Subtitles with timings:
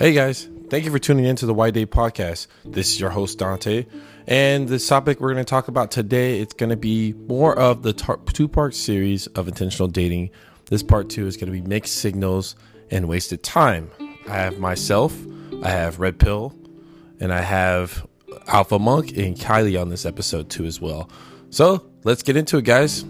[0.00, 2.46] Hey guys, thank you for tuning in to the White Day Podcast.
[2.64, 3.84] This is your host Dante,
[4.26, 7.82] and this topic we're going to talk about today it's going to be more of
[7.82, 10.30] the tar- two-part series of intentional dating.
[10.70, 12.56] This part two is going to be mixed signals
[12.90, 13.90] and wasted time.
[14.26, 15.14] I have myself,
[15.62, 16.56] I have Red Pill,
[17.20, 18.06] and I have
[18.46, 21.10] Alpha Monk and Kylie on this episode too as well.
[21.50, 23.04] So let's get into it, guys.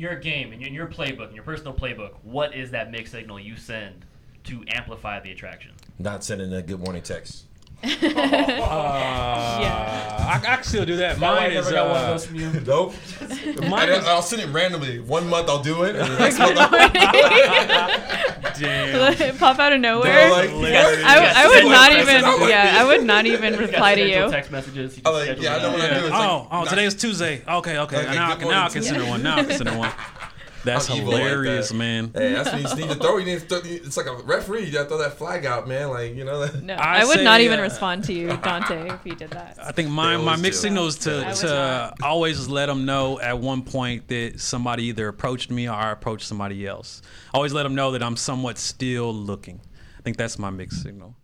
[0.00, 3.12] Your game, in your, in your playbook, in your personal playbook, what is that mixed
[3.12, 4.04] signal you send
[4.44, 5.72] to amplify the attraction?
[5.98, 7.44] Not sending a good morning text.
[7.82, 7.88] I,
[10.34, 11.18] I can still do that.
[11.18, 12.50] Mine is uh, from you.
[12.66, 12.92] Nope.
[13.68, 15.00] mine is I'll send it randomly.
[15.00, 16.58] One month I'll do it, and the next month
[18.58, 19.36] damn.
[19.38, 20.12] pop out of nowhere.
[20.12, 21.04] They're like, Hilarious.
[21.04, 22.22] I, w- I would Yes, not yes, even.
[22.24, 22.74] yes, yes.
[22.74, 24.30] Yeah, I would not even reply to you.
[24.30, 24.94] Text messages.
[24.96, 25.72] He I'm like, schedules yeah, I it know out.
[25.74, 26.06] what I do.
[26.06, 27.42] It's oh, like, oh, today's Tuesday.
[27.46, 27.96] Okay, okay.
[28.06, 28.88] Like, now, I good can, now I morning, can Tuesday.
[28.90, 29.22] send her one.
[29.22, 29.92] Now I can send her one.
[30.64, 31.74] That's I'm evil like hilarious, that.
[31.74, 32.10] man.
[32.14, 33.16] Hey, that's when you need to throw.
[33.16, 34.66] You need to throw, it's like a referee.
[34.66, 35.88] You gotta throw that flag out, man.
[35.88, 36.62] Like you know that.
[36.62, 39.30] No, I I, would say, not even uh, respond to you, Dante, if you did
[39.30, 39.58] that.
[39.62, 40.68] I think my, my always mixed do.
[40.68, 45.50] signal is to, to always let them know at one point that somebody either approached
[45.50, 47.02] me or I approached somebody else.
[47.32, 49.60] Always let them know that I'm somewhat still looking.
[49.98, 51.16] I think that's my mixed signal.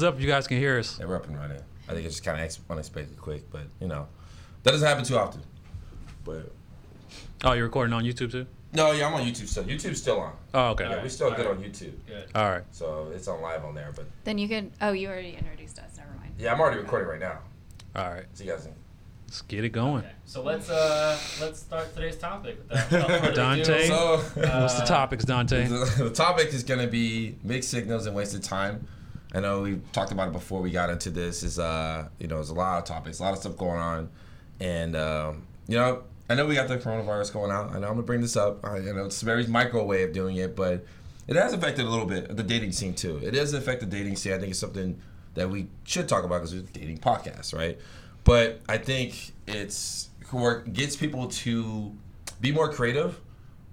[0.00, 0.98] Thumbs up if you guys can hear us.
[0.98, 1.60] Yeah, we're up and running.
[1.88, 4.06] I think it's just kind of unexpected, quick, but you know,
[4.62, 5.42] that doesn't happen too often.
[6.24, 6.52] But
[7.44, 8.46] Oh, you're recording on YouTube too?
[8.72, 9.64] no, yeah, I'm on YouTube still.
[9.64, 10.32] YouTube's still on.
[10.54, 10.84] Oh, okay.
[10.88, 11.92] Yeah, we're still good on YouTube.
[12.06, 12.28] Good.
[12.34, 12.62] All right.
[12.70, 13.92] So it's on live on there.
[13.94, 14.70] But Then you could.
[14.80, 15.96] Oh, you already introduced us.
[15.96, 16.34] Never mind.
[16.38, 17.38] yeah, I'm already recording right now.
[17.96, 18.24] All right.
[18.34, 18.62] So you guys.
[18.64, 18.74] Can,
[19.26, 19.98] Let's get it going.
[20.04, 20.12] Okay.
[20.24, 22.58] So let's uh let's start today's topic.
[22.68, 23.34] Without, without further ado.
[23.36, 23.86] Dante.
[23.88, 25.66] so What's the Uh, topics, Dante?
[25.68, 28.86] the, the topic is going to be mixed signals and wasted time.
[29.32, 31.42] I know we talked about it before we got into this.
[31.42, 34.08] Is uh, you know, there's a lot of topics, a lot of stuff going on,
[34.58, 37.70] and um, you know, I know we got the coronavirus going out.
[37.70, 38.64] I know I'm gonna bring this up.
[38.64, 40.84] I, you know, it's very micro way of doing it, but
[41.28, 43.20] it has affected a little bit the dating scene too.
[43.22, 44.32] It has affected the dating scene.
[44.32, 45.00] I think it's something
[45.34, 47.78] that we should talk about because it's a dating podcast, right?
[48.24, 50.10] But I think it's
[50.72, 51.96] gets people to
[52.40, 53.20] be more creative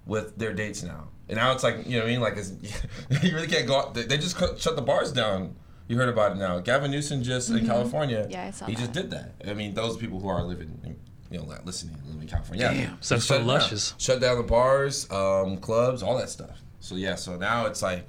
[0.05, 1.09] with their dates now.
[1.29, 2.21] And now it's like, you know what I mean?
[2.21, 2.51] Like, it's,
[3.23, 3.93] you really can't go out.
[3.93, 5.55] They, they just cut, shut the bars down.
[5.89, 6.59] You heard about it now.
[6.59, 8.27] Gavin Newsom just in California.
[8.29, 9.35] Yeah, I saw He just did that.
[9.47, 10.95] I mean, those people who are living, in,
[11.31, 12.65] you know, like listening, living in California.
[12.65, 12.73] Yeah.
[12.73, 13.47] Damn, He such shut it down.
[13.47, 13.93] luscious.
[13.97, 16.59] Shut down the bars, um, clubs, all that stuff.
[16.81, 18.05] So yeah, so now it's like,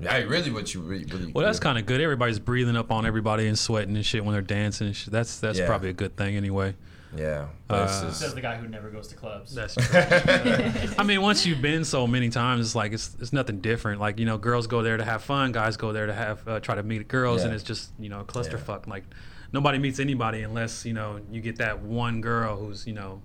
[0.00, 1.32] yeah, really, what you really, really.
[1.32, 2.00] Well, that's kind of good.
[2.00, 5.12] Everybody's breathing up on everybody and sweating and shit when they're dancing and shit.
[5.12, 5.66] That's that's Yeah.
[5.66, 6.74] probably a good thing anyway.
[7.16, 7.46] Yeah.
[7.68, 9.54] But Uh, just- Says the guy who never goes to clubs.
[9.54, 9.84] That's true.
[10.98, 14.00] I mean, once you've been so many times, it's like it's it's nothing different.
[14.00, 16.60] Like you know, girls go there to have fun, guys go there to have uh,
[16.60, 18.86] try to meet girls, and it's just you know a clusterfuck.
[18.86, 19.04] Like
[19.52, 23.20] nobody meets anybody unless you know you get that one girl who's you know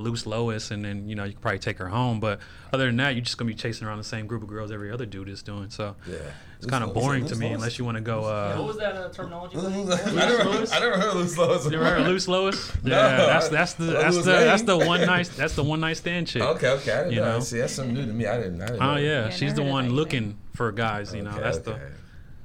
[0.00, 2.20] loose Lois, and then you know you can probably take her home.
[2.20, 2.40] But
[2.72, 4.90] other than that, you're just gonna be chasing around the same group of girls every
[4.90, 5.70] other dude is doing.
[5.70, 6.16] So yeah.
[6.58, 8.20] it's kind of boring to me unless you want to go.
[8.22, 9.56] Yeah, what Uh, was that uh, terminology?
[9.58, 9.84] I Lee?
[9.84, 11.64] never, I never heard of Loose Lois.
[11.70, 12.72] you ever heard of loose Lois?
[12.84, 15.30] No, Yeah, that's I- that's the I know that's who's the that's the one night
[15.36, 16.42] that's the one night stand chick.
[16.42, 16.92] Okay, okay.
[16.92, 17.32] I didn't You know.
[17.34, 17.40] know?
[17.40, 18.26] See, that's something new to me.
[18.26, 18.60] I didn't.
[18.62, 19.00] I didn't Oh know.
[19.00, 21.14] yeah, Yeah, she's the heard of one that looking for guys.
[21.14, 21.78] You know, Okay, that's okay.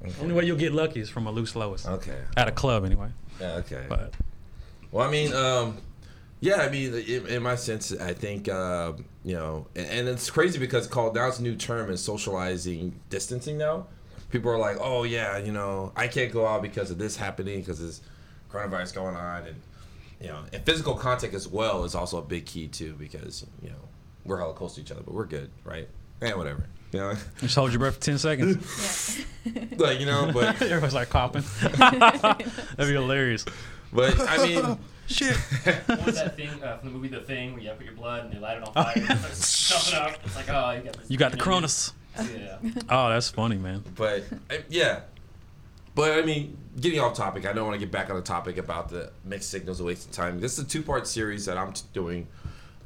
[0.04, 2.18] the only way you'll get lucky is from a loose Lois Okay.
[2.38, 3.10] at a club anyway.
[3.42, 3.86] Yeah, okay.
[3.90, 4.14] But
[4.92, 5.78] Well, I mean, um,
[6.46, 8.94] yeah, I mean, in, in my sense, I think, uh,
[9.24, 13.00] you know, and, and it's crazy because called now it's a new term is socializing
[13.10, 13.88] distancing now.
[14.30, 17.62] People are like, oh, yeah, you know, I can't go out because of this happening,
[17.62, 18.02] because there's
[18.52, 19.48] coronavirus going on.
[19.48, 19.56] And,
[20.22, 23.70] you know, and physical contact as well is also a big key, too, because, you
[23.70, 23.90] know,
[24.24, 25.90] we're hella close to each other, but we're good, right?
[26.22, 26.68] And whatever.
[26.92, 29.26] You know, just hold your breath for ten seconds.
[29.78, 31.44] like, you know, but, Everybody's like coughing.
[31.80, 32.48] That'd
[32.78, 33.46] be hilarious.
[33.96, 34.78] But I mean,
[35.08, 35.36] Shit.
[35.86, 37.94] What was that thing uh, from the movie The Thing where you have put your
[37.96, 38.92] blood and they light it on fire?
[38.96, 40.20] and Stuff it up.
[40.26, 41.12] It's like, oh, you got this.
[41.12, 41.94] You got the Cronus.
[42.18, 42.58] Yeah.
[42.90, 43.84] Oh, that's funny, man.
[43.96, 45.02] but uh, yeah,
[45.94, 48.58] but I mean, getting off topic, I don't want to get back on the topic
[48.58, 50.40] about the mixed signals of wasting time.
[50.40, 52.28] This is a two part series that I'm t- doing.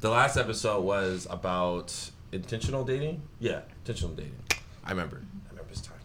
[0.00, 3.22] The last episode was about intentional dating.
[3.38, 4.36] Yeah, intentional dating.
[4.84, 5.22] I remember.
[5.46, 5.96] I remember this time.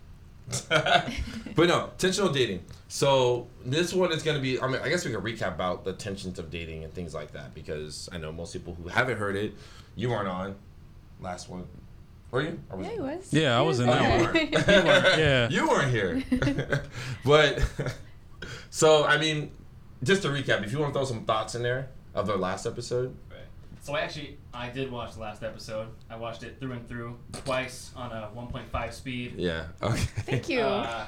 [0.69, 2.63] but no, intentional dating.
[2.87, 4.59] So this one is going to be.
[4.61, 7.31] I mean, I guess we can recap about the tensions of dating and things like
[7.33, 9.53] that because I know most people who haven't heard it.
[9.95, 10.55] You weren't on
[11.21, 11.65] last one,
[12.31, 12.59] were you?
[12.69, 12.95] Or was Yeah, it?
[12.95, 13.33] he was.
[13.33, 14.33] Yeah, I was in Oh, that you one.
[14.33, 14.53] weren't.
[15.17, 15.49] Yeah.
[15.49, 16.83] You weren't here.
[17.23, 17.65] but
[18.69, 19.51] so I mean,
[20.03, 22.65] just to recap, if you want to throw some thoughts in there of the last
[22.65, 23.15] episode.
[23.87, 23.95] Right.
[23.95, 25.87] So I actually I did watch the last episode.
[26.09, 29.35] I watched it through and through twice on a 1.5 speed.
[29.37, 29.65] Yeah.
[29.81, 29.97] Okay.
[29.97, 30.61] Thank you.
[30.61, 31.05] Uh,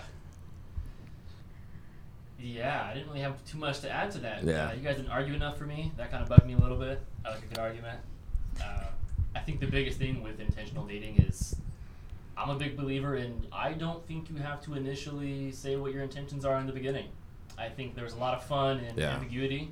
[2.40, 4.44] yeah, I didn't really have too much to add to that.
[4.44, 4.68] Yeah.
[4.70, 5.92] Uh, you guys didn't argue enough for me.
[5.98, 7.02] That kind of bugged me a little bit.
[7.26, 8.00] I like a good argument.
[8.64, 8.84] Uh,
[9.36, 11.56] I think the biggest thing with intentional dating is
[12.38, 16.04] I'm a big believer in I don't think you have to initially say what your
[16.04, 17.08] intentions are in the beginning.
[17.58, 19.16] I think there's a lot of fun and Yeah.
[19.16, 19.72] ambiguity,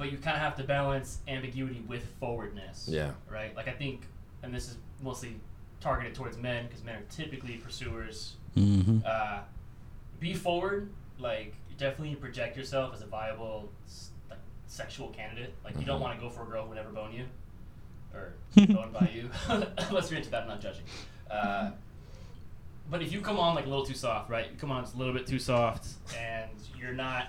[0.00, 2.88] but you kind of have to balance ambiguity with forwardness.
[2.90, 3.10] Yeah.
[3.30, 3.54] Right?
[3.54, 4.06] Like, I think,
[4.42, 5.36] and this is mostly
[5.78, 9.40] targeted towards men because men are typically pursuers hmm uh,
[10.18, 10.90] be forward.
[11.18, 13.70] Like definitely project yourself as a viable
[14.28, 15.54] like sexual candidate.
[15.64, 17.24] Like you don't want to go for a girl who would never bone you
[18.14, 18.32] or
[18.66, 19.30] bone by you.
[19.88, 20.84] Unless you're into that, I'm not judging.
[21.30, 21.70] Uh,
[22.90, 24.50] but if you come on like a little too soft, right?
[24.50, 25.86] You come on just a little bit too soft,
[26.18, 27.28] and you're not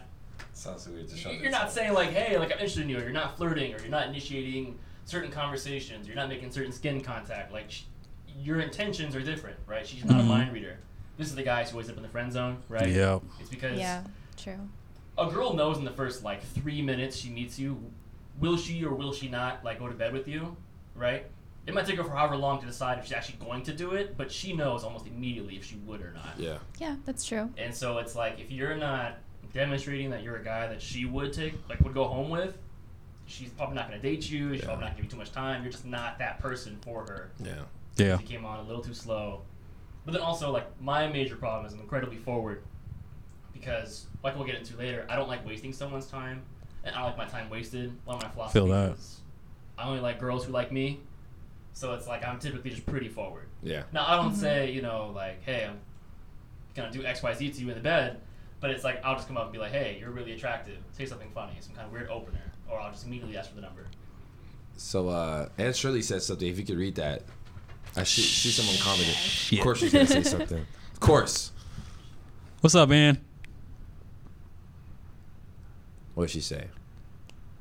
[0.61, 1.31] Sounds weird to show.
[1.31, 3.79] you're not saying like, hey, like I'm interested in you, or you're not flirting, or
[3.79, 7.51] you're not initiating certain conversations, you're not making certain skin contact.
[7.51, 7.83] Like, sh-
[8.39, 9.85] your intentions are different, right?
[9.87, 10.27] She's not a Mhm.
[10.27, 10.77] mind reader.
[11.17, 12.87] This is the guy who always up in the friend zone, right?
[12.87, 13.23] Yep.
[13.39, 14.03] It's because yeah,
[14.37, 14.69] true.
[15.17, 17.83] a girl knows in the first like three minutes she meets you,
[18.39, 20.55] will she or will she not like go to bed with you,
[20.95, 21.25] right?
[21.65, 23.93] It might take her for however long to decide if she's actually going to do
[23.93, 26.35] it, but she knows almost immediately if she would or not.
[26.37, 26.59] Yeah.
[26.79, 27.49] Yeah, that's true.
[27.57, 29.17] And so it's like if you're not
[29.53, 32.57] demonstrating that you're a guy that she would take, like would go home with,
[33.25, 34.51] she's probably not going to date you.
[34.51, 34.67] She's Yeah.
[34.67, 35.63] probably not going to give you too much time.
[35.63, 37.31] You're just not that person for her.
[37.43, 37.63] Yeah.
[37.97, 38.17] Yeah.
[38.17, 39.41] She came on a little too slow.
[40.05, 42.63] But then also like my major problem is I'm incredibly forward
[43.53, 46.41] because like we'll get into later, I don't like wasting someone's time,
[46.83, 47.93] and I don't like my time wasted.
[48.05, 48.93] One of my philosophies Feel that.
[48.93, 49.19] is
[49.77, 50.99] I only like girls who like me.
[51.73, 53.45] So it's like I'm typically just pretty forward.
[53.61, 53.83] Yeah.
[53.93, 54.41] Now I don't mm-hmm.
[54.41, 55.79] say you know like hey I'm
[56.75, 58.21] gonna do X Y Z to you in the bed,
[58.61, 60.77] but it's like I'll just come up and be like hey you're really attractive.
[60.93, 63.61] Say something funny, some kind of weird opener, or I'll just immediately ask for the
[63.61, 63.87] number.
[64.77, 66.47] So uh Aunt Shirley said something.
[66.47, 67.23] If you could read that,
[67.97, 69.15] I see, see someone commented.
[69.15, 69.59] Shit.
[69.59, 70.65] Of course she's gonna say something.
[70.93, 71.51] Of course.
[72.61, 73.19] What's up, man?
[76.13, 76.67] What did she say?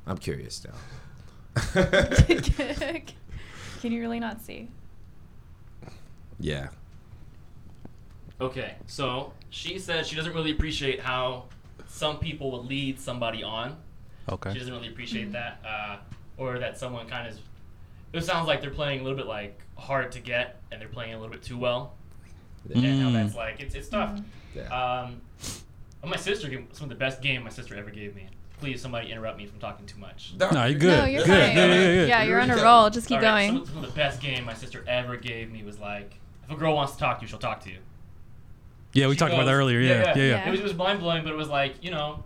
[0.05, 0.73] I'm curious now.
[3.81, 4.69] Can you really not see?
[6.39, 6.69] yeah.
[8.39, 11.45] Okay, so she said she doesn't really appreciate how
[11.87, 13.77] some people will lead somebody on.
[14.29, 14.51] Okay.
[14.53, 15.97] She doesn't really appreciate that, uh,
[16.37, 17.37] or that someone kind of.
[18.13, 21.13] It sounds like they're playing a little bit like hard to get, and they're playing
[21.13, 21.93] a little bit too well.
[22.73, 23.13] And how Mm.
[23.13, 24.19] that's like it's it's tough.
[24.55, 24.63] Yeah.
[25.03, 25.21] Um,
[26.03, 28.27] my sister gave some of the best game my sister ever gave me.
[28.59, 30.33] Please, somebody interrupt me if I'm talking too much.
[30.39, 30.97] No, you're good.
[30.97, 31.11] No, good.
[31.13, 31.45] you're good.
[31.45, 31.55] fine.
[31.55, 32.09] Good, good, good.
[32.09, 32.89] Yeah, you're on a Really roll.
[32.91, 33.65] Just keep All right, going.
[33.65, 36.55] Some, some of the best game my sister ever gave me was like, if a
[36.55, 37.77] girl wants to talk to you, she'll talk to you.
[38.93, 39.79] Yeah, we She talked about that earlier.
[39.79, 40.23] Yeah, yeah, yeah.
[40.23, 40.47] Yeah.
[40.47, 42.23] It was, it was mind blowing, but it was like, you know,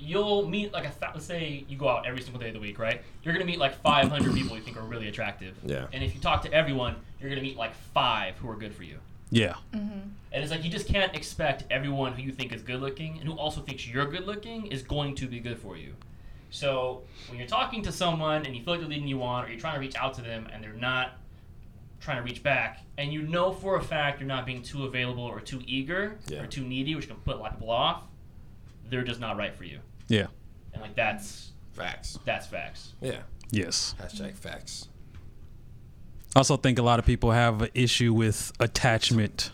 [0.00, 2.60] you'll meet like a th- let's say you go out every single day of the
[2.60, 3.02] week, right?
[3.22, 5.56] You're gonna meet like 500 people you think are really attractive.
[5.64, 5.86] Yeah.
[5.92, 8.82] And if you talk to everyone, you're gonna meet like five who are good for
[8.82, 8.98] you.
[9.30, 9.54] Yeah.
[9.74, 10.08] Mm-hmm.
[10.32, 13.28] And it's like you just can't expect everyone who you think is good looking and
[13.28, 15.94] who also thinks you're good looking is going to be good for you.
[16.50, 19.48] So when you're talking to someone and you feel like they're leading you on, or
[19.48, 21.18] you're trying to reach out to them and they're not
[22.00, 25.22] trying to reach back, and you know for a fact you're not being too available
[25.24, 26.42] or too eager Yeah.
[26.42, 28.02] or too needy, which can put a lot of people off,
[28.88, 29.80] they're just not right for you.
[30.08, 30.26] Yeah.
[30.72, 32.18] And like that's Facts.
[32.24, 32.94] that's facts.
[33.00, 33.20] Yeah.
[33.50, 33.94] Yes.
[34.00, 34.88] Hashtag facts.
[36.36, 39.50] I also think a lot of people have an issue with attachment.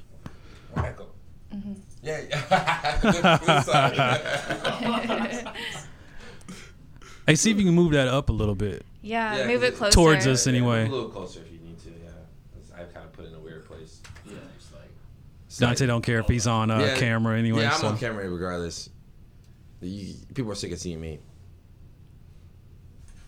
[0.77, 1.15] Michael.
[1.55, 1.73] Mm-hmm.
[2.03, 2.21] Yeah.
[3.03, 3.23] Good-
[5.45, 5.49] good.
[7.27, 8.85] Hey, see if you can move that up a little bit.
[9.01, 9.93] Yeah, Yeah, move 'cause it it- closer.
[9.95, 10.47] Towards us.
[10.47, 10.87] Yeah, anyway.
[10.87, 11.89] A little closer if you need to.
[11.91, 12.11] Yeah.
[12.77, 14.01] I kind of put it in a weird place.
[14.27, 14.91] Yeah, it's like
[15.44, 16.97] It's Dante like- don't care if he's on uh, Yeah.
[16.97, 17.63] camera anyway.
[17.63, 17.89] Yeah, I'm so.
[17.89, 18.89] on camera regardless.
[19.81, 21.19] You, people are sick of seeing me.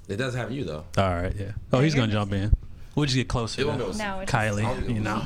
[0.09, 0.85] It does have you though.
[0.97, 1.35] All right.
[1.37, 1.52] Yeah.
[1.73, 2.52] Oh, he's gonna jump in.
[2.95, 3.61] We'll just get closer.
[3.61, 3.88] It won't go.
[3.92, 5.23] No, Kylie, I'll- you know.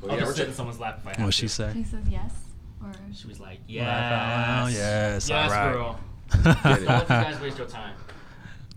[0.00, 1.72] But I'll yeah, just we're sit in someone's lap if I have What she say?
[1.72, 2.32] He says yes.
[2.82, 4.72] Or She was like, Yes.
[4.74, 5.72] yes, Yes, yes, all right.
[5.72, 6.00] girl.
[6.30, 7.94] Get Don't let you guys waste your time.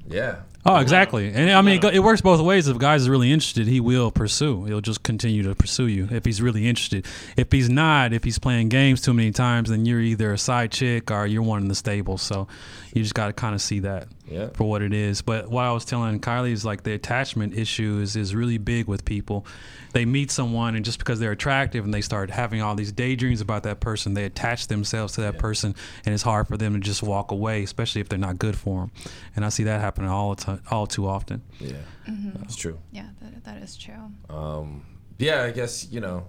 [0.09, 0.39] Yeah.
[0.65, 1.31] Oh, exactly.
[1.33, 2.67] And I mean, it, it works both ways.
[2.67, 4.65] If a guy's really interested, he will pursue.
[4.65, 7.05] He'll just continue to pursue you if he's really interested.
[7.35, 10.71] If he's not, if he's playing games too many times, then you're either a side
[10.71, 12.17] chick or you're one in the stable.
[12.19, 12.47] So
[12.93, 14.49] you just got to kind of see that Yeah.
[14.53, 15.21] for what it is.
[15.23, 18.87] But what I was telling Kylie is like the attachment issue is, is really big
[18.87, 19.45] with people.
[19.93, 23.41] They meet someone, and just because they're attractive and they start having all these daydreams
[23.41, 25.75] about that person, they attach themselves to that person,
[26.05, 28.81] and it's hard for them to just walk away, especially if they're not good for
[28.81, 28.91] them.
[29.35, 31.41] And I see that happening all the time, all too often.
[31.59, 31.73] Yeah,
[32.35, 32.79] that's true.
[32.91, 34.11] Yeah, that, that is true.
[34.29, 34.85] Um,
[35.17, 36.27] yeah, I guess you know.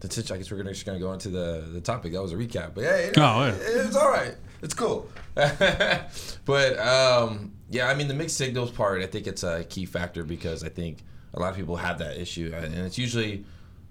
[0.00, 2.12] The t- I guess we're gonna just gonna go into the the topic.
[2.12, 3.54] That was a recap, but yeah, Oh, yeah.
[3.58, 4.34] it's all right.
[4.62, 5.08] It's cool.
[5.34, 9.02] but um, yeah, I mean the mixed signals part.
[9.02, 10.98] I think it's a key factor because I think
[11.34, 13.44] a lot of people have that issue, and it's usually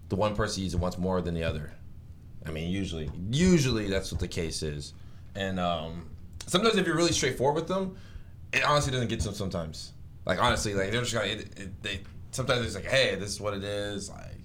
[0.09, 1.71] the one person uses it wants more than the other.
[2.45, 4.93] I mean, usually, usually that's what the case is,
[5.35, 6.05] and um,
[6.45, 7.97] sometimes if you're really straightforward with them,
[8.53, 9.35] it honestly doesn't get to them.
[9.35, 9.93] Sometimes,
[10.25, 11.27] like honestly, like they're just gonna.
[11.27, 11.99] It, it, they
[12.31, 14.09] sometimes it's like, hey, this is what it is.
[14.09, 14.37] Like,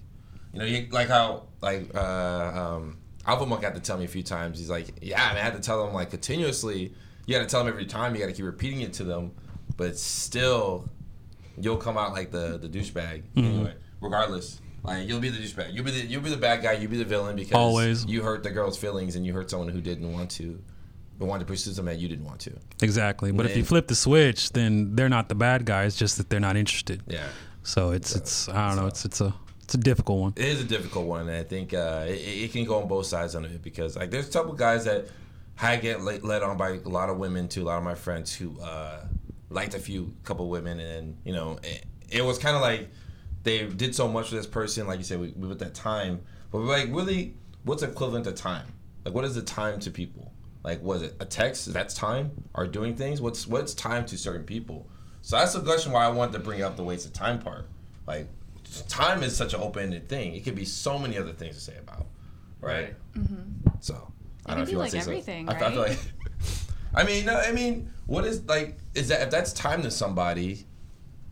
[0.53, 4.09] you know, you, like how like uh, um, Alpha Monk had to tell me a
[4.09, 4.57] few times.
[4.57, 6.93] He's like, yeah, and I had to tell them like continuously.
[7.27, 8.15] You got to tell them every time.
[8.15, 9.31] You got to keep repeating it to them,
[9.77, 10.89] but still,
[11.59, 13.75] you'll come out like the the douchebag anyway.
[14.01, 15.73] Regardless, like you'll be the douchebag.
[15.73, 16.73] You'll be the you'll be the bad guy.
[16.73, 18.05] You'll be the villain because Always.
[18.05, 20.61] you hurt the girl's feelings and you hurt someone who didn't want to,
[21.21, 22.51] but wanted to pursue something that you didn't want to.
[22.81, 23.31] Exactly.
[23.31, 26.39] But if you flip the switch, then they're not the bad guys, just that they're
[26.39, 27.03] not interested.
[27.07, 27.27] Yeah.
[27.61, 28.87] So it's it's I don't know.
[28.87, 30.33] It's it's a it's a difficult one.
[30.35, 33.05] It is a difficult one, and I think uh, it, it can go on both
[33.05, 35.05] sides of it because like there's a couple guys that
[35.61, 37.61] I get led, led on by a lot of women too.
[37.61, 39.05] A lot of my friends who uh,
[39.51, 42.89] liked a few couple women, and you know it, it was kind of like
[43.43, 46.21] they did so much for this person, like you said, we, we with that time,
[46.51, 48.65] but like really, what's equivalent to time?
[49.05, 50.30] Like what is the time to people?
[50.63, 51.71] Like was it a text?
[51.73, 52.31] That's time.
[52.53, 53.21] Or doing things?
[53.21, 54.87] What's what's time to certain people?
[55.21, 57.67] So that's the question why I wanted to bring up the waste of time part.
[58.07, 58.27] Like
[58.87, 60.35] time is such an open-ended thing.
[60.35, 62.07] It could be so many other things to say about,
[62.59, 62.95] right?
[63.13, 63.69] Mm-hmm.
[63.79, 64.11] So
[64.45, 65.63] I It don't know if be you want to say everything, something.
[65.63, 65.99] I, I feel like.
[66.93, 67.35] I mean, no.
[67.35, 68.77] I mean, what is like?
[68.93, 70.65] Is that if that's time to somebody?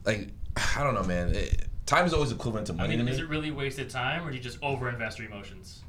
[0.06, 0.30] Like,
[0.76, 1.36] I don't know, man.
[1.36, 4.26] It, time is always equivalent to I money mean, to is it really wasted time,
[4.26, 5.82] or do you just overinvest your emotions?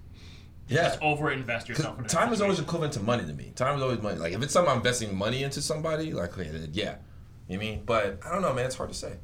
[0.70, 0.82] Yeah.
[0.88, 1.98] Just overinvest 'Cause yourself.
[1.98, 3.52] in time is always equivalent to money to me.
[3.54, 4.18] Time is always money.
[4.18, 7.56] Like if it's something I'm investing money into somebody, like yeah, you know what I
[7.56, 7.82] mean.
[7.84, 8.66] But I don't know, man.
[8.66, 9.14] It's hard to say.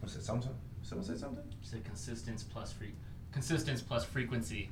[0.00, 0.22] What's it?
[0.24, 0.54] Something?
[0.82, 1.42] Someone said something?
[1.60, 2.92] It's a consistence plus free,
[3.32, 4.70] consistence plus frequency.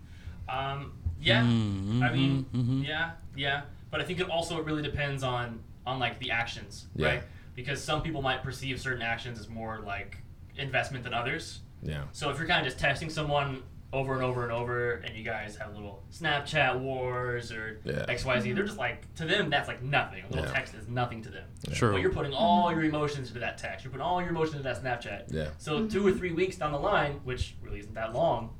[0.49, 2.87] Um, yeah, Mm, I mean, mhm, mhm.
[2.87, 3.63] yeah, yeah.
[3.91, 7.07] But I think it also it really depends on on like the actions, Yeah.
[7.09, 7.23] right?
[7.55, 10.19] Because some people might perceive certain actions as more like
[10.57, 11.61] investment than others.
[11.83, 12.05] Yeah.
[12.13, 13.63] So if you're kind of just testing someone
[13.95, 18.05] over and over and over, and you guys have little Snapchat wars or Yeah.
[18.09, 20.25] X Y Z, they're just like to them that's like nothing.
[20.25, 20.53] A little Yeah.
[20.53, 21.45] text is nothing to them.
[21.73, 21.93] Sure.
[21.93, 23.85] But you're putting all your emotions into that text.
[23.85, 25.33] You're putting all your emotions into that Snapchat.
[25.33, 25.49] Yeah.
[25.59, 25.89] So mm-hmm.
[25.89, 28.51] two or three weeks down the line, which really isn't that long,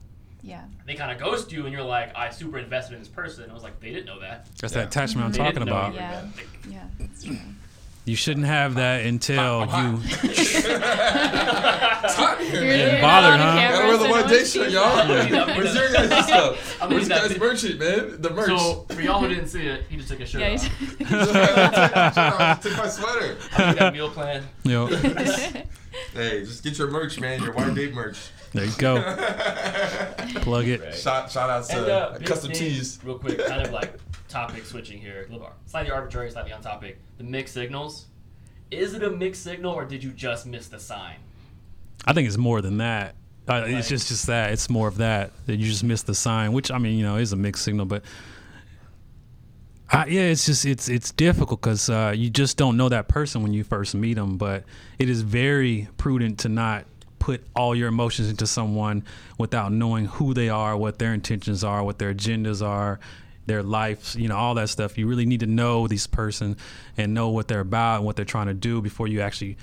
[0.43, 0.63] Yeah.
[0.87, 3.51] they kind of ghost you, and you're like, I super invested in this person.
[3.51, 4.47] I was like, they didn't know that.
[4.61, 4.81] That's Yeah.
[4.83, 4.99] that mm-hmm.
[5.01, 5.93] attachment I'm They talking about.
[5.95, 6.23] you Yeah.
[6.37, 7.37] like- Yeah, that's true.
[8.07, 9.99] You shouldn't have that until you.
[10.05, 10.67] It's
[12.15, 12.93] hot in here, You're, man.
[12.93, 13.55] you're bothered, huh?
[13.57, 15.31] camera, Gotta wear the so no one one day sees shirt, that.
[15.31, 15.47] y'all.
[15.57, 16.83] Where's your guys' stuff?
[16.83, 18.21] I'm Where's gonna guys' leave that merchant, man?
[18.21, 18.47] The merch.
[18.49, 21.01] So for y'all who didn't see it, he just took his shirt Yeah, off.
[21.01, 23.39] you I took my sweater.
[23.57, 24.43] I need that meal plan.
[24.65, 24.87] Yo,
[26.13, 27.43] Hey, just get your merch, man.
[27.43, 28.19] Your white date merch.
[28.53, 28.95] there you go.
[30.43, 30.81] Plug it.
[30.81, 30.95] Right.
[30.95, 32.99] Shout, shout out And to uh, Custom thing, Tees.
[33.05, 33.95] Real quick, kind of like
[34.29, 36.99] topic switching here, a little slightly arbitrary, slightly on topic.
[37.19, 38.07] The mixed signals.
[38.71, 41.17] Is it a mixed signal, or did you just miss the sign?
[42.07, 43.15] I think it's more than that.
[43.49, 44.53] Uh, Like- it's just just that.
[44.53, 47.17] It's more of that that you just missed the sign, which I mean, you know,
[47.17, 48.03] is a mixed signal, but.
[49.91, 53.43] I, yeah, it's just it's it's difficult because uh, you just don't know that person
[53.43, 54.39] when you first meet them.
[54.39, 54.65] But
[54.99, 56.87] it is very prudent to not
[57.19, 59.05] put all your emotions into someone
[59.39, 62.99] without knowing who they are, what their intentions are, what their agendas are,
[63.47, 64.99] their lives, you know, all that stuff.
[64.99, 66.57] You really need to know this person
[66.97, 69.57] and know what they're about and what they're trying to do before you actually,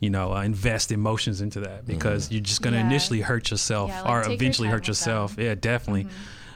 [0.00, 2.86] you know, uh, invest emotions into that because you're just going to Yeah.
[2.86, 5.36] initially hurt yourself Yeah, like, or take your eventually hurt yourself.
[5.36, 5.44] them.
[5.46, 6.06] Yeah, definitely.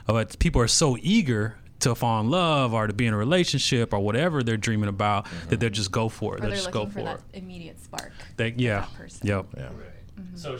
[0.07, 3.17] Uh, But people are so eager to fall in love or to be in a
[3.17, 6.37] relationship or whatever they're dreaming about that they'll just go for it.
[6.37, 7.37] Or They'll they're just go looking for for that it.
[7.43, 8.11] immediate spark.
[8.37, 8.79] They, yeah.
[8.81, 9.27] that person.
[9.27, 9.45] Yep.
[9.57, 9.63] Yeah.
[9.63, 10.25] Right.
[10.35, 10.57] So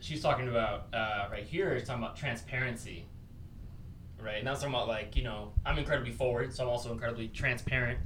[0.00, 1.76] she's talking about uh, right here.
[1.78, 3.04] She's talking about transparency,
[4.22, 4.38] right?
[4.38, 7.98] And that's talking about like you know I'm incredibly forward, so I'm also incredibly transparent.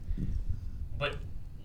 [0.98, 1.16] But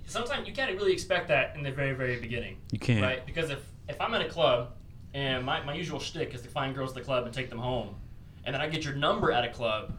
[0.05, 3.01] sometimes you can't really expect that in the very very beginning, You can't.
[3.01, 3.25] right?
[3.25, 4.73] Because if if I'm at a club
[5.13, 7.59] and my, my usual shtick is to find girls at the club and take them
[7.59, 7.95] home,
[8.43, 9.93] and then I get your number at a club.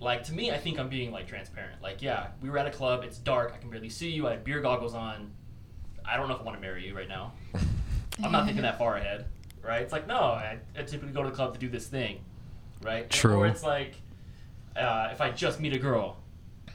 [0.00, 1.80] Like to me, I think I'm being like transparent.
[1.82, 3.04] Like, yeah, we were at a club.
[3.04, 3.52] It's dark.
[3.54, 4.26] I can barely see you.
[4.26, 5.30] I had beer goggles on.
[6.04, 7.32] I don't know if I want to marry you right now.
[8.22, 9.24] I'm not thinking that far ahead,
[9.62, 9.82] right?
[9.82, 12.20] It's like, no, I, I typically go to the club to do this thing,
[12.82, 13.08] right?
[13.10, 13.38] True.
[13.38, 13.94] Or it's like,
[14.76, 16.18] uh, if I just meet a girl,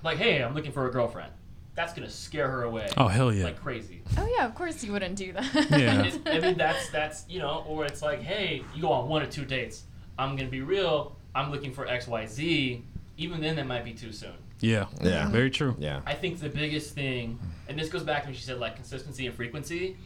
[0.03, 1.31] like, hey, I'm looking for a girlfriend.
[1.75, 2.89] That's gonna scare her away.
[2.97, 3.45] Oh, hell yeah.
[3.45, 4.01] Like crazy.
[4.17, 5.53] Oh yeah, of course you wouldn't do that.
[5.71, 6.03] Yeah.
[6.05, 9.21] It- I mean, that's that's you know, or it's like, hey, you go on one
[9.21, 9.83] or two dates.
[10.17, 11.15] I'm gonna be real.
[11.33, 12.83] I'm looking for X, Y, Z.
[13.19, 14.31] Even then, that might be too soon.
[14.61, 14.85] Yeah.
[15.01, 15.27] Yeah.
[15.29, 15.75] Very true.
[15.77, 15.99] Yeah.
[16.05, 19.27] I think the biggest thing, and this goes back to when she said like consistency
[19.27, 19.97] and frequency,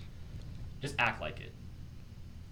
[0.82, 1.52] just act like it.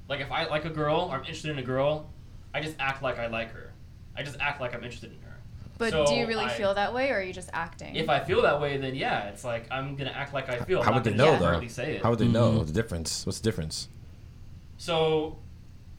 [0.08, 2.10] Like if I like a girl or I'm interested in a girl,
[2.54, 3.72] I just act like I like her.
[4.16, 5.38] I just act like I'm interested in her.
[5.80, 7.96] but So do you really I- feel that way, or are you just acting?
[7.96, 10.80] If I feel that way, then yeah, it's like I'm gonna act like I feel.
[10.80, 11.68] I'm How would they know though?
[11.68, 12.04] Say it.
[12.04, 12.68] How would they know Mhm.
[12.68, 13.26] the difference?
[13.26, 13.90] What's the difference?
[14.78, 15.38] So,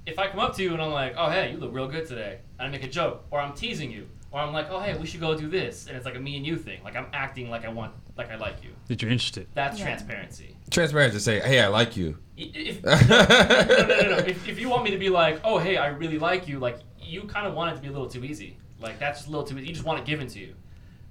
[0.06, 2.06] if I come up to you and I'm like, "Oh, hey, you look real good
[2.06, 4.96] today," and I make a joke, or I'm teasing you, or I'm like, "Oh, hey,
[4.96, 6.82] we should go do this," and it's like a me and you thing.
[6.82, 8.70] Like I'm acting like I want, like I like you.
[8.88, 9.46] That you're interested.
[9.54, 9.84] That's Yeah.
[9.86, 10.56] transparency.
[10.70, 12.18] Transparent to say, hey, I like you.
[12.36, 14.16] If, no, no, no, no, no.
[14.24, 16.78] If, if you want me to be like, "Oh, hey, I really like you," like
[17.00, 18.56] you kind of want it to be a little too easy.
[18.80, 19.56] Like that's just a little too.
[19.58, 19.68] easy.
[19.68, 20.54] You just want it given to you.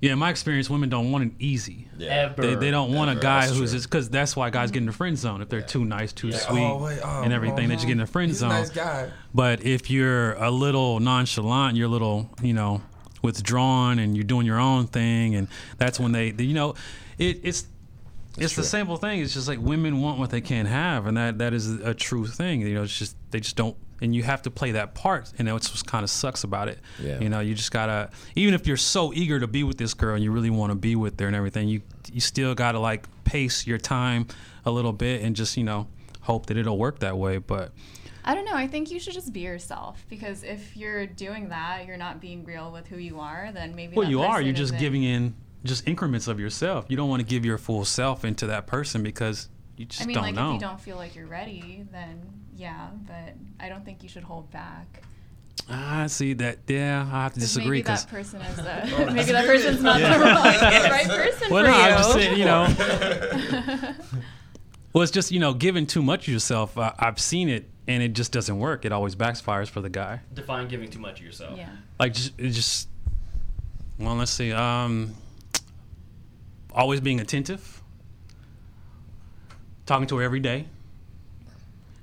[0.01, 1.88] Yeah, in my experience, women don't want it easy.
[2.01, 2.42] Ever.
[2.42, 3.78] They, they don't want a guy That's who's true.
[3.78, 6.30] just because that's why guys get in the friend zone if they're too nice, too
[6.30, 6.38] Yeah.
[6.38, 7.70] sweet, Oh, wait, oh, and everything.
[7.70, 8.50] They just get in the friend He's zone.
[8.50, 9.12] a nice guy.
[9.36, 12.82] But if you're a little nonchalant, you're a little, you know,
[13.22, 15.48] withdrawn, and you're doing your own thing, and
[15.78, 16.75] that's when they, you know,
[17.18, 17.68] it, it's
[18.38, 19.22] it's the simple thing.
[19.22, 22.25] It's just like women want what they can't have, and that that is a true
[22.25, 22.62] thing.
[22.62, 25.32] You know, it's just they just don't, and you have to play that part.
[25.38, 26.80] And that's what kind of sucks about it.
[27.01, 27.20] Yeah.
[27.20, 30.16] You know, you just gotta, even if you're so eager to be with this girl
[30.16, 33.06] and you really want to be with her and everything, you you still gotta like
[33.24, 34.28] pace your time
[34.66, 35.88] a little bit and just you know
[36.22, 37.38] hope that it'll work that way.
[37.38, 37.74] But
[38.24, 38.54] I don't know.
[38.56, 42.44] I think you should just be yourself because if you're doing that, you're not being
[42.46, 43.51] real with who you are.
[43.54, 43.96] Then maybe.
[43.96, 44.42] Well, you are.
[44.42, 46.86] You're just giving in just increments of yourself.
[46.88, 50.06] You don't want to give your full self into that person because you just I
[50.06, 50.50] mean, don't like know.
[50.50, 52.22] if you don't feel like you're ready, then
[52.56, 52.90] yeah.
[53.08, 55.04] But I don't think you should hold back.
[55.70, 56.60] I see that.
[56.68, 60.00] Yeah, I have to disagree Maybe that person is the Oh, maybe that person's not
[60.00, 60.18] Yeah.
[60.18, 61.84] the right, right person Well, for no, you.
[61.84, 63.94] I'm just saying, you know.
[64.94, 66.77] Well, it's just you know giving too much of yourself.
[66.77, 68.86] Uh, I've seen it, and it just doesn't work.
[68.86, 70.22] It always backfires for the guy.
[70.34, 71.58] Define giving too much of yourself.
[71.58, 71.70] yeah.
[72.00, 72.88] Like just, just.
[74.00, 74.51] Well, let's see.
[74.51, 75.14] Um,
[76.74, 77.82] always being attentive.
[79.86, 80.66] Talking to her every day.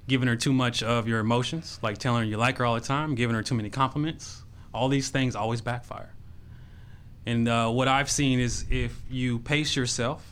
[0.07, 2.81] Giving her too much of your emotions, like telling her you like her all the
[2.81, 4.43] time, giving her too many compliments.
[4.73, 6.13] All these things always backfire.
[7.27, 10.25] And uh, what I've seen is if you pace yourself,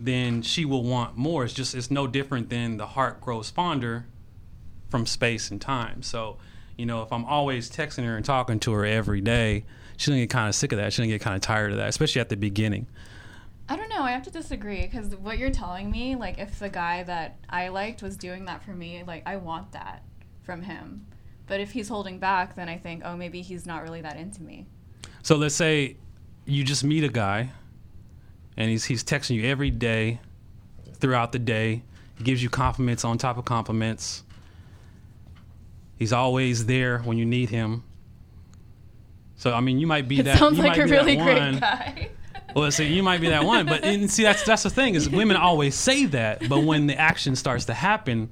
[0.00, 1.44] then she will want more.
[1.44, 4.06] It's just it's no different than the heart grows fonder
[4.88, 6.02] from space and time.
[6.02, 6.38] So,
[6.76, 9.64] you know, if I'm always texting her and talking to her every day,
[9.96, 10.92] she's gonna get kind of sick of that.
[10.92, 12.86] She's gonna get kind of tired of that, especially at the beginning.
[13.68, 14.02] I don't know.
[14.02, 17.68] I have to disagree because what you're telling me, like, if the guy that I
[17.68, 20.04] liked was doing that for me, like, I want that
[20.42, 21.06] from him.
[21.46, 24.42] But if he's holding back, then I think, oh, maybe he's not really that into
[24.42, 24.66] me.
[25.22, 25.96] So let's say
[26.46, 27.50] you just meet a guy,
[28.58, 30.20] and he's he's texting you every day,
[30.94, 31.82] throughout the day.
[32.18, 34.24] He gives you compliments on top of compliments.
[35.96, 37.84] He's always there when you need him.
[39.36, 40.38] So I mean, you might be It that.
[40.38, 42.10] sounds you like might a be really great one- guy.
[42.56, 45.08] Well, see, you might be that one, but and see, that's that's the thing is
[45.08, 48.30] women always say that, but when the action starts to happen,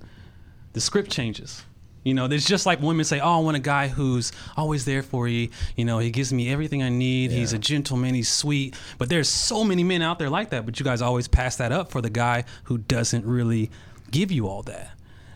[0.73, 1.62] the script changes.
[2.07, 5.03] You know, there's just like women say, "Oh, I want a guy who's always there
[5.03, 5.49] for you.
[5.75, 7.33] You know, he gives me everything I need.
[7.33, 7.61] He's a Yeah.
[7.62, 8.14] gentleman.
[8.14, 10.64] He's sweet." But there's so many men out there like that.
[10.64, 13.71] But you guys always pass that up for the guy who doesn't really
[14.12, 14.92] give you all that.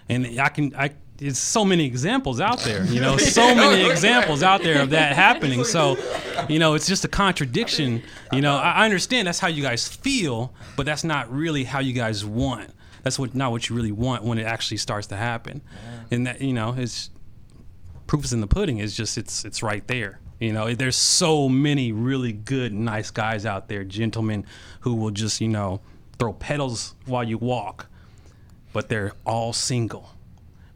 [0.08, 2.84] And I can, I, it's so many examples out there.
[2.84, 5.64] You know, so many examples out there of that happening.
[5.64, 5.98] So,
[6.48, 8.02] you know, it's just a contradiction.
[8.32, 11.92] You know, I understand that's how you guys feel, but that's not really how you
[11.94, 12.70] guys want.
[13.02, 15.62] That's what not what you really want when it actually starts to happen.
[16.10, 17.10] And that you know, it's
[18.06, 18.78] proof is in the pudding.
[18.78, 20.20] It's just it's it's right there.
[20.38, 24.46] You know, there's so many really good, nice guys out there, gentlemen,
[24.80, 25.80] who will just you know
[26.18, 27.86] throw petals while you walk,
[28.72, 30.10] but they're all single.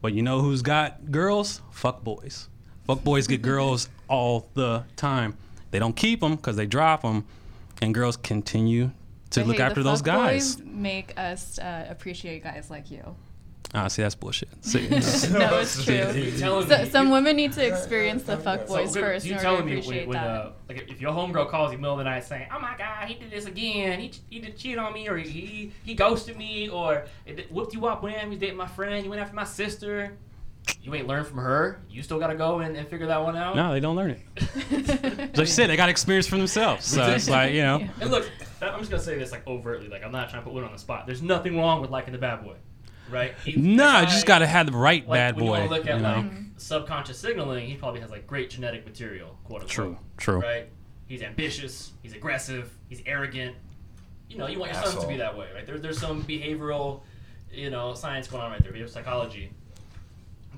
[0.01, 1.63] But you know who's got girls?
[1.71, 2.49] Fuck boys.
[2.87, 5.37] Fuck boys get girls all the time.
[5.71, 7.25] They don't keep them because they drop them,
[7.81, 8.91] and girls continue
[9.35, 10.57] to But look hey, after the those guys.
[10.57, 13.15] boys make us uh, appreciate guys like you.
[13.77, 14.49] Ah, see, that's bullshit.
[14.65, 14.97] See, no,
[15.61, 16.31] it's true.
[16.39, 19.39] So, me- some you- women need to experience the fuck boys So, first you in
[19.39, 20.41] order to telling me appreciate when, when, that.
[20.47, 23.09] uh, like if your homegirl calls you middle of the night saying, "Oh my God,
[23.09, 23.99] he did this again.
[23.99, 27.85] He he did cheat on me, or he he ghosted me, or it whooped you
[27.87, 29.03] up when he was dating my friend.
[29.05, 30.17] You went after my sister."
[30.81, 31.79] you ain't learned from her.
[31.91, 33.55] You still gotta go and, and figure that one out.
[33.55, 34.21] No, they don't learn it.
[35.37, 36.87] Like you said, they got experience for themselves.
[36.87, 38.31] So it's like you know, And look,
[38.73, 39.89] I'm just gonna say this like overtly.
[39.89, 41.07] Like I'm not trying to put one on the spot.
[41.07, 42.57] There's nothing wrong with liking the bad boy,
[43.11, 43.35] right?
[43.45, 45.59] He- nah, you just gotta have the right like, bad when you boy.
[45.59, 46.17] wanna look at you know?
[46.17, 49.71] like subconscious signaling, he probably has like great genetic material, quote unquote.
[49.71, 50.41] True, true.
[50.41, 50.69] Right?
[51.07, 51.93] He's ambitious.
[52.03, 52.73] He's aggressive.
[52.89, 53.57] He's arrogant.
[54.29, 55.67] You know, you want your sons to be that way, right?
[55.67, 57.03] There, there's some behavioral,
[57.53, 59.51] you know, science going on right there, behavioral psychology.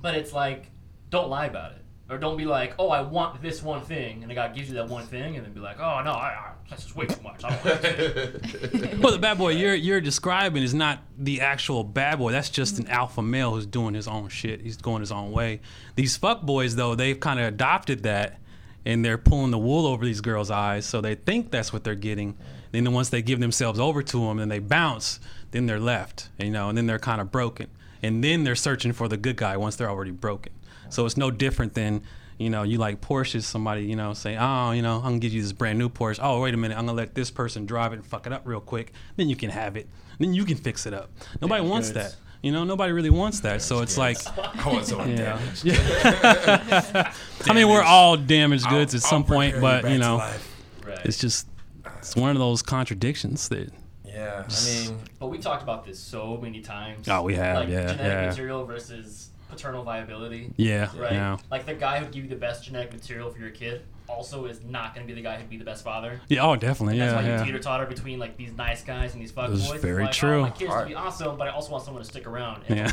[0.01, 0.71] But it's like,
[1.09, 1.81] don't lie about it.
[2.09, 4.75] Or don't be like, oh, I want this one thing, and the guy gives you
[4.75, 7.21] that one thing, and then be like, oh no, I, I, that's just way too
[7.21, 7.43] much.
[7.43, 8.99] I don't want it.
[8.99, 12.31] Well, the bad boy you're you're describing is not the actual bad boy.
[12.31, 14.61] That's just an alpha male who's doing his own shit.
[14.61, 15.59] He's going his own way.
[15.95, 18.39] These fuck boys though, they've kind of adopted that,
[18.85, 21.95] and they're pulling the wool over these girls' eyes, so they think that's what they're
[21.95, 22.37] getting.
[22.71, 25.19] Then once they give themselves over to them and they bounce,
[25.51, 27.67] then they're left, you know, and then they're kind of broken,
[28.01, 30.53] and then they're searching for the good guy once they're already broken.
[30.89, 32.03] So it's no different than.
[32.39, 35.33] You know, you like Porsches, somebody, you know, say, oh, you know, I'm gonna give
[35.33, 36.19] you this brand new Porsche.
[36.21, 38.43] Oh, wait a minute, I'm gonna let this person drive it and fuck it up
[38.45, 38.93] real quick.
[39.15, 39.89] Then you can have it.
[40.19, 41.09] Then you can fix it up.
[41.41, 42.11] Nobody wants goods.
[42.13, 42.15] that.
[42.43, 43.63] You know, nobody really wants that.
[43.63, 45.39] So it's like, I want someone yeah.
[45.63, 45.65] damaged.
[47.49, 50.19] I mean, we're all damaged goods I'll- at some I'll point, but you know,
[50.85, 50.99] right.
[51.05, 51.47] it's just
[51.97, 53.71] it's one of those contradictions that.
[54.05, 57.07] Yeah, I mean, But we talked about this so many times.
[57.07, 58.25] Oh, we have, like yeah, genetic yeah.
[58.27, 60.51] material versus paternal viability.
[60.57, 61.11] Yeah, Right.
[61.13, 64.45] yeah, Like the guy who'd give you the best genetic material for your kid also
[64.45, 66.21] is not going to be the guy who'd be the best father.
[66.29, 66.39] yeah.
[66.41, 66.97] Oh, definitely.
[66.97, 67.43] That's Yeah, That's why you yeah.
[67.43, 69.69] teeter totter between like these nice guys and these fuck boys.
[69.69, 70.39] It's very like, true.
[70.39, 72.63] Oh, my kid's to be awesome, but I also want someone to stick around.
[72.69, 72.87] And Yeah.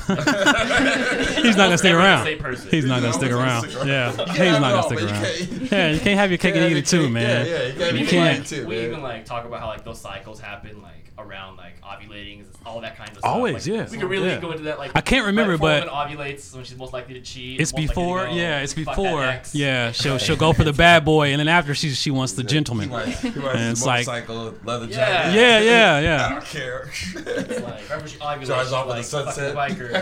[1.36, 2.38] He's He's not gonna stick around.
[2.40, 2.68] Person.
[2.70, 3.62] He's not gonna stick around.
[3.62, 3.88] gonna stick around.
[3.88, 5.70] Yeah, he's not gonna stick around.
[5.70, 7.46] Yeah, you can't have your cake and eat it too, man.
[7.46, 8.38] Yeah, yeah, you can't You have your can't.
[8.38, 11.81] cake too, we even like talk about how like those cycles happen like around like
[11.81, 13.31] ovulating, all that kind of stuff.
[13.31, 13.88] Always, Like, yeah.
[13.90, 14.40] We could really Yeah.
[14.40, 14.79] go into that.
[14.79, 17.61] Like I can't remember, but- before a woman ovulates when she's most likely to cheat.
[17.61, 19.40] It's most likely to before, go, yeah, it's before.
[19.53, 22.42] Yeah, she'll she'll go for the bad boy, and then after she she wants the
[22.42, 22.88] gentleman.
[22.88, 24.96] He rides, he rides And his it's like- motorcycle, leather Yeah.
[24.96, 25.35] jacket.
[25.35, 26.90] Yeah, yeah, I don't care.
[27.14, 29.55] It's like right she ovulates, Drives she's off in the like sunset.
[29.55, 29.94] fucking biker.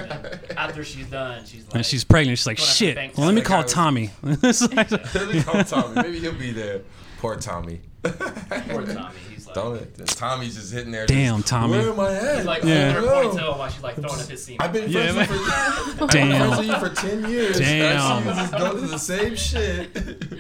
[0.49, 2.39] And after she's done, she's like, And she's pregnant.
[2.39, 2.97] She's like, shit.
[3.17, 4.11] Well, let me call Tommy.
[4.23, 5.95] Let me call Tommy.
[6.03, 6.81] Maybe he'll be there.
[7.19, 7.81] Poor Tommy.
[8.03, 9.15] Poor Tommy.
[9.31, 10.07] He's like, Don't?
[10.07, 11.07] Tommy's just hitting there.
[11.07, 11.79] Damn, just, Tommy.
[11.79, 12.37] Where am I at?
[12.39, 12.93] he's like Yeah.
[12.93, 13.41] holding her I don't know.
[13.43, 14.61] Oh ponytail while she's like throwing up his semen.
[14.61, 16.39] I've been Yeah, friends with you for I've been Damn.
[16.41, 17.59] friends with you for ten years.
[17.59, 18.01] Damn.
[18.01, 19.91] I've you just go through the same shit.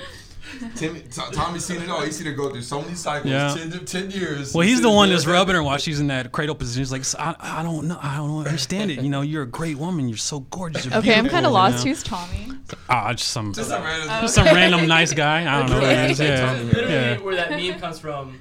[0.76, 2.00] Timmy, T- Tommy's seen it all.
[2.02, 3.30] He's seen her go through so many cycles.
[3.30, 3.54] Yeah.
[3.54, 4.54] 10, 10 years.
[4.54, 6.80] Well, he's the one that's rubbing her while she's in that cradle position.
[6.80, 9.00] He's like, I, I don't know, I don't understand it.
[9.02, 10.08] You know, you're a great woman.
[10.08, 10.84] You're so gorgeous.
[10.86, 11.84] You're Okay, I'm kind of you lost.
[11.84, 11.90] know?
[11.90, 12.48] Who's Tommy?
[12.88, 14.08] Ah, just some, Just a random.
[14.22, 15.40] just some random nice guy.
[15.42, 16.20] I don't know who it is.
[16.22, 17.18] Yeah, Literally, yeah.
[17.20, 18.38] where that meme comes from.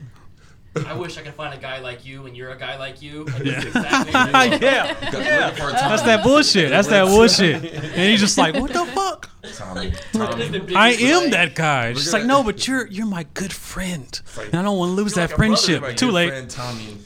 [0.74, 3.26] I wish I could find a guy like you, and you're a guy like you.
[3.26, 3.62] Like, Yeah.
[3.62, 4.12] exactly
[4.68, 5.90] yeah, Looking for a Tommy.
[5.90, 6.70] that's that bullshit.
[6.70, 7.74] That's that bullshit.
[7.74, 9.30] And he's just like, what the fuck?
[9.54, 9.92] Tommy.
[10.14, 10.76] Tommy.
[10.76, 11.94] I am that guy.
[11.94, 14.92] She's at like, no, but you're you're my good friend, like- and I don't want
[14.92, 15.98] to lose that like a brother to friendship.
[15.98, 16.30] Too late.
[16.30, 16.98] Friend Tommy.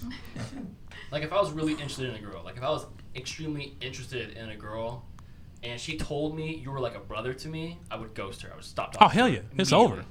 [1.12, 4.38] Like if I was really interested in a girl, like if I was extremely interested
[4.38, 5.06] in a girl,
[5.64, 8.52] and she told me you were like a brother to me, I would ghost her.
[8.52, 9.06] I would stop oh, talking.
[9.06, 10.06] Oh hell yeah, it's over.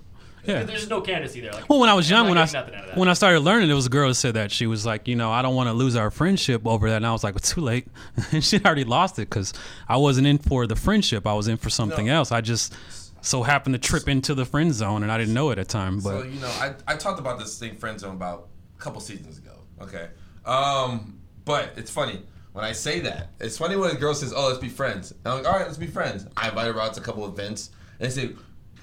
[0.46, 0.62] Yeah.
[0.64, 1.52] There's no candidacy there.
[1.52, 2.98] Like, Well, when I was young, when I getting nothing out of that.
[2.98, 5.16] when I started learning, there was a girl that said that she was like, you
[5.16, 7.40] know, I don't want to lose our friendship over that, and I was like, well,
[7.40, 7.86] too late,
[8.32, 9.52] and she already lost it because
[9.88, 11.26] I wasn't in for the friendship.
[11.26, 12.16] I was in for something No.
[12.16, 12.32] else.
[12.32, 12.74] I just
[13.22, 15.72] so happened to trip into the friend zone, and I didn't know it at the
[15.72, 16.00] time.
[16.00, 19.00] So But you know, I, I talked about this thing friend zone about a couple
[19.00, 19.52] seasons ago.
[19.80, 20.08] Okay,
[20.44, 22.20] um, but it's funny
[22.52, 23.30] when I say that.
[23.40, 25.66] It's funny when a girl says, "Oh, let's be friends." And I'm like, "All right,
[25.66, 28.30] let's be friends." I invite her out to a couple events, and they say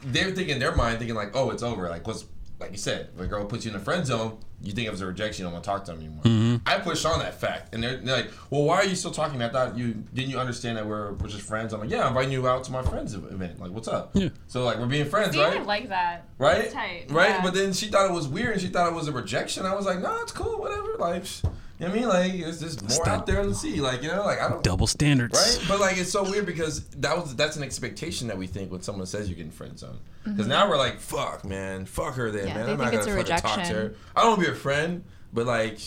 [0.04, 2.26] they're thinking in their mind thinking like, "Oh, it's over." Like, what's
[2.60, 4.92] like you said, if a girl puts you in a friend zone, you think it
[4.92, 5.42] was a rejection.
[5.42, 6.22] You don't want to talk to them anymore.
[6.24, 6.58] Mm-hmm.
[6.68, 9.42] I push on that fact, and they're, they're like, "Well, why are you still talking?
[9.42, 12.10] I thought you didn't you understand that we're, we're just friends." I'm like, "Yeah, I'm
[12.10, 13.60] inviting you out to my friends event.
[13.60, 14.30] Like, what's up?" Yeah.
[14.48, 15.58] So like, we're being friends, See, right?
[15.60, 16.26] I like that.
[16.38, 16.62] right?
[16.62, 17.06] That's tight.
[17.10, 17.30] Right?
[17.30, 17.42] Yeah.
[17.42, 19.66] But then she thought it was weird and she thought it was a rejection.
[19.66, 20.96] I was like, no, it's cool, whatever.
[21.00, 21.42] Like, sh-
[21.82, 22.39] you know what I mean?
[22.39, 23.82] Like, it's just more that- out there in the sea.
[23.82, 24.63] Like, you know, like, I don't.
[24.63, 25.38] double standards.
[25.38, 25.65] Right?
[25.67, 28.82] But, like, it's so weird because that was that's an expectation that we think when
[28.82, 29.98] someone says you're getting friend zone.
[30.24, 31.86] Because now we're like, fuck, man.
[31.86, 32.48] Fuck her then, Mm-hmm.
[32.50, 32.65] Yeah, man.
[32.67, 33.80] they I'm not think going it's to fucking talk to her.
[33.84, 34.02] rejection.
[34.15, 35.80] I don't want to be a friend, but, like,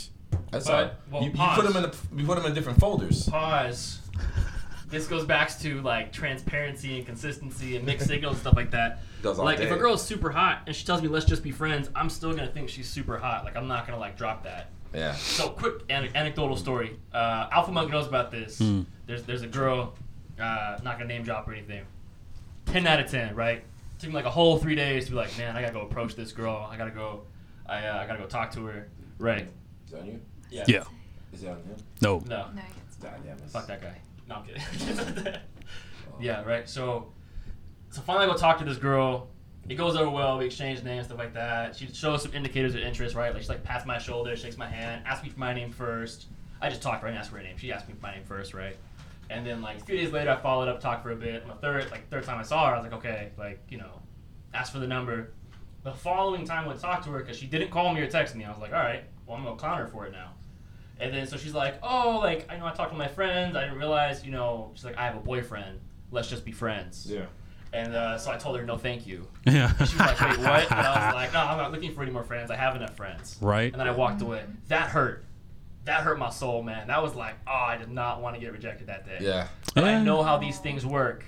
[0.50, 0.90] that's But, all.
[1.12, 3.28] well, you, you put them in a, you put them in different folders.
[3.28, 4.00] pause.
[4.88, 9.00] This goes back to like transparency and consistency and mixed signals and stuff like that.
[9.22, 11.42] Does all like if a girl is super hot and she tells me let's just
[11.42, 13.44] be friends, I'm still gonna think she's super hot.
[13.44, 14.68] Like I'm not gonna like drop that.
[14.94, 15.14] Yeah.
[15.14, 16.96] So quick an- anecdotal story.
[17.12, 18.58] Uh, Alpha Monk knows about this.
[19.06, 19.94] There's there's a girl,
[20.40, 21.84] uh, not gonna name drop or anything.
[22.66, 23.64] Ten out of ten, right?
[23.98, 26.14] Took me like a whole three days to be like, man, I gotta go approach
[26.14, 26.68] this girl.
[26.70, 27.22] I gotta go,
[27.66, 28.88] I uh, I gotta go talk to her.
[29.18, 29.48] Right?
[29.86, 30.20] Is that on you?
[30.50, 30.64] Yeah.
[30.66, 30.84] Yeah.
[31.32, 31.76] Is that on you?
[32.00, 32.18] No.
[32.26, 32.46] No.
[32.54, 32.62] No,
[33.02, 33.40] God.
[33.50, 33.96] Fuck that guy.
[34.28, 35.34] No, I'm kidding.
[36.20, 36.68] Yeah, right.
[36.68, 37.12] So,
[37.90, 39.28] so finally, I go talk to this girl.
[39.68, 40.38] It goes over well.
[40.38, 41.74] We exchange names, stuff like that.
[41.74, 43.32] She shows some indicators of interest, right?
[43.32, 46.26] Like she like pats my shoulder, shakes my hand, asks me for my name first.
[46.60, 47.56] I just talked, right, and asked for her name.
[47.56, 48.76] She asked me for my name first, right?
[49.30, 51.46] And then like a few days later, I followed up, talked for a bit.
[51.46, 54.02] The third, like third time I saw her, I was like, okay, like you know,
[54.52, 55.32] ask for the number.
[55.82, 58.06] The following time I went to talk to her because she didn't call me or
[58.06, 58.44] text me.
[58.44, 60.32] I was like, all right, well I'm gonna clown her for it now.
[61.00, 63.56] And then so she's like, oh, like I know I talked to my friends.
[63.56, 65.80] I didn't realize, you know, she's like, I have a boyfriend.
[66.10, 67.06] Let's just be friends.
[67.10, 67.26] Yeah.
[67.74, 69.26] And uh, so I told her, no, thank you.
[69.46, 69.68] Yeah.
[69.76, 70.70] She was like, wait, what?
[70.70, 72.50] And I was like, no, I'm not looking for any more friends.
[72.50, 73.36] I have enough friends.
[73.42, 73.70] Right.
[73.72, 74.44] And then I walked away.
[74.68, 75.26] That hurt.
[75.84, 76.86] That hurt my soul, man.
[76.86, 79.18] That was like, oh, I did not want to get rejected that day.
[79.20, 79.48] Yeah.
[79.74, 81.26] But I know how these things work.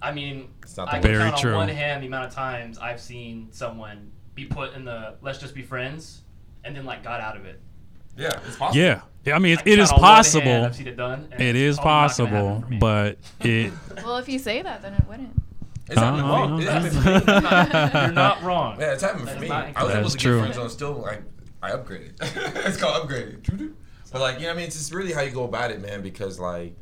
[0.00, 1.50] I mean, It's not I can Very count true.
[1.50, 5.38] on one hand the amount of times I've seen someone be put in the let's
[5.38, 6.22] just be friends
[6.64, 7.60] and then like got out of it.
[8.20, 8.38] Yeah.
[8.46, 8.80] It's possible.
[8.80, 9.00] Yeah.
[9.24, 10.64] Yeah, I mean, it, can it is count on one hand possible.
[10.64, 11.28] I've seen it done.
[11.32, 13.72] it's is probably not gonna happen possible, but it.
[14.02, 15.42] Well, if you say that, then it wouldn't.
[15.90, 16.64] It's happened Oh, for me.
[16.64, 18.00] Happened for me.
[18.02, 18.80] You're not, wrong.
[18.80, 19.50] Yeah, it's happened for me.
[19.50, 19.78] I was incorrect.
[19.90, 20.36] able That's to true.
[20.36, 21.22] get friends zone still like
[21.62, 22.12] I upgraded.
[22.66, 23.74] it's called upgraded.
[24.12, 24.66] But like, you know what I mean?
[24.68, 26.74] It's just really how you go about it, man, because like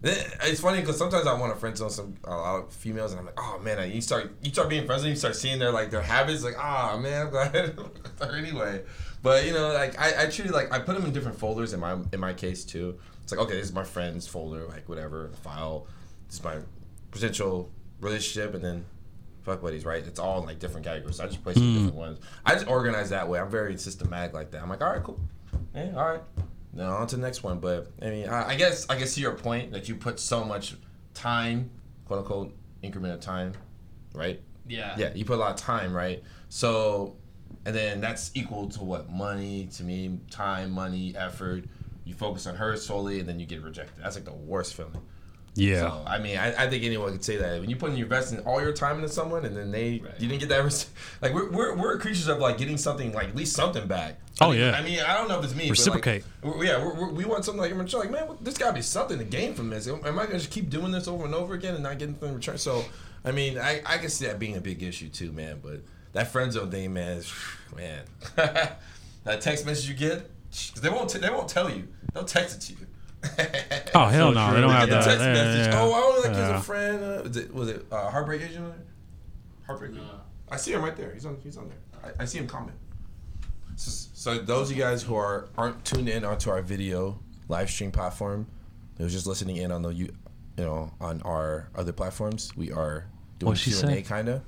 [0.00, 3.12] then- it's funny because sometimes I want to friend zone some a lot of females,
[3.12, 5.36] and I'm like, oh man, and you start you start being friends, and you start
[5.36, 7.78] seeing their like their habits, like, ah man, I'm glad.
[8.20, 8.82] or anyway,
[9.22, 11.72] but you know, like I, I treat it like I put them in different folders
[11.72, 12.98] in my in my case too.
[13.22, 15.86] It's like okay, this is my friends folder, like whatever file.
[16.26, 16.56] This is my
[17.10, 18.84] potential relationship, and then
[19.42, 20.04] fuck buddies, right?
[20.06, 21.20] It's all in like different categories.
[21.20, 21.74] I just place it in mm.
[21.74, 22.18] different ones.
[22.44, 23.38] I just organize that way.
[23.38, 24.62] I'm very systematic like that.
[24.62, 25.20] I'm like, all right, cool.
[25.74, 26.22] Yeah, all right.
[26.72, 27.58] Now on to the next one.
[27.58, 30.44] But I mean, I, I guess I guess to your point that you put so
[30.44, 30.74] much
[31.14, 31.70] time,
[32.06, 33.52] quote unquote, increment of time,
[34.14, 34.40] right?
[34.68, 34.94] Yeah.
[34.98, 36.22] Yeah, you put a lot of time, right?
[36.48, 37.16] So,
[37.68, 41.64] and then that's equal to what money to me, time, money, effort.
[42.04, 44.02] You focus on her solely, and then you get rejected.
[44.02, 45.02] That's like the worst feeling.
[45.54, 45.80] Yeah.
[45.80, 48.06] So, I mean, I, I think anyone could say that when you put in your
[48.06, 50.14] investing all your time into someone, and then they Right.
[50.18, 50.64] you didn't get that.
[50.64, 50.86] res-
[51.22, 54.20] Like we're, we're we're creatures of like getting something like at least something back.
[54.40, 54.70] Oh, mean, yeah.
[54.72, 55.68] I mean, I don't know if it's me.
[55.68, 56.24] Reciprocate.
[56.40, 58.68] But like, we're- yeah, we're, we're, we want something like I'm like, man, there's got
[58.68, 59.86] to be something to gain from this.
[59.88, 62.28] Am I gonna just keep doing this over and over again and not getting anything
[62.30, 62.56] in return?
[62.56, 62.84] So,
[63.24, 65.58] I mean, I, I can see that being a big issue too, man.
[65.62, 65.80] But
[66.12, 67.32] that friend zone thing, man, is,
[67.76, 68.04] man,
[68.36, 71.88] that text message you get, 'cause they won't t- they won't tell you.
[72.14, 72.86] They'll text it to you.
[73.94, 74.54] Oh hell So no, true.
[74.54, 75.00] they don't They have get that.
[75.02, 75.72] a text Yeah, message.
[75.72, 76.58] yeah, Oh, I only like you as yeah.
[76.58, 77.04] a friend.
[77.04, 78.64] Uh, was it was it uh, Heartbreak Agent?
[78.64, 78.78] on there?
[79.66, 79.92] Heartbreak.
[79.92, 80.02] No.
[80.50, 81.12] I see him right there.
[81.12, 81.36] He's on.
[81.42, 82.12] He's on there.
[82.18, 82.76] I, I see him comment.
[83.76, 87.18] So, so those of you guys who are aren't tuned in onto our video
[87.48, 88.46] live stream platform,
[88.96, 90.08] they're just listening in on the you,
[90.56, 92.56] you know, on our other platforms.
[92.56, 93.06] We are
[93.38, 94.42] doing Q and A kind of,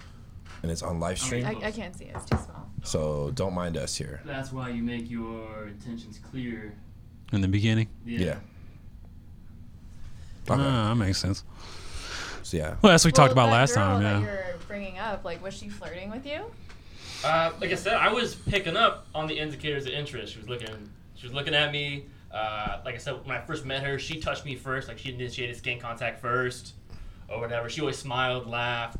[0.62, 1.44] and it's on live stream.
[1.46, 2.12] I, I can't see it.
[2.16, 2.68] It's too small.
[2.82, 4.20] So don't mind us here.
[4.24, 6.74] That's why you make your intentions clear.
[7.32, 7.88] In the beginning.
[8.04, 8.36] Yeah.
[10.48, 10.62] Okay.
[10.62, 11.44] Ah, that makes sense.
[12.42, 12.76] So yeah.
[12.82, 14.02] Well, that's what we talked Well, about last girl time.
[14.02, 14.26] that Yeah.
[14.26, 16.44] you're bringing up, like, was she flirting with you?
[17.24, 20.32] Uh, like I said, I was picking up on the indicators of interest.
[20.32, 22.06] She was looking, she was looking at me.
[22.32, 24.88] Uh, like I said, when I first met her, she touched me first.
[24.88, 26.74] Like she initiated skin contact first,
[27.28, 27.68] or whatever.
[27.68, 28.96] She always smiled, laughed.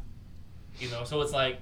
[0.79, 1.59] You know, so it's like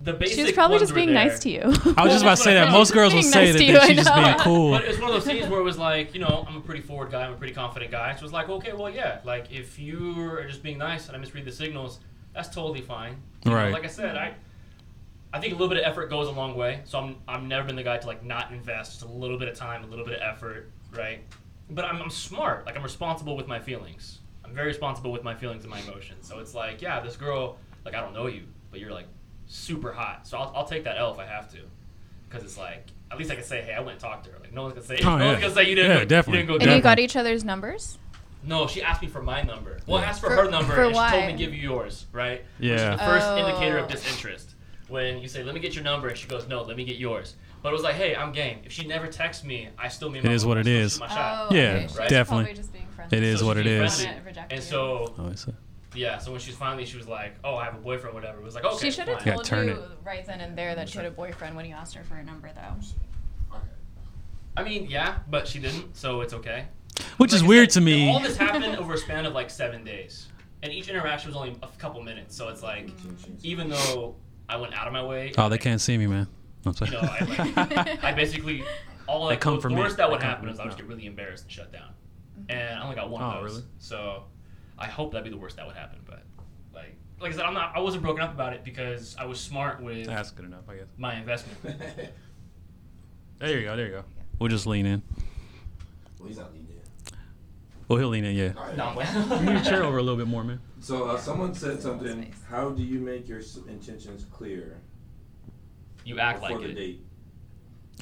[0.00, 0.36] the basic.
[0.36, 1.24] She was probably ones just being there.
[1.26, 1.60] nice to you.
[1.96, 2.70] I was just about to say that.
[2.70, 4.72] Most girls will say nice that, you, that she's just being cool.
[4.72, 6.60] But it was one of those things where it was like, you know, I'm a
[6.60, 8.12] pretty forward guy, I'm a pretty confident guy.
[8.12, 11.16] So it was like, okay, well, yeah, like if you are just being nice and
[11.16, 11.98] I misread the signals,
[12.34, 13.16] that's totally fine.
[13.44, 13.72] You know, Right.
[13.72, 14.34] like I said, I,
[15.32, 16.80] I think a little bit of effort goes a long way.
[16.84, 19.48] So I'm, I've never been the guy to like not invest just a little bit
[19.48, 21.20] of time, a little bit of effort, right?
[21.70, 22.66] But I'm, I'm smart.
[22.66, 24.20] Like I'm responsible with my feelings.
[24.44, 26.26] I'm very responsible with my feelings and my emotions.
[26.28, 27.58] So it's like, yeah, this girl,
[27.92, 29.06] like I don't know you, but you're like
[29.46, 30.26] super hot.
[30.26, 31.58] So I'll, I'll take that L if I have to,
[32.28, 34.38] because it's like at least I can say, hey, I went and talked to her.
[34.40, 35.30] Like no one's gonna say, Oh, no yeah.
[35.32, 35.90] one's gonna say you didn't.
[35.90, 36.40] Yeah, go, definitely.
[36.40, 37.98] You didn't go and get you got each other's numbers?
[38.44, 39.78] No, she asked me for my number.
[39.86, 41.60] Well, I asked for, For- her number, for and she told me to give you
[41.60, 42.44] yours, right?
[42.58, 42.92] Which Yeah.
[42.94, 43.36] is the first oh.
[43.38, 43.88] indicator of Oh.
[43.88, 44.54] disinterest.
[44.88, 46.96] When you say, "Let me get your number," and she goes, "No, let me get
[46.96, 50.08] yours." But it was like, "Hey, I'm game." If she never texts me, I still
[50.08, 50.24] mean.
[50.24, 50.92] It my is what I it still is.
[50.94, 51.48] shoot my shot.
[51.50, 51.88] Oh, Yeah, okay.
[51.98, 52.08] Right.
[52.08, 52.54] definitely.
[52.54, 52.86] Just being.
[53.10, 53.94] It is So what she it became is.
[53.96, 54.14] friendly.
[54.14, 55.54] Didn't reject And so, Oh, it's a-
[55.98, 56.18] yeah.
[56.18, 58.44] So when she was finally, she was like, "Oh, I have a boyfriend, whatever." It
[58.44, 59.26] was like, okay, she should have fine.
[59.26, 59.88] Yeah, told turn you it.
[60.04, 62.22] right then and there that she had a boyfriend when you asked her for a
[62.24, 63.56] number, though.
[64.56, 66.66] I mean, yeah, but she didn't, so it's okay.
[67.18, 68.10] Which Like is I weird said, to me.
[68.10, 70.26] All this happened over a span of like seven days,
[70.62, 72.34] and each interaction was only a couple minutes.
[72.34, 72.90] So it's like,
[73.42, 74.16] even though
[74.48, 76.26] I went out of my way, Oh, they can't see me, man.
[76.66, 76.90] I'm sorry.
[76.90, 77.24] you know, I,
[77.74, 78.64] like, I basically
[79.06, 79.76] all They like come the, for me.
[79.76, 80.62] worst that They would come happen for is me.
[80.62, 81.90] I would just get really embarrassed and shut down.
[82.40, 82.50] Mm-hmm.
[82.50, 83.50] And I only got one Oh, of those.
[83.52, 83.64] really?
[83.78, 84.24] So
[84.78, 85.98] I hope that'd be the worst that would happen.
[86.06, 86.22] But
[86.74, 89.40] like like I said, I'm not I wasn't broken up about it because I was
[89.40, 90.86] smart with That's good enough, I guess.
[90.96, 91.80] my investment.
[93.38, 93.76] There you go.
[93.76, 94.04] There you go.
[94.40, 95.00] We'll just lean in.
[96.18, 97.14] Well, he's not leading in.
[97.86, 98.52] Well, he'll lean in, yeah.
[98.76, 100.60] No, I'm Move your chair over a little bit more, man.
[100.80, 102.34] So uh, someone said something.
[102.50, 104.78] How do you make your intentions clear
[106.04, 106.74] You act before like the it.
[106.74, 107.00] date?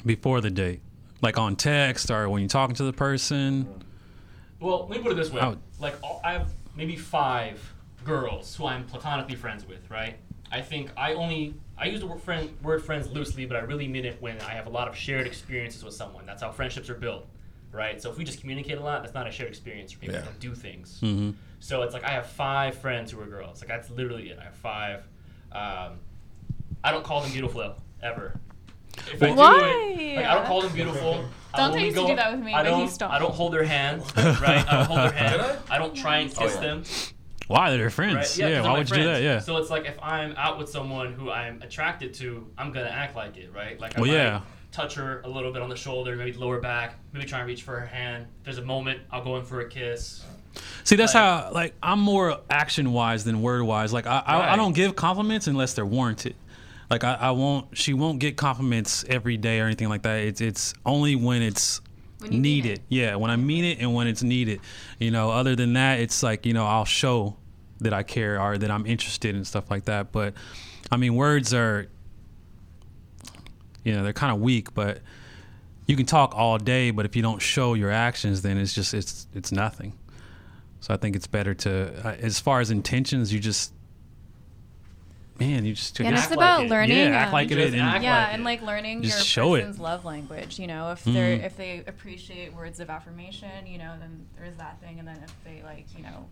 [0.05, 0.81] Before the date,
[1.21, 3.67] like on text or when you're talking to the person.
[4.59, 5.47] Well, let me put it this way.
[5.47, 7.73] Would- Like, all, I have maybe five
[8.05, 10.17] girls who I'm platonically friends with, right?
[10.51, 13.87] I think I only I use the word friend word friends loosely, but I really
[13.87, 16.25] mean it when I have a lot of shared experiences with someone.
[16.25, 17.27] That's how friendships are built,
[17.71, 18.01] right?
[18.01, 20.13] So if we just communicate a lot, that's not a shared experience for me.
[20.13, 20.19] Yeah.
[20.19, 20.99] We don't do things.
[21.01, 23.61] hmm So it's like I have five friends who are girls.
[23.61, 24.39] Like that's literally it.
[24.39, 25.07] I have five.
[25.51, 25.99] Um,
[26.83, 28.39] I don't call them beautiful ever.
[29.13, 29.95] If I do Why?
[29.99, 31.25] it, like, I don't call them beautiful.
[31.53, 33.13] I Dante only used to go- do that with me, I but he don't, stopped.
[33.13, 34.67] I don't hold their hand, right?
[34.71, 35.41] I don't hold their hand.
[35.41, 36.61] Did I don't try and Oh, kiss yeah.
[36.61, 36.83] them,
[37.47, 37.71] Why?
[37.71, 38.15] They're friends.
[38.15, 38.37] right?
[38.37, 38.45] Yeah.
[38.45, 39.21] 'cause they're why my would you do that?
[39.23, 39.39] Yeah.
[39.39, 43.15] So it's like if I'm out with someone who I'm attracted to, I'm gonna act
[43.15, 43.79] like it, right?
[43.79, 44.41] Like I Well, might yeah.
[44.71, 47.63] touch her a little bit on the shoulder, maybe lower back, maybe try and reach
[47.63, 48.25] for her hand.
[48.39, 50.23] If there's a moment, I'll go in for a kiss.
[50.83, 53.93] See, that's Like- how like I'm more action wise than word wise.
[53.93, 54.55] Like I, I, I Right.
[54.57, 56.35] don't give compliments unless they're warranted.
[56.89, 57.77] Like I, I won't.
[57.77, 60.19] She won't get compliments every day or anything like that.
[60.21, 61.81] It's it's only when it's
[62.19, 62.79] When needed.
[62.79, 62.81] it.
[62.87, 64.61] Yeah, when I mean it and when it's needed.
[64.99, 67.35] You know, other than that, it's like you know I'll show
[67.79, 70.11] that I care or that I'm interested in stuff like that.
[70.11, 70.33] But
[70.89, 71.87] I mean, words are
[73.83, 75.01] you know they're kind of weak, but
[75.87, 78.93] you can talk all day, but if you don't show your actions, then it's just
[78.93, 79.93] it's it's nothing.
[80.79, 83.73] So I think it's better to, uh, as far as intentions, you just,
[85.39, 86.69] man, you just took And Act it's like about it.
[86.69, 86.97] learning.
[86.97, 88.45] yeah, act um, like it, and yeah, like and it.
[88.45, 89.61] like learning Just your show it.
[89.61, 90.59] person's love language.
[90.59, 91.43] You know, if they're Mhm.
[91.45, 95.33] if they appreciate words of affirmation, you know, then there's that thing, and then if
[95.43, 96.25] they like, you know,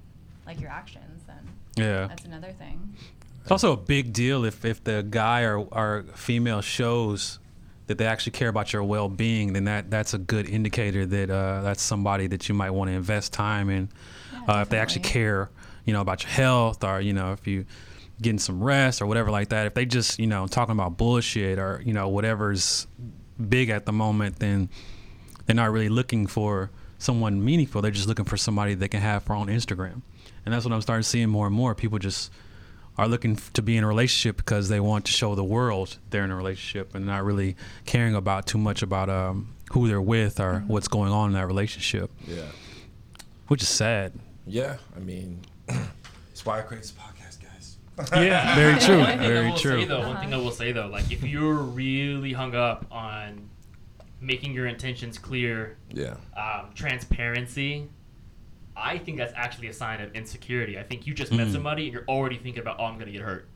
[0.46, 1.38] like your actions, then
[1.76, 2.08] yeah.
[2.08, 2.96] that's another thing.
[3.42, 7.40] It's also a big deal if if the guy or or female shows
[7.88, 11.30] that they actually care about your well being, then that that's a good indicator that
[11.30, 13.90] uh, that's somebody that you might want to invest time in.
[14.34, 15.50] Yeah, uh, if they actually care,
[15.86, 17.66] you know, about your health or you know if you
[18.22, 19.66] getting some rest or whatever like that.
[19.68, 22.88] If they just you know talking about bullshit or you know whatever's
[23.50, 24.70] big at the moment, then
[25.46, 27.82] they're not really looking for someone meaningful.
[27.82, 30.02] They're just looking for somebody they can have for on Instagram,
[30.46, 31.76] and that's what I'm starting seeing more and more.
[31.76, 32.32] People just
[32.98, 36.24] are looking to be in a relationship because they want to show the world they're
[36.24, 40.40] in a relationship and not really caring about too much about um, who they're with
[40.40, 42.44] or what's going on in that relationship, Yeah.
[43.50, 44.14] which is sad.
[44.48, 44.78] Yeah.
[44.96, 45.42] I mean,
[46.32, 47.15] it's why I created this podcast.
[48.14, 49.00] Yeah, very true.
[49.00, 49.82] One thing I Very will true.
[49.82, 53.50] Say, though, One thing I will say though, like if you're really hung up on
[54.22, 56.16] making your intentions clear, Yeah.
[56.36, 57.88] um, transparency,
[58.76, 60.78] I think that's actually a sign of insecurity.
[60.78, 61.54] I think you just met Mm.
[61.54, 63.48] somebody and you're already thinking about, oh, I'm gonna get hurt.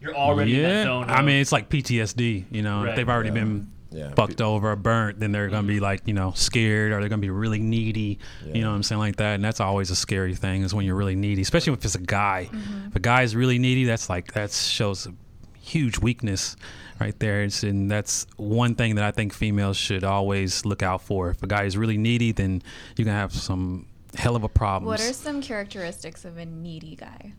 [0.00, 1.04] You're already in that yeah, zone.
[1.08, 2.44] I mean it's like PTSD.
[2.50, 2.96] You know, Right.
[2.96, 3.34] they've already Yeah.
[3.34, 4.14] been Yeah.
[4.14, 5.84] fucked over or burnt, then they're gonna be mm-hmm.
[5.84, 8.18] like you know scared or they're gonna be really needy.
[8.44, 8.54] Yeah.
[8.54, 10.84] You know what I'm saying like that, and that's always a scary thing is when
[10.84, 12.48] you're really needy, especially if it's a guy.
[12.52, 12.88] Mm-hmm.
[12.88, 15.12] If a guy is really needy, that's like that shows a
[15.60, 16.56] huge weakness
[17.00, 17.42] right there.
[17.42, 21.30] It's, and that's one thing that I think females should always look out for.
[21.30, 22.62] If a guy is really needy, then
[22.96, 24.86] you can have some hell of a problem.
[24.86, 27.32] What are some characteristics of a needy guy?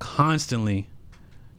[0.00, 0.88] constantly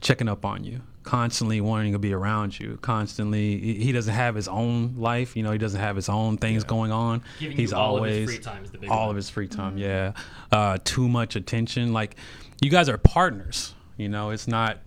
[0.02, 3.58] checking up on you, constantly wanting to be around you, constantly.
[3.58, 5.52] He doesn't have his own life, you know.
[5.52, 6.68] He doesn't have his own things Yeah.
[6.68, 7.22] going on.
[7.38, 9.10] giving He's you all always of his free time is the big all one.
[9.10, 9.78] of his free time.
[9.78, 10.12] Yeah,
[10.50, 11.92] uh, too much attention.
[11.94, 12.16] Like
[12.60, 13.74] you guys are partners.
[13.96, 14.78] You know, it's not.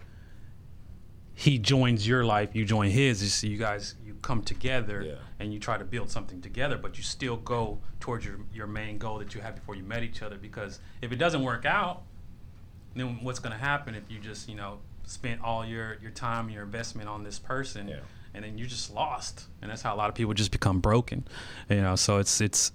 [1.34, 3.22] He joins your life, you join his.
[3.22, 5.16] It's you guys you come together Yeah.
[5.40, 8.98] and you try to build something together, but you still go towards your your main
[8.98, 10.38] goal that you had before you met each other.
[10.38, 12.04] Because if it doesn't work out,
[12.96, 16.50] then what's going to happen if you just you know spent all your your time
[16.50, 18.00] your investment on this person Yeah.
[18.34, 21.28] and then you just lost and that's how a lot of people just become broken
[21.70, 22.72] you know so it's it's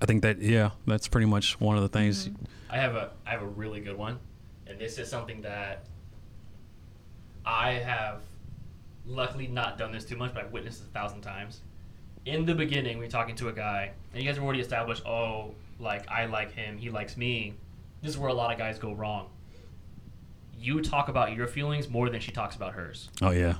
[0.00, 2.44] i think that yeah that's pretty much one of the things mm-hmm.
[2.72, 4.20] I have a I have a really good one,
[4.68, 5.86] and this is something that
[7.44, 8.20] I have
[9.04, 11.62] luckily not done this too much, but I've witnessed it a thousand times.
[12.26, 15.54] In the beginning, we're talking to a guy, and you guys have already established, oh,
[15.80, 17.54] like I like him, he likes me.
[18.02, 19.28] This is where a lot of guys go wrong.
[20.60, 23.08] You talk about your feelings more than she talks about hers.
[23.22, 23.54] oh yeah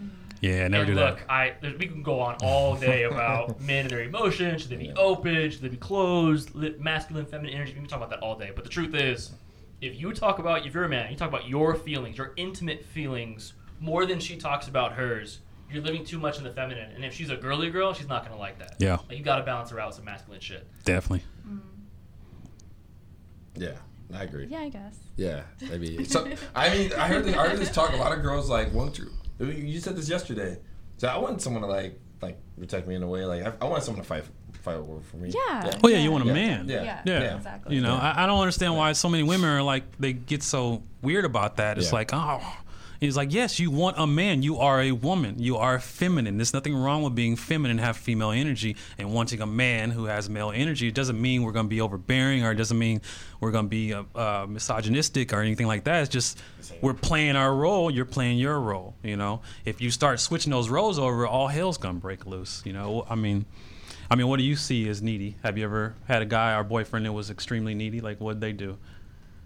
[0.00, 0.08] mm-hmm.
[0.40, 3.04] yeah I never and do look, that I there- we can go on all day
[3.04, 4.62] about men and their emotions.
[4.62, 4.94] Should they be Yeah.
[4.96, 5.50] open?
[5.50, 6.54] Should they be closed?
[6.80, 7.72] Masculine, feminine energy.
[7.72, 8.50] We can talk about that all day.
[8.54, 9.32] But the truth is,
[9.80, 12.84] if you talk about if you're a man, you talk about your feelings, your intimate
[12.84, 15.40] feelings, more than she talks about hers.
[15.70, 18.22] You're living too much in the feminine, and if she's a girly girl, she's not
[18.24, 18.74] gonna like that.
[18.78, 18.98] Yeah.
[19.08, 20.68] like you gotta balance her out with some masculine shit.
[20.84, 21.58] definitely mm-hmm.
[23.56, 23.76] Yeah.
[24.14, 24.46] I agree.
[24.48, 24.96] Yeah, I guess.
[25.16, 26.04] Yeah, maybe.
[26.12, 27.92] So I mean, I heard this, I heard this talk.
[27.92, 29.08] A lot of girls like want to.
[29.44, 30.58] You said this yesterday.
[30.98, 33.24] So I want someone to like like protect me in a way.
[33.24, 34.24] Like I, I want someone to fight
[34.60, 34.76] fight
[35.10, 35.30] for me.
[35.30, 35.70] Yeah.
[35.82, 36.32] Oh yeah, you want a Yeah.
[36.34, 36.68] man.
[36.68, 36.82] Yeah.
[36.84, 37.02] Yeah.
[37.04, 37.36] Yeah.
[37.36, 37.74] Exactly.
[37.74, 38.12] You know, Yeah.
[38.16, 41.56] I, I don't understand why so many women are like they get so weird about
[41.56, 41.78] that.
[41.78, 41.94] It's Yeah.
[41.96, 42.40] like, oh,
[43.02, 44.42] he's like, yes, you want a man.
[44.42, 45.36] You are a woman.
[45.38, 46.36] You are feminine.
[46.38, 50.30] There's nothing wrong with being feminine, have female energy, and wanting a man who has
[50.30, 50.88] male energy.
[50.88, 53.02] It doesn't mean we're gonna be overbearing, or it doesn't mean
[53.40, 56.02] we're gonna be uh, uh, misogynistic or anything like that.
[56.02, 56.40] It's just
[56.80, 57.90] we're playing our role.
[57.90, 58.94] You're playing your role.
[59.02, 62.62] You know, if you start switching those roles over, all hell's gonna break loose.
[62.64, 63.44] You know, I mean.
[64.10, 65.36] I mean, what do you see as needy?
[65.42, 68.02] Have you ever had a guy or boyfriend that was extremely needy?
[68.02, 68.76] Like, what'd they do?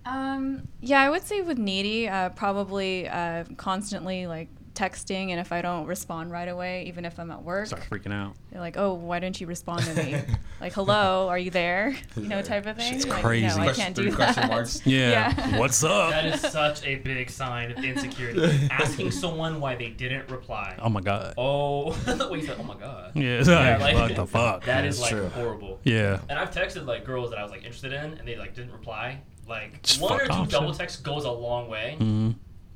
[0.07, 5.53] Um, yeah, I would say with needy, uh, probably uh, constantly like texting, and if
[5.53, 8.37] I don't respond right away, even if I'm at work, Start freaking out.
[8.51, 10.17] they're like, "Oh, why didn't you respond to me?"
[10.61, 12.95] like, "Hello, are you there?" You know, type of thing.
[12.95, 13.59] It's like, crazy.
[13.59, 14.51] No, I can't three do question that.
[14.51, 14.83] marks.
[14.87, 15.33] Yeah.
[15.37, 15.59] Yeah.
[15.59, 16.11] What's up?
[16.11, 18.69] That is such a big sign of insecurity.
[18.71, 20.77] Asking someone why they didn't reply.
[20.81, 21.35] oh my god.
[21.39, 22.57] Oh, what you said?
[22.61, 23.13] Oh my god.
[23.17, 23.39] Yeah.
[23.41, 24.65] It's like, like- what the fuck?
[24.67, 25.29] That is That's like true.
[25.31, 25.81] horrible.
[25.85, 26.21] yeah.
[26.29, 28.73] And I've texted like girls that I was like interested in, and they like didn't
[28.73, 29.23] reply.
[29.49, 30.79] Like Just one or two off, double shit.
[30.81, 32.31] texts goes a long way, hmm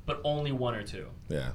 [0.07, 1.07] but only one or two.
[1.29, 1.51] Yeah.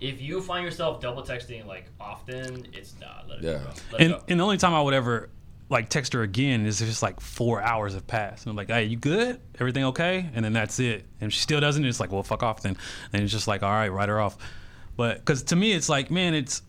[0.00, 3.26] If you find yourself double texting like often, it's not.
[3.28, 3.52] Let it Yeah.
[3.52, 3.58] go.
[3.92, 4.22] Let it And go.
[4.28, 5.30] and the only time I would ever
[5.68, 8.44] like text her again is if it's like four hours have passed.
[8.44, 9.40] And I'm like, hey, you good?
[9.58, 10.28] Everything okay?
[10.34, 11.04] And then that's it.
[11.20, 12.76] And she still doesn't, it's like, well, fuck off then.
[13.12, 14.36] And it's just like, all right, write her off.
[14.96, 16.62] But because to me, it's like, man, it's.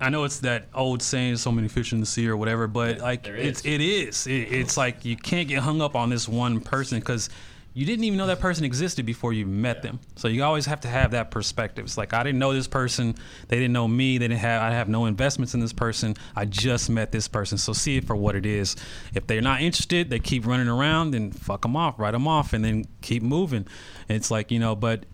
[0.00, 2.98] I know it's that old saying, "So many fish in the sea" or whatever, but
[2.98, 4.26] like it's it is.
[4.26, 7.30] It, it's like you can't get hung up on this one person because
[7.74, 9.98] you didn't even know that person existed before you met them.
[10.14, 11.84] So you always have to have that perspective.
[11.84, 13.14] It's like I didn't know this person,
[13.48, 16.16] they didn't know me, they didn't have I have no investments in this person.
[16.36, 17.56] I just met this person.
[17.58, 18.76] So see it for what it is.
[19.14, 22.52] If they're not interested, they keep running around, then fuck them off, write them off,
[22.52, 23.66] and then keep moving.
[24.08, 25.04] It's like you know, but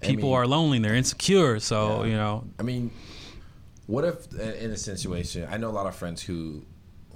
[0.00, 1.58] people mean- are lonely, and they're insecure.
[1.60, 2.10] So Yeah.
[2.10, 2.90] you know, I mean,
[3.86, 5.48] what if in a situation?
[5.50, 6.64] I know a lot of friends who,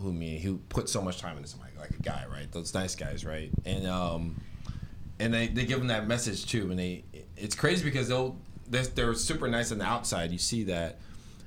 [0.01, 2.51] who me who put so much time into somebody like a guy, right?
[2.53, 3.51] Those nice guys, right?
[3.65, 4.41] And um,
[5.19, 7.05] and they, they give them that message too, and they
[7.37, 8.37] it's crazy because they'll
[8.69, 10.33] they're, they're super nice on the outside.
[10.33, 10.99] You see that,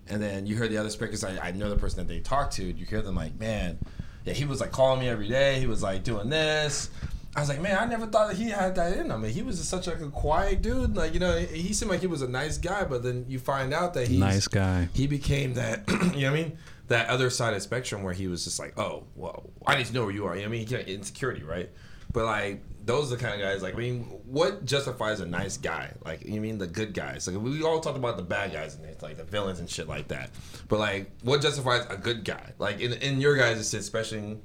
[0.07, 1.23] and then you hear the other speakers.
[1.23, 2.63] I, I know the person that they talk to.
[2.63, 3.77] You hear them like, man,
[4.25, 5.59] yeah, he was like calling me every day.
[5.59, 6.89] He was like doing this.
[7.35, 9.23] I was like, man, I never thought that he had that in him.
[9.23, 10.95] He was just such like a quiet dude.
[10.95, 13.73] Like, you know, he seemed like he was a nice guy, but then you find
[13.73, 14.89] out that he's nice guy.
[14.93, 16.57] he became that you know what I mean?
[16.87, 19.85] That other side of the spectrum where he was just like oh well I need
[19.85, 20.35] to know where you are.
[20.35, 20.87] You know what I mean?
[20.87, 21.69] Insecurity right?
[22.11, 25.55] But like those are the kind of guys like I mean what justifies a nice
[25.57, 25.93] guy?
[26.03, 27.27] Like you mean the good guys?
[27.27, 29.87] Like we all talked about the bad guys and it's like the villains and shit
[29.87, 30.31] like that.
[30.67, 32.53] But like what justifies a good guy?
[32.57, 34.41] Like in, in your guys' sense especially in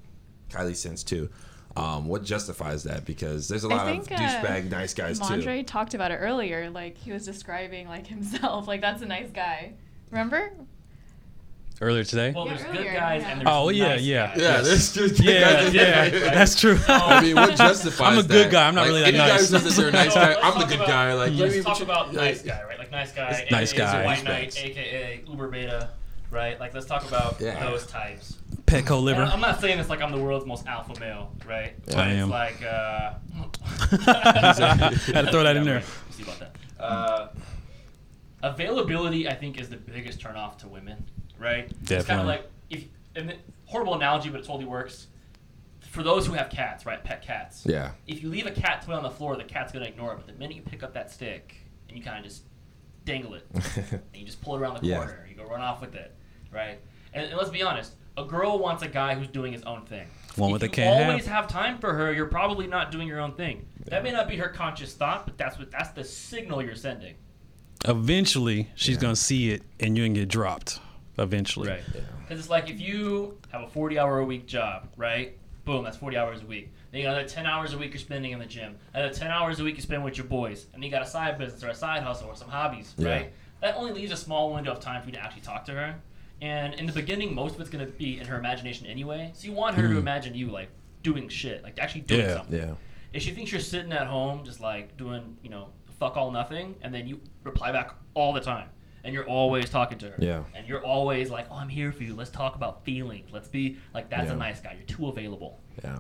[0.51, 1.31] Kylie's sense too
[1.77, 5.25] um, what justifies that because there's a lot think, of uh, douchebag nice guys too
[5.27, 6.71] Mondre talked about it earlier.
[6.71, 8.69] Like he was describing like himself.
[8.69, 9.73] Like that's a nice guy.
[10.11, 10.53] Remember?
[11.81, 12.33] Earlier today.
[12.35, 13.29] well, Yeah, there's good guys yeah.
[13.31, 14.27] and there's Oh, yeah, nice yeah.
[14.29, 14.41] guys.
[14.41, 16.23] yeah there's just yeah, guys yeah, right, right.
[16.33, 16.79] that's true.
[16.87, 18.53] I mean, what justifies I'm a good that?
[18.53, 18.69] guy.
[18.69, 19.51] I'm not Like, really that any guy nice.
[19.51, 21.15] who that a nice guy, I'm the good about- guy.
[21.15, 22.79] Like, let's talk you- about like, nice guy, right?
[22.79, 24.05] Like nice guy, It's nice guy.
[24.05, 25.91] White Knight, aka Uber Beta,
[26.31, 26.61] right?
[26.61, 28.39] Like let's talk about those types.
[28.67, 29.23] Petco And liver.
[29.23, 31.75] I'm not saying it's like I'm the world's most alpha male, right?
[31.89, 31.95] Yeah.
[31.95, 32.31] But I it's am.
[32.31, 33.15] like uh,
[35.13, 35.77] Had to throw that in there.
[35.77, 35.85] right.
[36.09, 36.57] We'll see about that.
[36.83, 37.29] Uh,
[38.43, 41.05] availability, I think, is the biggest turnoff to women,
[41.39, 41.69] right?
[41.85, 41.97] Definitely.
[41.97, 42.85] It's kind of like if
[43.17, 43.35] and
[43.67, 45.07] horrible analogy, but it totally works.
[45.91, 47.63] For those who have cats, right, pet cats.
[47.65, 47.93] Yeah.
[48.07, 50.17] If you leave a cat toy on the floor, the cat's gonna ignore it.
[50.17, 51.55] But the minute you pick up that stick
[51.89, 52.43] and you kind of just
[53.05, 54.97] dangle it, and you just pull it around the Yeah.
[54.97, 56.13] corner, you go run off with it,
[56.53, 56.81] right?
[57.13, 60.07] And, and let's be honest, a girl wants a guy who's doing his own thing.
[60.37, 61.09] One if what they you can't have.
[61.11, 61.47] always have.
[61.49, 63.67] time for her, you're probably not doing your own thing.
[63.87, 67.15] That may not be her conscious thought, but that's what that's the signal you're sending.
[67.87, 70.81] Eventually, she's gonna see it, and you're gonna get dropped.
[71.19, 71.69] Eventually.
[71.69, 71.83] Right.
[72.23, 75.37] Because it's like if you have a 40 hour a week job, right?
[75.65, 76.71] Boom, that's 40 hours a week.
[76.91, 78.77] Then you got another 10 hours a week you're spending in the gym.
[78.93, 80.65] Another 10 hours a week you spend with your boys.
[80.73, 83.09] And then you got a side business or a side hustle or some hobbies, Yeah.
[83.09, 83.33] right?
[83.61, 85.95] That only leaves a small window of time for you to actually talk to her.
[86.45, 89.31] And in the beginning, most of it's going to be in her imagination anyway.
[89.33, 89.97] So you want her to hmm.
[89.97, 90.69] imagine you like
[91.03, 92.37] doing shit, like actually doing Yeah.
[92.37, 92.61] something.
[92.61, 92.75] Yeah.
[93.15, 95.69] If she thinks you're sitting at home just like doing, you know,
[95.99, 98.69] fuck all nothing, and then you reply back all the time,
[99.05, 100.43] and you're always talking to her, Yeah.
[100.55, 102.15] and you're always like, "Oh, I'm here for you.
[102.15, 103.31] Let's talk about feelings.
[103.33, 104.35] Let's be like that's Yeah.
[104.35, 104.75] a nice guy.
[104.77, 105.97] You're too available, Yeah.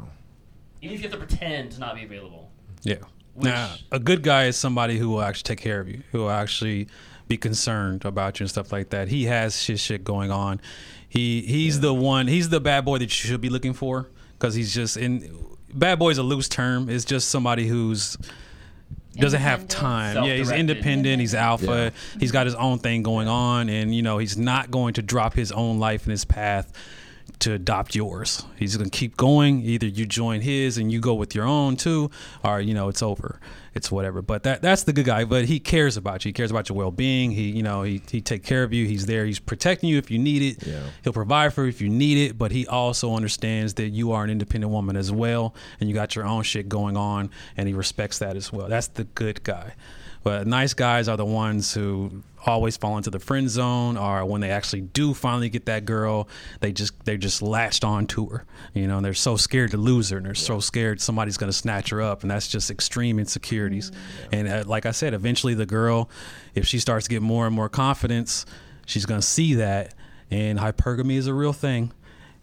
[0.83, 2.51] even if you have to pretend to not be available."
[2.83, 2.97] Yeah.
[3.33, 6.19] Which- now, a good guy is somebody who will actually take care of you, who
[6.19, 6.89] will actually
[7.29, 9.09] be concerned about you and stuff like that.
[9.09, 10.61] He has his shit going on.
[11.09, 12.27] He he's the one.
[12.27, 15.47] He's the bad boy that you should be looking for because he's just in.
[15.73, 16.89] Bad boy is a loose term.
[16.89, 18.17] It's just somebody who's
[19.17, 20.25] doesn't have time.
[20.25, 21.21] Yeah, he's independent.
[21.21, 21.93] He's alpha.
[22.19, 25.35] He's got his own thing going on, and you know he's not going to drop
[25.35, 26.73] his own life and his path
[27.41, 28.45] to adopt yours.
[28.57, 29.63] He's gonna keep going.
[29.63, 32.11] Either you join his and you go with your own too,
[32.43, 33.41] or you know it's over.
[33.75, 34.23] It's whatever.
[34.23, 35.25] But that that's the good guy.
[35.25, 36.31] But he cares about you.
[36.31, 37.31] He cares about your well being.
[37.31, 38.87] He you know he he take care of you.
[38.87, 39.27] He's there.
[39.27, 40.67] He's protecting you if you need it.
[40.67, 40.81] Yeah.
[41.03, 42.39] He'll provide for you if you need it.
[42.39, 46.15] But he also understands that you are an independent woman as well, and you got
[46.15, 48.69] your own shit going on, and he respects that as well.
[48.69, 49.75] That's the good guy.
[50.23, 54.41] But nice guys are the ones who always fall into the friend zone, or when
[54.41, 56.29] they actually do finally get that girl,
[56.61, 58.45] they just they're just latched on to her.
[58.73, 61.53] You know, and they're so scared to lose her, and they're so scared somebody's gonna
[61.53, 63.93] snatch her up, and that's just extreme insecurities.
[64.33, 66.11] And uh, like I said, eventually the girl,
[66.55, 68.47] if she starts to get more and more confidence,
[68.87, 69.95] she's gonna see that,
[70.31, 71.93] and hypergamy is a real thing.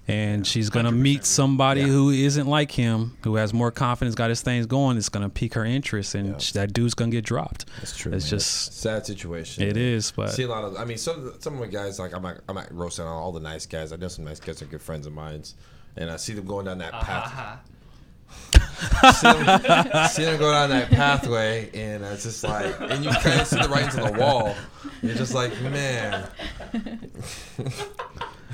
[0.07, 1.87] And she's gonna meet somebody Yeah.
[1.87, 4.97] who isn't like him, who has more confidence, got his things going.
[4.97, 6.37] It's gonna pique her interest, and Yeah.
[6.39, 7.65] sh- that dude's gonna get dropped.
[7.77, 8.11] That's true.
[8.11, 8.29] It's man.
[8.31, 9.63] just sad situation.
[9.63, 10.75] it is, but see a lot of.
[10.75, 13.31] I mean, some some of the guys like I'm not I'm not roasting on all
[13.31, 13.93] the nice guys.
[13.93, 15.43] I know some nice guys are good friends of mine,
[15.95, 17.27] and I see them going down that path.
[17.27, 17.55] Uh-huh.
[19.13, 23.41] see, them, see them go down that pathway, and it's just like, and you kind
[23.41, 24.55] of see the writing to the wall.
[25.03, 26.27] You're just like, man,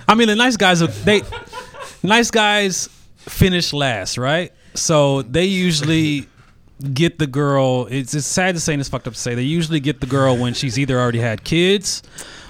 [0.07, 1.21] I mean, the nice guys are they
[2.03, 4.51] nice guys finish last, right?
[4.73, 6.27] So they usually
[6.93, 7.87] get the girl.
[7.89, 9.35] It's, it's sad to say, and it's fucked up to say.
[9.35, 12.03] They usually get the girl when she's either already had kids,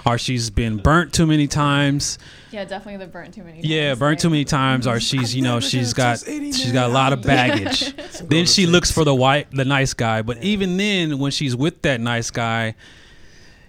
[0.06, 2.20] or she's been burnt too many times.
[2.52, 3.58] Yeah, definitely the burnt too many.
[3.58, 3.66] Times.
[3.66, 6.94] Yeah, times, burnt too many times, or she's you know she's got she's got a
[6.94, 7.96] lot of baggage.
[8.28, 11.82] then she looks for the white the nice guy, but even then, when she's with
[11.84, 12.76] that nice guy,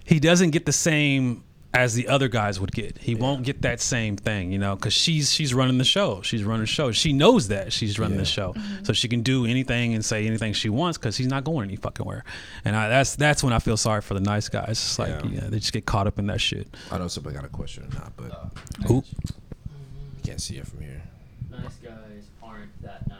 [0.03, 1.43] he doesn't get the same
[1.73, 2.97] as the other guys would get.
[2.97, 6.21] He won't get that same thing, you know, because she's she's running the show.
[6.21, 6.91] She's running the show.
[6.91, 8.83] She knows that she's running the show, mm-hmm.
[8.83, 11.75] so she can do anything and say anything she wants because he's not going any
[11.75, 12.23] fucking where.
[12.65, 14.71] And I, that's that's when I feel sorry for the nice guys.
[14.71, 15.41] It's like Yeah.
[15.41, 16.67] yeah, they just get caught up in that shit.
[16.87, 18.51] I don't know somebody got a question or not, but
[18.87, 18.95] Who?
[18.95, 21.03] you can't see it from here.
[21.51, 23.18] Nice guys aren't that nice.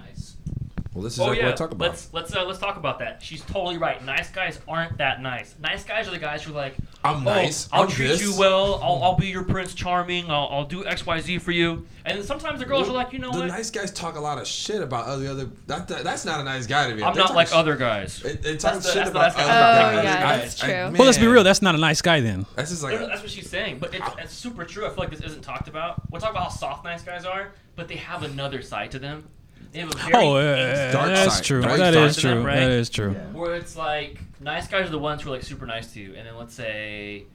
[1.00, 1.88] Well, this is Oh yeah, what I talk about.
[1.88, 3.24] let's let's uh, let's talk about that.
[3.24, 4.04] She's totally right.
[4.04, 5.56] Nice guys aren't that nice.
[5.62, 6.76] Nice guys are the guys who are like,
[7.06, 7.70] I'm oh, nice.
[7.72, 8.76] I'll I'm treat this." you well.
[8.84, 10.30] I'll, I'll be your prince charming.
[10.30, 11.88] I'll, I'll do X Y Z for you.
[12.04, 13.48] And then sometimes the girls are like, you know the what?
[13.48, 15.50] nice guys talk a lot of shit about other other.
[15.68, 17.02] That, that that's not a nice guy to me.
[17.04, 18.20] I'm They not like sh- other guys.
[18.22, 19.44] They, they That's talk the- shit about nice guy.
[19.44, 20.04] other Oh, guys.
[20.04, 20.98] yeah, I- that's I- true.
[20.98, 21.44] Well, let's be real.
[21.46, 22.46] That's not a nice guy then.
[22.56, 24.86] That's just like No, no, that's what she's saying, but it's, it's super true.
[24.86, 26.02] I feel like this isn't talked about.
[26.12, 29.28] We'll talk about how soft nice guys are, but they have another side to them.
[29.72, 31.62] They have a very Oh, angsty- dark that's side, true.
[31.62, 31.78] right?
[31.78, 32.30] That Dark is true.
[32.32, 32.56] them, right?
[32.60, 33.14] That is true.
[33.34, 36.16] where it's like nice guys are the ones who are like super nice to you,
[36.16, 37.26] and then let's say,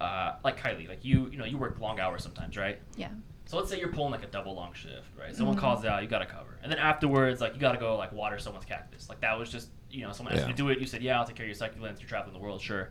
[0.00, 2.78] uh, like Kylie, like you, you know, you work long hours sometimes, right?
[2.96, 3.08] Yeah.
[3.46, 5.34] So let's say you're pulling like a double long shift, right?
[5.34, 8.38] Someone calls out, you gotta cover, and then afterwards, like you gotta go like water
[8.38, 9.08] someone's cactus.
[9.08, 10.78] Like that was just, you know, someone asked you to do it.
[10.78, 12.00] You said, yeah, I'll take care of your succulents.
[12.00, 12.90] You're traveling the world, sure.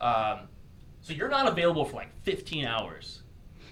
[0.00, 0.40] Um,
[1.00, 3.22] so you're not available for like 15 hours.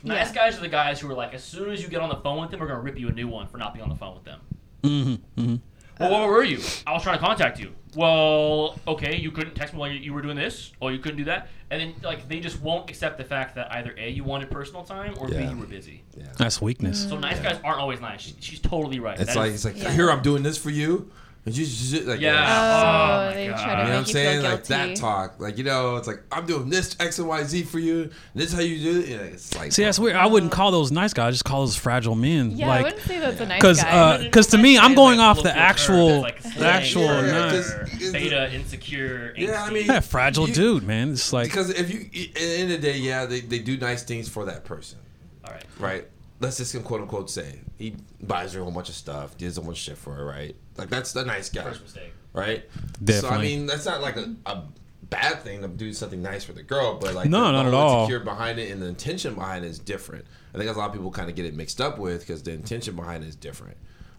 [0.05, 0.35] Nice Yeah.
[0.35, 2.41] guys are the guys who are like, as soon as you get on the phone
[2.41, 4.15] with them, we're gonna rip you a new one for not being on the phone
[4.15, 4.41] with them.
[4.83, 5.57] Mm-hmm, mm-hmm.
[6.01, 6.59] Well, where were you?
[6.87, 7.73] I was trying to contact you.
[7.95, 11.19] Well, okay, you couldn't text me while you, you were doing this, or you couldn't
[11.19, 14.25] do that, and then like they just won't accept the fact that either a you
[14.25, 15.51] wanted personal time or b Yeah.
[15.51, 16.03] you were busy.
[16.17, 16.25] yeah.
[16.39, 17.09] That's weakness.
[17.09, 18.23] So nice guys aren't always nice.
[18.23, 19.21] She, she's totally right.
[19.21, 19.93] It's That like is- it's like Yeah.
[19.93, 21.11] here I'm doing this for you.
[21.45, 22.35] And you just like Yeah.
[22.37, 23.57] Oh, Oh my they God.
[23.57, 24.43] try You know what I'm saying?
[24.45, 25.41] Like that talk.
[25.41, 28.03] Like, you know, it's like, I'm doing this X and Y Z for you.
[28.03, 29.09] And this is how you do it.
[29.09, 30.15] Yeah, it's like, See, that's oh, weird.
[30.17, 31.27] I wouldn't call those nice guys.
[31.27, 32.53] I just call those fragile men.
[32.53, 34.23] Yeah, I like, wouldn't say that's a nice because guy.
[34.23, 37.75] because uh, to me, I'm going off the actual like the actual or Yeah, nice.
[37.75, 39.35] 'cause- beta insecure.
[39.37, 39.73] Yeah, I angsty.
[39.73, 41.11] mean- Yeah, fragile You- dude, man.
[41.11, 43.77] It's like because if you, at the end of the day, yeah, they, they do
[43.77, 45.01] nice things for that person,
[45.45, 45.65] all right.
[45.81, 46.09] right?
[46.43, 49.61] Let's just quote unquote say he buys her a whole bunch of stuff, does a
[49.63, 50.55] bunch of shit for her, right?
[50.77, 52.13] Like that's the nice guy, First mistake.
[52.33, 52.65] right?
[53.09, 54.65] So I mean, that's not like a, a
[55.05, 57.75] bad thing to do something nice for the girl, but like No, the, not at
[57.75, 58.01] all.
[58.05, 60.25] Insecure behind it and the intention behind it is different.
[60.55, 62.53] I think a lot of people kind of get it mixed up with because the
[62.53, 63.77] intention behind it is different,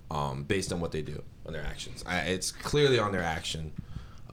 [0.10, 2.04] um, based on what they do on their actions.
[2.08, 3.72] I, it's clearly on their action.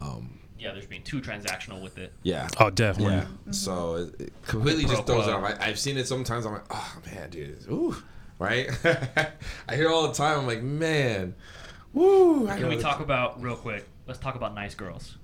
[0.00, 2.12] Um, Yeah, there's being too transactional with it.
[2.22, 2.48] yeah.
[2.58, 3.14] oh, definitely.
[3.14, 3.22] Yeah.
[3.22, 3.52] Mm-hmm.
[3.52, 5.42] So it, it completely just Pro throws it off.
[5.42, 6.44] I, I've seen it sometimes.
[6.44, 7.96] I'm like, oh man, dude, ooh,
[8.38, 8.68] right?
[9.68, 10.40] I hear it all the time.
[10.40, 11.34] I'm like, man,
[11.92, 12.46] woo.
[12.46, 13.88] Can know we talk about real quick?
[14.06, 15.16] Let's talk about nice girls.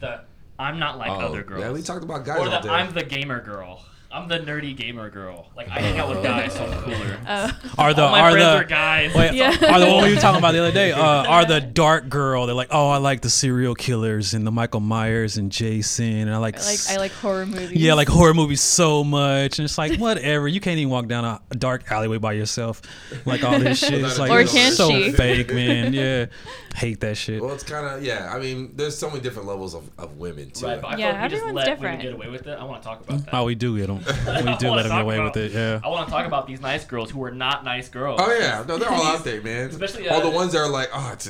[0.00, 0.22] The
[0.58, 1.62] I'm not like Oh, other girls.
[1.62, 2.68] Yeah, we talked about guys or all the day.
[2.68, 3.82] I'm the gamer girl.
[4.12, 5.46] I'm the nerdy gamer girl.
[5.56, 7.16] Like I hang out with guys, so I'm cooler.
[7.24, 9.14] Uh, Are the All my are friends the are guys.
[9.14, 9.50] Wait, Yeah.
[9.72, 10.90] are the one we were talking about the other day?
[11.00, 12.46] Uh, are the dark girl?
[12.46, 16.30] They're like, oh, I like the serial killers and the Michael Myers and Jason, and
[16.34, 17.72] I like, I like I like horror movies.
[17.72, 20.48] yeah, like horror movies so much, and it's like whatever.
[20.48, 22.82] You can't even walk down a, a dark alleyway by yourself,
[23.24, 23.94] like all this shit.
[24.04, 25.12] It's like Or it's can so she?
[25.12, 25.92] fake, man.
[25.94, 26.26] Yeah,
[26.74, 27.40] hate that shit.
[27.40, 28.32] Well, it's kind of yeah.
[28.34, 30.66] I mean, there's so many different levels of, of women too.
[30.66, 31.82] Right, but I Yeah, like we just everyone's let different.
[31.82, 32.58] women get away with it.
[32.58, 33.34] I want to talk about that.
[33.34, 33.99] Oh, we do get them.
[34.06, 34.12] We
[34.58, 35.52] do let wanna them get away about- with it.
[35.52, 35.80] Yeah.
[35.84, 38.20] I want to talk about these nice girls who are not nice girls.
[38.22, 39.70] Oh yeah, no, they're all out there, man.
[39.70, 41.28] Especially, all the uh, ones that are like, oh, it's,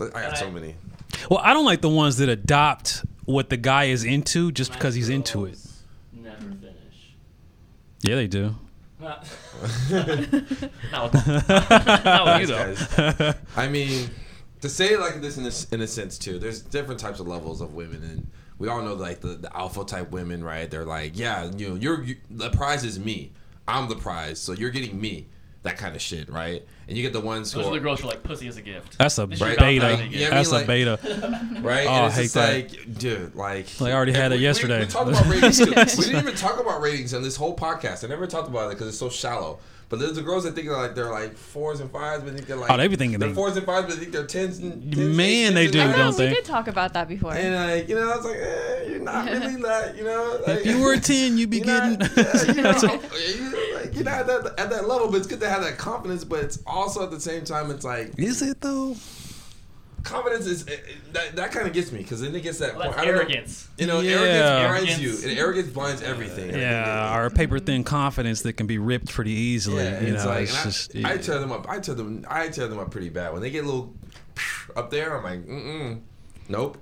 [0.00, 0.74] I got so many.
[1.30, 4.78] Well, I don't like the ones that adopt what the guy is into just Nice
[4.78, 5.58] because he's into it.
[6.12, 7.14] Never finish.
[8.02, 8.54] Yeah, they do.
[9.00, 9.26] Not,
[9.90, 11.48] not with,
[12.04, 12.74] not with you though.
[12.74, 13.34] Guys.
[13.56, 14.10] I mean,
[14.60, 17.26] to say it like this in a, in a sense too, there's different types of
[17.28, 18.26] levels of women, and
[18.58, 20.70] we all know like the, the alpha type women, right?
[20.70, 23.32] They're like, yeah, you know, you're you, the prize is me,
[23.66, 25.26] I'm the prize, so you're getting me,
[25.62, 26.64] that kind of shit, right?
[26.88, 28.48] And you get the ones who Those are are, the girls who are like pussy
[28.48, 28.96] as a gift.
[28.96, 29.80] That's a This shit beta.
[29.80, 30.98] got nothing to Yeah, I That's mean, a beta.
[31.60, 31.86] right?
[31.86, 32.54] Oh, and I hate just that.
[32.54, 34.80] like, dude, like, Like, I already had and it we- we- yesterday.
[34.80, 35.64] We, talked about ratings too.
[35.98, 38.04] We didn't even talk about ratings on this whole podcast.
[38.04, 39.58] I never talked about it because it's so shallow.
[39.90, 42.46] But there's the girls that think they're like they're like fours and fives, but think
[42.46, 44.26] they're like Oh, they be thinking they're they- fours and fives, but they think they're
[44.26, 46.92] tens and tens, Man, eights, they tens do, I know, don't we did talk about
[46.92, 47.32] that before.
[47.32, 50.40] And like you know, I was like, eh, you're not really that, you know.
[50.46, 51.98] Like, If you were a 10, you'd be getting.
[51.98, 55.26] not, yeah, you know, you like, you're not at that, at that level, but it's
[55.26, 56.22] good to have that confidence.
[56.22, 58.94] But it's also at the same time, it's like Is it though?
[60.08, 62.74] Confidence is it, it- that, that kind of gets me because then it gets that
[62.76, 62.96] Well, point.
[62.96, 63.20] that's I don't know.
[63.22, 63.68] arrogance.
[63.78, 64.10] You know, Yeah.
[64.12, 65.22] arrogance blinds Arrogance.
[65.24, 66.50] you, and arrogance blinds everything.
[66.54, 69.84] Yeah, or paper thin confidence that can be ripped pretty easily.
[69.84, 70.96] Yeah, you it's know, like it's and I, just.
[70.96, 71.68] I tear them up.
[71.68, 72.26] I tear them.
[72.28, 73.94] I tear them up pretty bad when they get a little
[74.76, 75.16] up there.
[75.16, 76.00] I'm like, mm mm,
[76.48, 76.78] nope.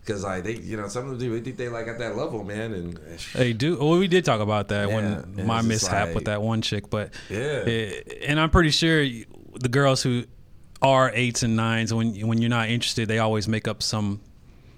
[0.00, 1.30] Because I they, you know, some of them do.
[1.36, 2.98] They think they like at that level, man, and
[3.34, 3.76] They do.
[3.78, 6.88] Well, we did talk about that Yeah, when my mishap like- with that one chick,
[6.88, 10.24] but yeah, eh, and I'm pretty sure the girls who
[10.82, 14.20] are eights and nines, when when you're not interested, they always make up some.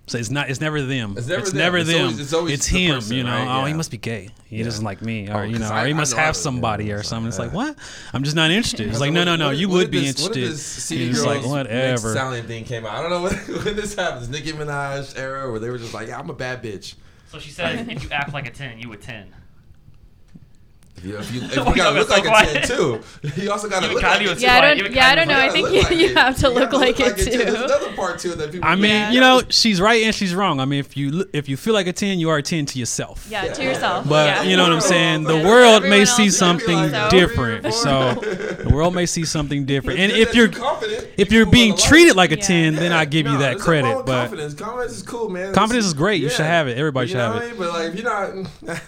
[0.07, 0.51] So it's not.
[0.51, 1.15] It's never them.
[1.17, 1.87] It's never them.
[1.87, 2.01] It's them.
[2.03, 2.95] always- it's always the him.
[2.97, 3.31] person, you know.
[3.31, 3.63] right?
[3.63, 4.31] Oh, he must be gay.
[4.47, 4.65] He Yeah.
[4.65, 6.87] doesn't like me, Oh, or you 'cause know, I- or he I must have somebody
[6.87, 7.29] yeah, or it's something.
[7.29, 7.77] It's like like, what?
[8.13, 8.89] I'm just not interested.
[8.89, 9.47] It's like no, no, no.
[9.49, 10.43] what- You what would be this- What interested.
[10.43, 12.11] if this CD it's like whatever.
[12.13, 12.95] Stallion thing came out?
[12.97, 13.35] I don't know when,
[13.65, 14.29] when this happens.
[14.29, 16.95] Nicki Minaj era where they were just like, yeah, I'm a bad bitch.
[17.31, 19.27] So she said, if you act like a 10, you a 10.
[21.03, 22.65] If you, if you, if you gotta you look so like a quiet?
[22.65, 23.01] ten too,
[23.43, 24.35] you also gotta Even look Kanye like a it.
[24.37, 24.93] too yeah, I don't.
[24.95, 25.39] Yeah, I don't know.
[25.41, 27.39] I think you, look you have to You look gotta like it too.
[27.39, 28.69] There's another part too that people.
[28.69, 29.11] I mean, Yeah.
[29.13, 30.61] you know, she's right and she's wrong.
[30.61, 32.79] I mean, if you if you feel like a ten, you are a ten to
[32.79, 33.27] yourself.
[33.31, 34.09] Yeah, to yourself.
[34.09, 34.43] But yeah.
[34.43, 35.25] you know what I'm saying?
[35.25, 37.67] The world may see something would be like, different.
[37.67, 39.99] "Oh, So the world may see something different.
[40.01, 43.27] And if you're confident, if you you're being treated like a 10, then I give
[43.27, 44.07] you that there's nothing wrong credit.
[44.07, 45.55] But confidence, confidence is cool, man.
[45.55, 46.21] Confidence is great.
[46.23, 46.77] You should have it.
[46.77, 47.59] Everybody should have it.
[47.59, 48.81] But like, if you're not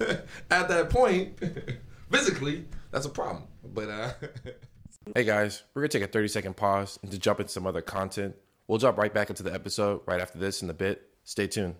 [0.50, 1.38] at that point
[2.10, 3.44] physically, that's a problem.
[3.64, 4.12] But uh,
[5.14, 7.82] hey guys, we're gonna take a 30 second pause and to jump into some other
[7.82, 8.36] content.
[8.66, 11.08] We'll jump right back into the episode right after this in a bit.
[11.24, 11.74] Stay tuned.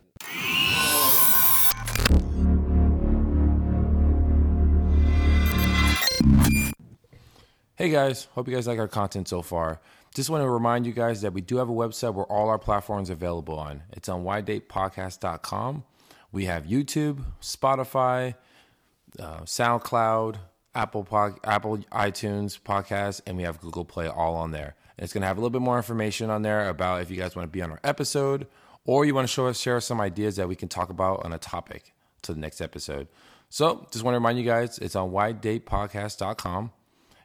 [7.76, 9.80] Hey guys, hope you guys like our content so far.
[10.14, 12.58] Just want to remind you guys that we do have a website where all our
[12.58, 13.82] platforms are available on.
[13.92, 15.84] It's on whydatepodcast.com.
[16.30, 18.34] We have YouTube, Spotify,
[19.18, 20.36] uh, SoundCloud,
[20.74, 24.76] Apple Pod, Apple iTunes podcast, and we have Google Play all on there.
[24.96, 27.16] And it's going to have a little bit more information on there about if you
[27.16, 28.46] guys want to be on our episode
[28.84, 31.32] or you want to show us share some ideas that we can talk about on
[31.32, 33.08] a topic to the next episode.
[33.48, 36.70] So, just want to remind you guys, it's on whydatepodcast.com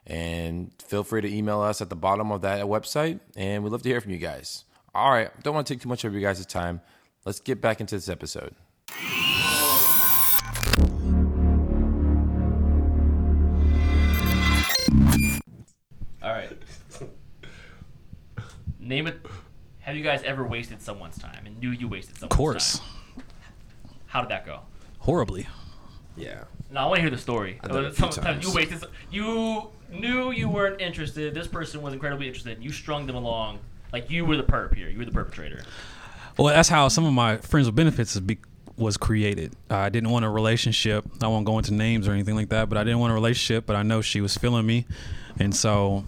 [0.06, 3.82] and feel free to email us at the bottom of that website and we'd love
[3.82, 4.64] to hear from you guys.
[4.94, 6.80] All right, don't want to take too much of your guys' time.
[7.26, 8.54] Let's get back into this episode.
[16.22, 16.50] All right.
[18.80, 19.20] Name it.
[19.80, 22.32] Have you guys ever wasted someone's time and knew you wasted someone's time?
[22.32, 23.24] of course, time?
[24.06, 24.60] How did that go?
[24.98, 25.46] horribly.
[26.16, 26.44] Yeah.
[26.70, 27.58] Now I want to hear the story.
[27.62, 28.80] I've done it a few Sometimes you wasted.
[28.80, 31.34] some- You knew you weren't interested.
[31.34, 32.62] This person was incredibly interested.
[32.62, 33.58] You strung them along.
[33.92, 34.88] Like you were the perp here.
[34.88, 35.62] You were the perpetrator.
[36.38, 38.38] Well, that's how some of my friends with benefits is be,
[38.76, 39.54] was created.
[39.70, 41.04] Uh, I didn't want a relationship.
[41.22, 43.66] I won't go into names or anything like that, but I didn't want a relationship.
[43.66, 44.86] But I know she was feeling me,
[45.38, 46.04] and so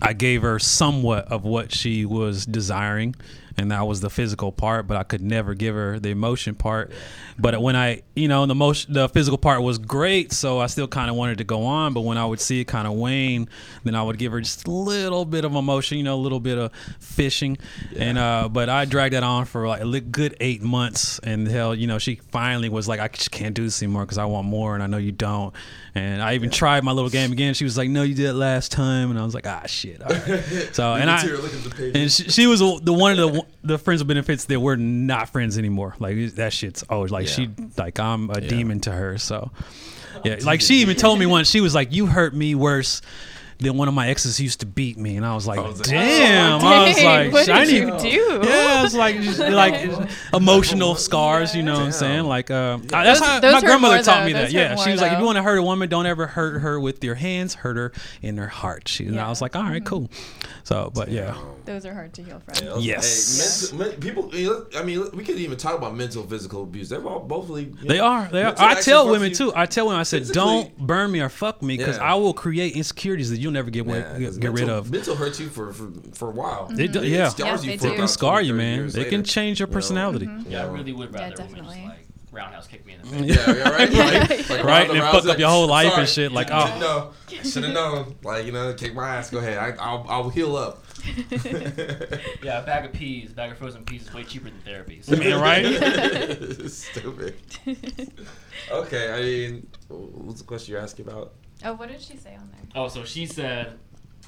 [0.00, 3.14] I gave her somewhat of what she was desiring,
[3.58, 4.86] and that was the physical part.
[4.86, 6.92] But I could never give her the emotion part.
[7.38, 10.88] But when I, you know, the motion, the physical part was great, so I still
[10.88, 11.92] kind of wanted to go on.
[11.92, 13.48] But when I would see it kind of wane,
[13.84, 16.40] then I would give her just a little bit of emotion, you know, a little
[16.40, 17.58] bit of fishing,
[17.96, 21.74] and uh, but I dragged that on for like a good eight months, and hell,
[21.74, 24.46] you know, she finally was like, I just can't do this anymore because I want
[24.46, 25.54] more, and I know you don't.
[25.94, 27.54] And I even tried my little game again.
[27.54, 30.02] She was like, "No, you did it last time," and I was like, "Ah, shit."
[30.02, 30.44] All right.
[30.72, 31.94] So and I Look at the pages.
[31.94, 35.28] and she, she was the one of the the friends with benefits that we're not
[35.30, 35.94] friends anymore.
[35.98, 39.18] Like that shit's always like she like I'm a demon to her.
[39.18, 39.50] So
[40.24, 43.02] yeah, like she even told me once she was like, "You hurt me worse."
[43.58, 45.88] Than one of my exes used to beat me, and I was like, was like,
[45.88, 48.46] "Damn!" Oh, I was like, what "I did need- you do?
[48.46, 49.90] yeah, it's like just like
[50.34, 52.24] emotional scars, you know what I'm saying?
[52.24, 54.26] Like uh, I- that's Those- how those my grandmother taught though.
[54.26, 54.52] me that.
[54.52, 56.58] Yeah, she was more, like, if you want to hurt a woman, don't ever hurt
[56.60, 58.88] her with your hands, hurt her in her heart.
[58.88, 60.10] She, and I was like, all right, cool.
[60.64, 61.34] So, but yeah,
[61.66, 62.64] Those are hard to heal from.
[62.66, 63.70] Yeah, Yes.
[63.70, 64.34] Hey, mental, men, people.
[64.34, 66.88] you know, I mean, we could even talk about mental, physical abuse.
[66.88, 67.64] They're all bothly.
[67.82, 68.28] you they know, are.
[68.28, 68.54] They are.
[68.56, 69.52] I tell women too.
[69.54, 72.12] I tell women, I said, don't burn me or fuck me because Yeah.
[72.12, 74.90] I will create insecurities that you'll never get Yeah, wi- get, get rid of.
[74.90, 76.66] Mental hurts you for for, for a while.
[76.66, 76.76] Mm-hmm.
[76.76, 77.28] They do- It yeah.
[77.28, 77.90] scars Yeah, you they for do.
[77.90, 78.78] They can scar you, man.
[78.78, 79.10] years They later.
[79.10, 79.76] can change your You know?
[79.76, 80.26] personality.
[80.26, 80.50] Mm-hmm.
[80.50, 81.74] Yeah, I really would rather women definitely.
[81.76, 81.98] just like
[82.32, 83.46] roundhouse kick me in the face.
[83.46, 83.90] Yeah, yeah, right.
[83.92, 86.82] Like, like Right, and fuck Rousey, up your whole life sorry, and shit, like, didn't
[86.82, 87.12] oh.
[87.32, 88.14] know, should have known.
[88.22, 89.30] Like you know, kick my ass.
[89.30, 89.58] Go ahead.
[89.58, 90.84] I, I'll I'll heal up.
[92.42, 95.00] Yeah, a bag of peas, a bag of frozen peas is way cheaper than therapy.
[95.02, 95.16] So.
[95.16, 96.70] I mean, right?
[96.70, 97.34] Stupid.
[98.70, 101.34] Okay, I mean, what's the question you're asking about?
[101.64, 102.60] Oh, what did she say on there?
[102.74, 103.78] Oh, so she said,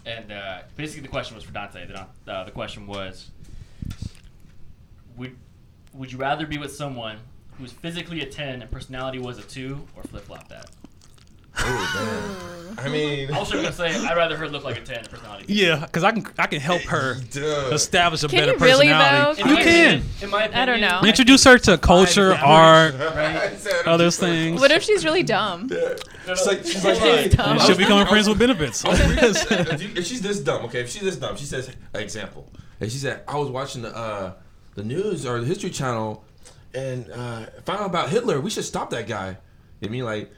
[0.07, 1.87] and uh, basically the question was for Dante.
[1.87, 3.31] The, uh, the question was,
[5.17, 5.35] would
[5.93, 7.19] would you rather be with someone
[7.57, 10.71] who's physically a ten and personality was a two, or flip flop that?
[11.59, 12.18] Oh man.
[12.79, 15.47] I mean, I was just gonna say I'd rather her look like a ten personality.
[15.53, 17.73] Yeah, because I can I can help her Dude.
[17.73, 19.43] establish a Can better you really, personality.
[19.43, 21.09] In You my can opinion- in my opinion, I don't know.
[21.09, 23.51] introduce her to culture, art, I
[23.87, 24.61] other things.
[24.61, 25.69] What if she's really dumb?
[25.71, 25.79] Yeah.
[25.79, 25.95] No,
[26.29, 27.59] no, She's like, she's she's like, hey, dumb.
[27.61, 28.85] she'll become I friends with benefits.
[28.85, 29.17] I was reading-
[29.97, 32.51] if, she's this dumb, okay, if she's this dumb, she says, example.
[32.81, 34.35] And she said, I was watching the uh,
[34.75, 36.23] the news or the History Channel,
[36.75, 38.41] and uh, found out about Hitler.
[38.41, 39.39] We should stop that guy.
[39.83, 40.31] I mean, like,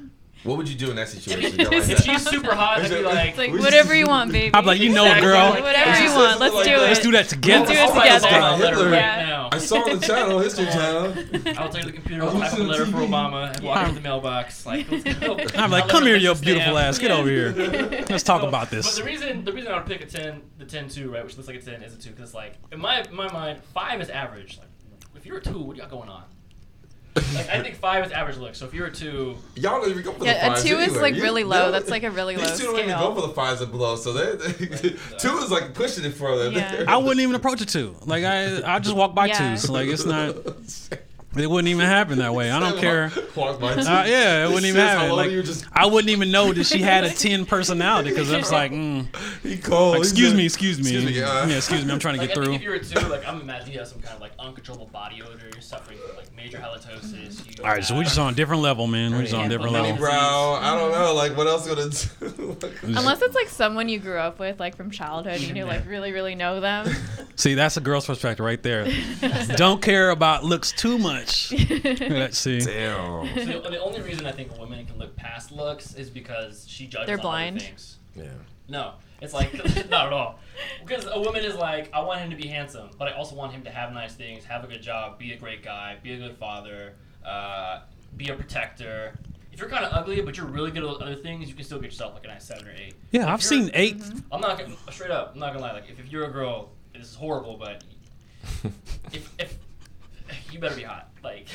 [0.42, 1.56] what would you do in that situation?
[1.56, 4.54] Girl like If she's super hot, I'd be like, like whatever you want, baby.
[4.54, 5.54] I'm like, you know it, girl.
[5.54, 5.62] Exactly.
[5.62, 6.40] Whatever you want.
[6.40, 6.78] Let's like do that.
[6.82, 6.86] it.
[6.86, 7.64] Let's do that together.
[7.66, 8.36] Let's do it I'll write a together.
[8.36, 8.90] Obama letter Hitler.
[8.90, 9.26] right Yeah.
[9.26, 9.48] now.
[9.52, 11.58] I saw on the channel, History Channel.
[11.58, 14.64] I'll take the computer, I'll type a letter for Obama, and walk into the mailbox.
[14.64, 15.38] Like, let's go.
[15.56, 16.98] I'm like, I'll come here, her you beautiful ass.
[16.98, 17.52] Get over here.
[18.08, 18.86] Let's talk So, about this.
[18.96, 21.48] But the reason the reason I would pick a ten, the 10-2, right, which looks
[21.48, 24.08] like a ten, is a two, because like in my in my mind, five is
[24.08, 24.58] average.
[24.58, 24.68] Like,
[25.16, 26.22] if you're a two, what do you got going on?
[27.16, 28.54] Like, I think five is average look.
[28.54, 30.62] So if you were a two, Y'all don't even go for the Yeah, a fives
[30.62, 31.00] two is anyway.
[31.02, 31.66] like You- really low.
[31.66, 31.72] no.
[31.72, 33.96] That's like a really low These two don't even go for the fives and below,
[33.96, 36.50] so they, they two is like pushing it further.
[36.50, 36.84] Yeah.
[36.88, 37.96] I wouldn't even approach a two.
[38.06, 39.50] Like I, I just walk by Yeah.
[39.50, 39.68] twos.
[39.68, 40.36] Like it's not.
[41.36, 42.50] It wouldn't even happen that way.
[42.50, 43.12] I don't care.
[43.36, 43.80] Walk by two.
[43.82, 45.14] Uh, yeah, it wouldn't even happen.
[45.14, 48.50] Like just I wouldn't even know that she had a ten personality because I was
[48.50, 49.06] like, mm,
[49.44, 49.94] he called.
[49.94, 51.92] he excuse me, excuse me, Excuse me, uh, yeah, excuse me.
[51.92, 52.52] I'm trying to like get I through.
[52.52, 54.86] think if you're a two, like I'm imagining you have some kind of like uncontrollable
[54.86, 57.46] body odor, you're suffering from like major halitosis.
[57.58, 59.12] You All right, so we're just on a different level, man.
[59.12, 59.96] We're just on a different level.
[59.96, 60.58] brow.
[60.60, 61.14] I don't know.
[61.14, 62.56] Like what else gonna do?
[62.82, 66.10] Unless it's like someone you grew up with, like from childhood, and you like really,
[66.10, 66.88] really know them.
[67.36, 68.88] See, that's a girl's perspective right there.
[69.56, 71.19] Don't care about looks too much.
[72.10, 72.60] Let's see.
[72.60, 73.26] Damn.
[73.34, 76.66] So the, the only reason I think a woman can look past looks is because
[76.68, 77.56] she judges They're blind.
[77.58, 77.98] other things.
[78.14, 78.24] Yeah.
[78.68, 79.52] No, it's like
[79.90, 80.38] not at all.
[80.84, 83.52] Because a woman is like, I want him to be handsome, but I also want
[83.52, 86.18] him to have nice things, have a good job, be a great guy, be a
[86.18, 86.94] good father,
[87.24, 87.80] uh,
[88.16, 89.14] be a protector.
[89.52, 91.78] If you're kind of ugly, but you're really good at other things, you can still
[91.78, 92.94] get yourself like a nice seven or eight.
[93.10, 94.02] Yeah, If I've you're- seen 8
[94.32, 95.32] I'm not gonna straight up.
[95.34, 95.72] I'm not gonna lie.
[95.72, 97.82] Like if, if you're a girl, this is horrible, but
[99.12, 99.58] if if
[100.52, 101.46] you better be hot, like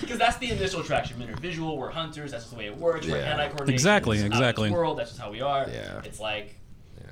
[0.00, 1.18] because that's the initial attraction.
[1.18, 1.76] Men are visual.
[1.78, 2.30] We're hunters.
[2.30, 3.06] That's just the way it works.
[3.06, 3.26] We're Yeah.
[3.26, 3.74] hand-eye coordination.
[3.74, 4.70] Exactly, This out of this exactly.
[4.70, 4.98] World.
[4.98, 5.66] That's just how we are.
[5.68, 6.00] Yeah.
[6.04, 6.56] It's like
[7.00, 7.06] Yeah.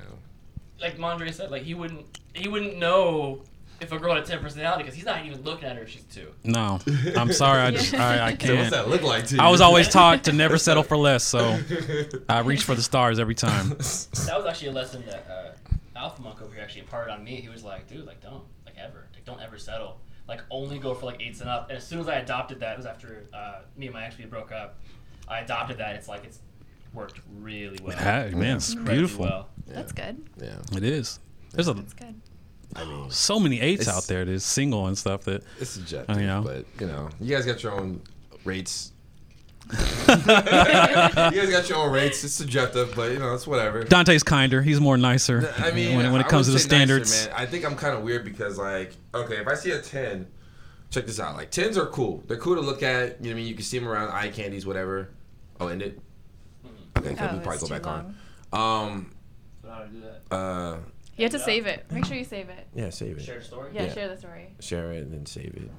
[0.81, 1.51] like Mondre said.
[1.51, 3.41] Like he wouldn't he wouldn't know
[3.81, 5.89] if a girl had a ten personality because he's not even looking at her if
[5.89, 6.27] she's two.
[6.45, 6.79] No,
[7.17, 7.61] I'm sorry.
[7.61, 8.71] I just I, I So what's can't.
[8.71, 9.41] that look like to you?
[9.41, 11.59] I was always taught to never settle for less, so
[12.29, 13.69] I reach for the stars every time.
[13.69, 13.77] That
[14.37, 17.35] was actually a lesson that uh, Alpha Monk over here actually imparted on me.
[17.37, 19.99] He was like, dude, like don't like ever, like don't ever settle.
[20.27, 21.69] Like only go for like eights and up.
[21.69, 24.17] And as soon as I adopted that, it was after uh, me and my ex
[24.17, 24.79] we broke up.
[25.27, 25.95] I adopted that.
[25.95, 26.39] It's like it's
[26.93, 27.97] worked really well.
[27.97, 29.25] Hey, man, it's Incredibly beautiful.
[29.25, 29.49] Well.
[29.67, 30.23] That's good.
[30.41, 30.57] Yeah.
[30.77, 31.19] It is.
[31.51, 32.21] There's a That's good.
[32.75, 36.21] I mean, so many eights out there that's single and stuff that it's subjective, I
[36.23, 36.41] know.
[36.41, 38.01] but you know, you guys got your own
[38.43, 38.91] rates.
[39.71, 42.23] you guys got your own rates.
[42.23, 43.83] It's subjective, but you know it's whatever.
[43.83, 44.61] Dante's kinder.
[44.61, 45.51] He's more nicer.
[45.57, 47.27] I mean, when, when it comes to the say nicer, standards.
[47.27, 47.35] man.
[47.35, 50.27] I think I'm kind of weird because, like, okay, if I see a ten,
[50.91, 51.35] check this out.
[51.35, 52.23] Like, tens are cool.
[52.27, 53.19] They're cool to look at.
[53.19, 55.09] You know, what I mean, you can see them around eye candies, whatever.
[55.59, 55.99] Oh, end it.
[56.97, 58.15] Okay, Oh, can we probably go back long.
[58.53, 58.87] on.
[58.91, 59.11] Um.
[59.63, 60.35] So how to do that?
[60.35, 60.77] Uh.
[61.17, 61.85] You have to save it.
[61.91, 62.67] Make sure you save it.
[62.75, 62.89] Yeah.
[62.89, 63.23] Save it.
[63.23, 63.71] Share the story.
[63.73, 63.93] Yeah, Yeah.
[63.93, 64.53] share the story.
[64.59, 65.71] Share it and then save it.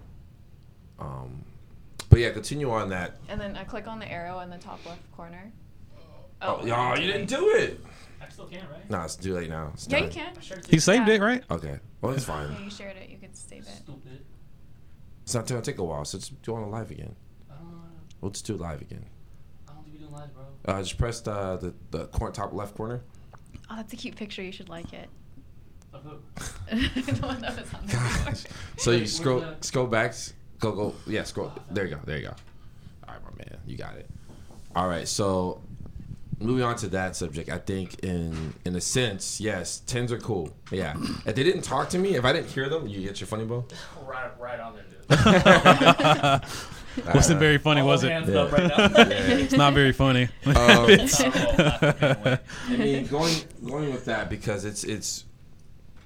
[0.98, 1.44] Um.
[2.08, 3.16] But yeah, continue on that.
[3.28, 5.52] And then I click on the arrow in the top left corner.
[6.42, 7.80] Oh, y'all, you didn't do it.
[8.20, 8.88] I still can't, right?
[8.90, 9.70] Nah, it's too late now.
[9.74, 10.32] It's Yeah, you can.
[10.36, 10.66] I shared it.
[10.70, 11.14] He saved Yeah.
[11.14, 11.44] it, right?
[11.50, 11.78] Okay.
[12.00, 12.52] Well, it's fine.
[12.52, 13.08] Yeah, you shared it.
[13.08, 13.68] You could save it.
[13.68, 14.24] Stupid.
[15.22, 17.14] It's not gonna take a while, so just do it on live again.
[17.50, 17.78] I don't know.
[18.20, 19.04] We'll just do it live again.
[19.68, 20.44] I don't think we doing live, bro.
[20.64, 23.02] Uh, just press the the, the corner, top left corner.
[23.70, 24.42] Oh, that's a cute picture.
[24.42, 25.08] You should like it.
[25.92, 26.18] Of who?
[26.76, 27.92] the one that was on the
[28.24, 28.44] Gosh.
[28.76, 30.14] So you scroll scroll back,
[30.58, 31.52] go go yeah scroll.
[31.70, 32.34] There you go, there you go.
[33.08, 34.08] All right, my man, you got it.
[34.74, 35.60] All right, so
[36.38, 40.50] moving on to that subject, I think in in a sense, yes, tens are cool.
[40.70, 40.94] Yeah,
[41.24, 43.44] if they didn't talk to me, if I didn't hear them, you get your funny
[43.44, 43.64] bone.
[44.06, 44.84] right, right on there,
[46.40, 46.42] dude.
[47.14, 48.10] Wasn't very funny, All was it?
[48.10, 48.48] hands Yeah.
[48.50, 49.02] right now.
[49.36, 50.28] It's not very funny.
[50.46, 52.38] Um, not the good way.
[52.68, 53.34] I mean, going
[53.64, 55.24] going with that because it's it's.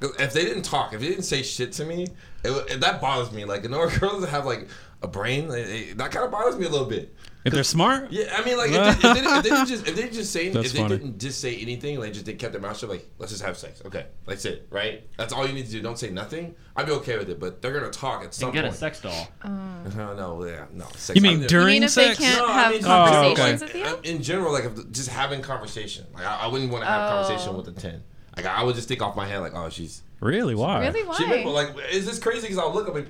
[0.02, 2.06] If they didn't talk, if they didn't say shit to me,
[2.44, 3.44] it, wa- that bothers me.
[3.44, 4.68] Like, you know, girls that have like
[5.02, 7.14] a brain, like, it- that kind of bothers me a little bit.
[7.44, 9.88] if they're smart, Yeah, I mean, like if they, if they, if they didn't just
[9.88, 10.98] if they just say That's if they funny.
[10.98, 13.56] didn't just say anything, like just they kept their mouth shut, like let's just have
[13.56, 15.08] sex, okay, that's it, right?
[15.16, 15.80] That's all you need to do.
[15.80, 16.54] Don't say nothing.
[16.76, 19.00] I'd be okay with it, but they're gonna talk at some And get a sex
[19.00, 19.28] doll.
[19.44, 20.84] No, no, yeah, no.
[20.96, 21.16] Sex.
[21.16, 22.18] you mean I'm- You during mean if sex?
[22.18, 24.10] they can't No, I have mean- oh, conversations Oh, with you?
[24.12, 26.06] In general, like if, just having conversation.
[26.12, 27.58] Like I, I wouldn't want to have a conversation Oh.
[27.58, 28.02] with a ten.
[28.36, 30.54] Like I would just think off my head, like, oh, she's Really?
[30.54, 30.80] Why?
[30.86, 31.02] Really?
[31.04, 31.16] Why?
[31.16, 31.26] she.
[31.26, 32.42] May, like, is this crazy?
[32.42, 33.08] Because I'll look up and.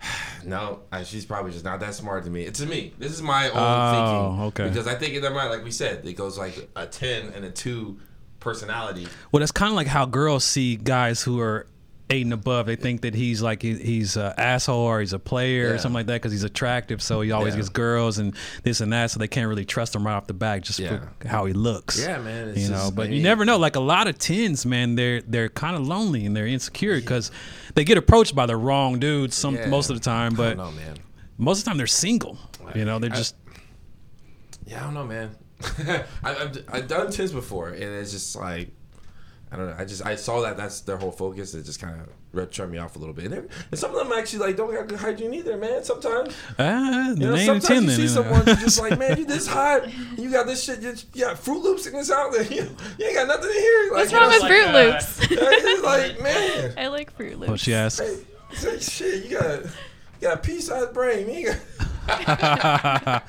[0.44, 2.42] No, I, she's probably just not that smart to me.
[2.44, 2.92] It's to me.
[2.98, 4.44] This is my own Oh, thinking.
[4.64, 4.68] okay.
[4.68, 7.44] Because I think in their mind, like we said, it goes like a ten and
[7.44, 7.98] a two
[8.38, 9.08] personality.
[9.32, 11.66] Well, that's kind of like how girls see guys who are
[12.08, 12.66] eight and above.
[12.66, 15.94] They think that he's like he- he's an asshole or he's a player or something
[15.94, 17.02] like that because he's attractive.
[17.02, 17.58] So he always Yeah.
[17.58, 19.10] gets girls and this and that.
[19.10, 21.00] So they can't really trust him right off the bat just Yeah.
[21.20, 21.98] for how he looks.
[22.00, 22.54] Yeah, man.
[22.56, 23.56] You know, just- but I you never know.
[23.56, 27.32] Like a lot of tens, man, they're they're kind of lonely and they're insecure because
[27.74, 29.66] they get approached by the wrong dudes some Yeah.
[29.66, 30.34] most of the time.
[30.34, 30.96] But know, man.
[31.38, 32.38] most of the time they're single.
[32.74, 33.34] You know, they're I- just
[34.66, 35.30] Yeah, I don't know, man.
[35.78, 38.70] I, I've I've done tens before, and it's just like
[39.50, 39.76] I don't know.
[39.78, 41.54] I just I saw that that's their whole focus.
[41.54, 43.26] It just kind of turned me off a little bit.
[43.26, 45.84] And, and some of them actually like don't have good hygiene either, man.
[45.84, 47.96] Sometimes ah, you know, they ain't a sometimes you then.
[47.96, 48.42] see you know.
[48.42, 49.88] someone just like, man, you this hot,
[50.18, 52.68] you got this shit, you, you got Froot Loops in this out there, you,
[52.98, 53.82] you ain't got nothing in here.
[53.84, 55.18] Like, What's wrong know, with like, Froot uh, Loops?
[55.30, 57.48] it's like, man, I like Froot Loops.
[57.48, 58.00] What she asked.
[58.00, 58.18] hey,
[58.64, 59.70] like, shit, you got you
[60.22, 61.54] got a pea-sized brain, you
[62.08, 63.22] got.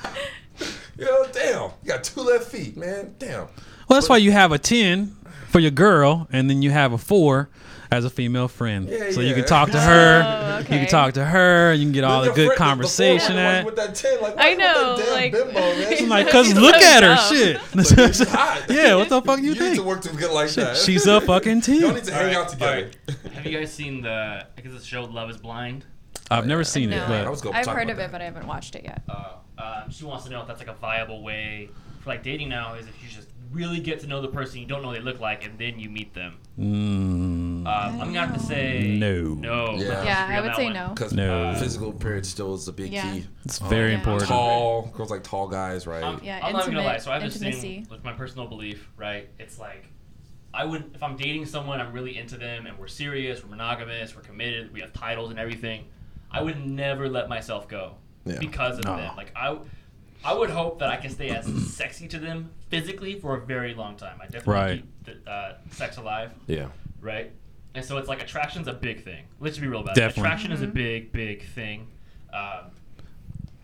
[0.98, 1.70] You know, damn.
[1.82, 3.14] You got two left feet, man.
[3.20, 3.46] Damn.
[3.88, 5.16] Well, that's why you have a 10
[5.48, 7.48] for your girl, and then you have a 4
[7.90, 8.86] as a female friend.
[8.88, 10.44] Yeah, so you can talk to her.
[10.58, 11.72] Oh, You can talk to her.
[11.72, 13.64] You can get all the Your good friend- conversation the, the at.
[13.64, 15.94] with that 10, like, I know, like- bimbo, man?
[16.00, 17.32] I'm like, She's cause so look at her, dumb.
[17.32, 18.28] shit.
[18.28, 19.76] Like, yeah, what the fuck you, You need think?
[19.76, 20.76] to work together like that.
[20.76, 21.94] She's a fucking Y'all 10.
[21.94, 22.90] need to hang Alright, out together.
[23.34, 24.46] Have you guys seen the?
[24.56, 25.84] I guess the show Love Is Blind.
[26.30, 28.20] I've never seen no, it, I but was gonna I've heard about of it, but
[28.20, 29.02] I haven't watched it yet.
[29.08, 31.70] Uh, um, she wants to know if that's like a viable way
[32.00, 32.74] for like dating now.
[32.74, 35.20] Is if you just really get to know the person you don't know they look
[35.20, 36.36] like, and then you meet them.
[36.58, 39.34] mm, Um, I'm not gonna have to say No.
[39.34, 39.74] No.
[39.76, 40.04] Yeah.
[40.04, 40.72] Yeah, I would say one.
[40.74, 40.88] no.
[40.94, 41.54] Because No.
[41.54, 43.12] physical appearance still is a big Yeah.
[43.12, 43.26] key.
[43.44, 43.98] it's very yeah.
[43.98, 44.28] important.
[44.28, 46.02] Tall girls like tall guys, right?
[46.02, 46.98] I'm, Yeah, I'm not even gonna lie.
[46.98, 47.60] So I've just intimacy.
[47.60, 49.28] seen with my personal belief, right?
[49.38, 49.86] It's like
[50.54, 54.16] I would if I'm dating someone, I'm really into them, and we're serious, we're monogamous,
[54.16, 55.84] we're committed, we have titles and everything.
[56.30, 57.94] I would never let myself go
[58.24, 58.38] Yeah.
[58.38, 58.96] because of No.
[58.96, 59.16] them.
[59.16, 59.56] Like I,
[60.24, 63.74] I would hope that I can stay as sexy to them physically for a very
[63.74, 64.18] long time.
[64.20, 64.82] I definitely Right.
[65.04, 66.68] keep the, uh, sex alive, yeah.
[67.00, 67.32] right?
[67.74, 69.24] And so it's like attraction's a big thing.
[69.40, 70.22] Let's just be real about Definitely.
[70.22, 70.24] it.
[70.26, 70.72] Attraction is a Mhm.
[70.74, 71.86] big, big thing.
[72.32, 72.70] Um,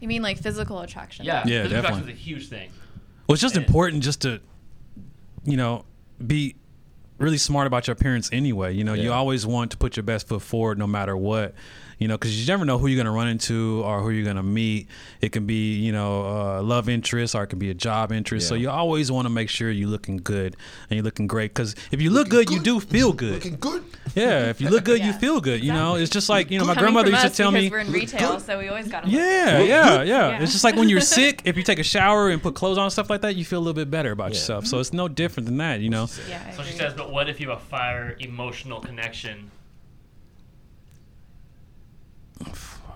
[0.00, 1.24] You mean like physical attraction?
[1.24, 2.70] yeah, Yeah, physical attraction is a huge thing.
[3.26, 4.40] Well, it's just And- important just to,
[5.44, 5.84] you know,
[6.24, 6.54] be
[7.18, 8.74] really smart about your appearance anyway.
[8.74, 11.54] You know, you always want to put your best foot forward no matter what.
[11.98, 14.24] You know, because you never know who you're going to run into or who you're
[14.24, 14.88] going to meet.
[15.20, 18.48] It can be, you know, a love interest or it can be a job interest.
[18.48, 20.56] So you always want to make sure you're looking good
[20.90, 21.52] and you're looking great.
[21.54, 23.34] Because if you look good, you do feel good.
[23.34, 23.84] Looking good.
[24.14, 25.62] Yeah, if you look good, you feel good.
[25.64, 27.70] You know, it's just like, you know, my Coming grandmother from used to tell me.
[27.70, 29.08] we're in retail, so we always gotta.
[29.08, 30.42] Yeah, yeah, yeah, Yeah.
[30.42, 32.84] It's just like when you're sick, if you take a shower and put clothes on
[32.84, 34.34] and stuff like that, you feel a little bit better about Yeah.
[34.38, 34.66] yourself.
[34.66, 36.08] So it's no different than that, you know.
[36.28, 36.50] Yeah.
[36.52, 39.50] So she says, but what if you have a fire emotional connection?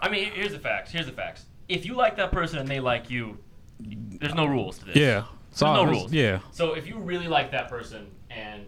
[0.00, 0.90] I mean, here's the facts.
[0.92, 1.44] Here's the facts.
[1.68, 3.38] If you like that person and they like you,
[3.80, 4.96] there's no rules to this.
[4.96, 5.24] yeah.
[5.50, 6.12] So There's no I- rules.
[6.12, 6.38] Yeah.
[6.52, 8.64] So if you really like that person and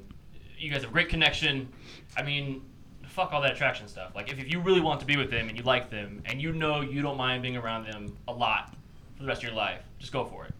[0.58, 1.68] you guys have a great connection,
[2.16, 2.62] I mean,
[3.06, 4.12] fuck all that attraction stuff.
[4.14, 6.40] Like if, if you really want to be with them and you like them and
[6.40, 8.74] you know you don't mind being around them a lot
[9.16, 10.54] for the rest of your life, just go for it.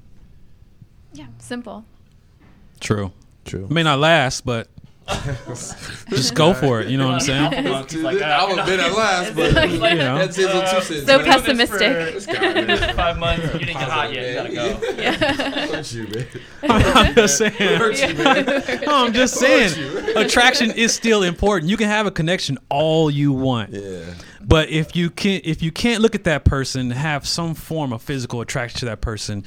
[1.13, 1.85] Yeah, simple.
[2.81, 3.13] True.
[3.45, 3.65] True.
[3.65, 4.69] It may not last, but
[6.11, 6.89] just go for it.
[6.89, 7.43] You know what I'm saying?
[7.55, 9.79] Alpha Monk, he's like, I "Ah, would you have been at last, but Like, You
[9.99, 10.19] know.
[10.19, 11.07] that's his little two uh, cents.
[11.07, 11.29] So man.
[11.29, 12.15] I've been doing this pessimistic.
[12.15, 12.79] This guy, man.
[12.79, 14.51] for Five months, you didn't get hot yet.
[14.51, 14.93] You gotta go.
[15.01, 15.13] Yeah.
[15.67, 16.27] Hurt you, man.
[16.65, 17.53] I'm just saying.
[17.79, 18.81] Hurt you, man.
[18.87, 20.17] No, I'm just saying.
[20.17, 21.71] Attraction is still important.
[21.71, 23.71] You can have a connection all you want.
[23.71, 24.05] Yeah.
[24.43, 28.03] But if you can if you can't look at that person, have some form of
[28.03, 29.45] physical attraction to that person,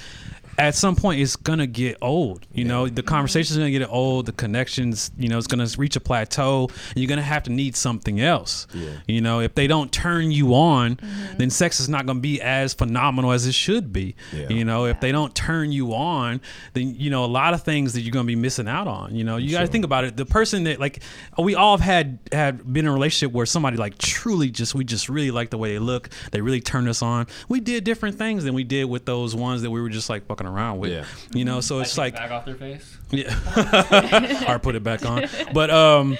[0.58, 2.46] at some point it's gonna get old.
[2.54, 3.08] You know, the mm-hmm.
[3.08, 7.10] conversation's gonna get old, the connections, you know, it's gonna reach a plateau, and you're
[7.10, 8.68] gonna have to need something else.
[8.74, 8.92] Yeah.
[9.08, 11.38] You know, if they don't turn you on, mm-hmm.
[11.38, 14.16] then sex is not gonna be as phenomenal as it should be.
[14.32, 14.50] Yeah.
[14.50, 16.42] You know, if they don't turn you on,
[16.74, 19.16] then you know a lot of things that you're gonna be missing out on.
[19.16, 20.18] You know, you gotta think about it.
[20.18, 21.02] The person that like
[21.38, 24.84] we all have had had been in a relationship where somebody like truly just we
[24.84, 26.10] just really like the way they look.
[26.32, 27.28] They really turned us on.
[27.48, 30.28] We did different things than we did with those ones that we were just like
[30.28, 30.92] fucking around with.
[30.92, 31.06] Yeah.
[31.34, 32.98] You know, so it's Like, like back off their face.
[33.12, 35.26] yeah, or put it back on.
[35.54, 36.18] But um,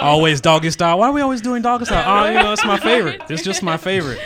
[0.00, 0.98] always doggy style.
[0.98, 2.04] Why are we always doing doggy style?
[2.24, 3.22] Oh, you know, it's my favorite.
[3.28, 4.18] It's just my favorite.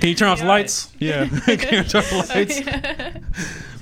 [0.00, 0.92] Can you turn off the lights?
[0.98, 3.22] Yeah, can you turn off the lights?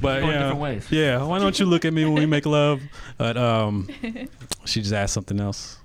[0.00, 1.22] But yeah, yeah.
[1.24, 2.80] Why don't you look at me when we make love?
[3.16, 3.88] But um,
[4.64, 5.78] she just asked something else.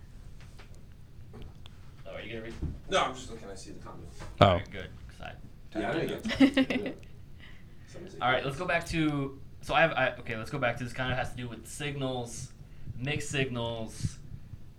[2.06, 2.54] Oh, are you gonna read?
[2.90, 3.48] No, I'm just looking.
[3.50, 4.20] I see the comments.
[4.42, 4.88] Oh, Alright, good.
[5.18, 5.28] 'cause
[5.76, 6.94] I- Yeah, I know you
[8.22, 9.40] All right, let's go back to.
[9.62, 9.92] So I have.
[9.94, 10.94] I, okay, let's go back to this.
[10.94, 12.52] Kind of has to do with signals,
[12.98, 14.18] mixed signals,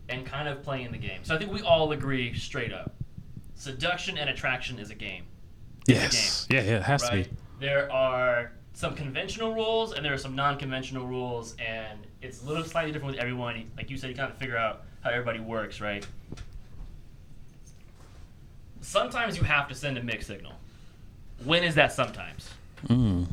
[0.08, 1.20] and kind of playing the game.
[1.22, 2.94] So I think we all agree straight up,
[3.54, 5.24] seduction and attraction is a game.
[5.86, 6.76] yes, yeah, yeah.
[6.76, 7.26] It has to be.
[7.58, 12.64] There are some conventional rules and there are some non-conventional rules, and it's a little
[12.64, 13.70] slightly different with everyone.
[13.76, 16.06] Like you said, you kind of figure out how everybody works, right?
[18.80, 20.54] Sometimes you have to send a mixed signal.
[21.44, 22.48] When is that sometimes?
[22.89, 23.26] Mm.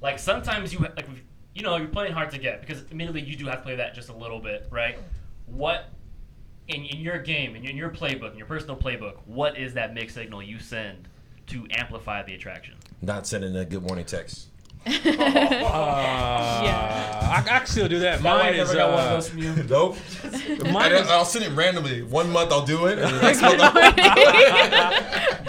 [0.00, 1.06] Like sometimes you like
[1.54, 3.94] you know you're playing hard to get because admittedly you do have to play that
[3.94, 4.98] just a little bit, right?
[5.46, 5.90] What
[6.68, 9.74] in, in your game in your, in your playbook in your personal playbook, what is
[9.74, 11.08] that mixed signal you send
[11.48, 12.74] to amplify the attraction?
[13.00, 14.48] Not sending a good morning text.
[15.72, 18.20] Uh, I, I can still do that.
[18.20, 19.54] Mine is uh, from you.
[19.68, 19.96] Nope.
[20.70, 22.02] mine I, is I'll send it randomly.
[22.02, 23.72] One month I'll do it, and the next month I'll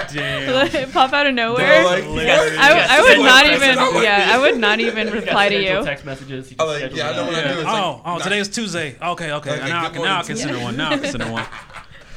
[0.08, 0.92] damn.
[0.92, 1.66] Pop out of nowhere.
[1.66, 2.52] They're like, Hilarious.
[2.52, 2.60] what?
[2.60, 3.60] I, w- I would Schedule not even.
[3.60, 4.04] messages.
[4.04, 5.86] Yeah, I would not even reply to got scheduled you.
[5.86, 6.52] Text messages.
[6.52, 7.28] You I'm like, schedule yeah, I it know out.
[7.28, 7.60] what I do.
[7.60, 8.96] It's oh, like, oh, today is Tuesday.
[9.02, 9.50] Okay, okay.
[9.52, 10.28] Like, now, I can, now I morning.
[10.28, 10.78] can send her one.
[10.78, 11.46] Now I can send her one.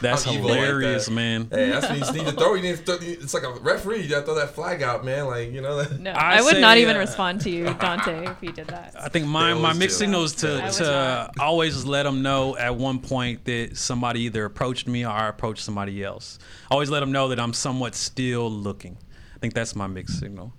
[0.01, 1.13] That's I'm evil like hilarious, that.
[1.13, 1.49] man.
[1.51, 2.55] Hey, that's when you need to throw.
[2.55, 4.03] You need to throw, it's like a referee.
[4.03, 5.27] You gotta throw that flag out, man.
[5.27, 5.99] Like you know that.
[5.99, 8.95] No, I I, would not even uh, respond to you, Dante, if you did that.
[8.99, 10.05] I think my, my always mixed do.
[10.05, 14.45] signal is to, I to always let them know at one point that somebody either
[14.45, 16.39] approached me or I approached somebody else.
[16.71, 18.99] Always let them know that I'm somewhat still looking.
[19.35, 20.53] I think that's my mixed signal.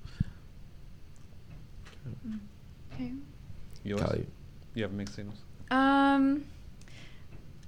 [2.93, 3.11] Okay.
[3.83, 4.01] Yours?
[4.01, 4.27] Kali.
[4.73, 5.37] You have mixed signals?
[5.71, 6.45] Um,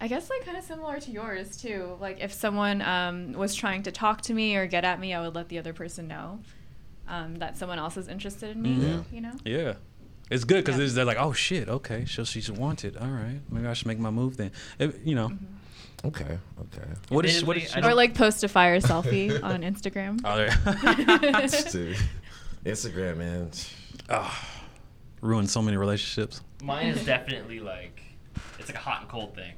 [0.01, 1.97] I guess like kind of similar to yours too.
[1.99, 5.21] Like if someone um, was trying to talk to me or get at me, I
[5.21, 6.39] would let the other person know
[7.07, 8.75] um, that someone else is interested in me.
[8.77, 9.03] Mhm.
[9.11, 9.33] You know.
[9.43, 9.73] Yeah.
[10.31, 10.87] It's good because Yeah.
[10.95, 12.95] they're like, oh shit, okay, so she's wanted.
[12.97, 14.51] All right, maybe I should make my move then.
[14.77, 15.31] It- you know,
[16.05, 16.37] Okay.
[16.61, 16.87] Okay.
[17.09, 20.21] what is what is Or like post a fire selfie on Instagram.
[20.23, 20.45] Oh.
[21.71, 21.97] Dude,
[22.65, 23.51] Instagram, man.
[24.09, 24.39] oh,
[25.21, 26.41] ruined so many relationships.
[26.63, 28.01] Mine is definitely like
[28.59, 29.53] it's like a hot and cold thing.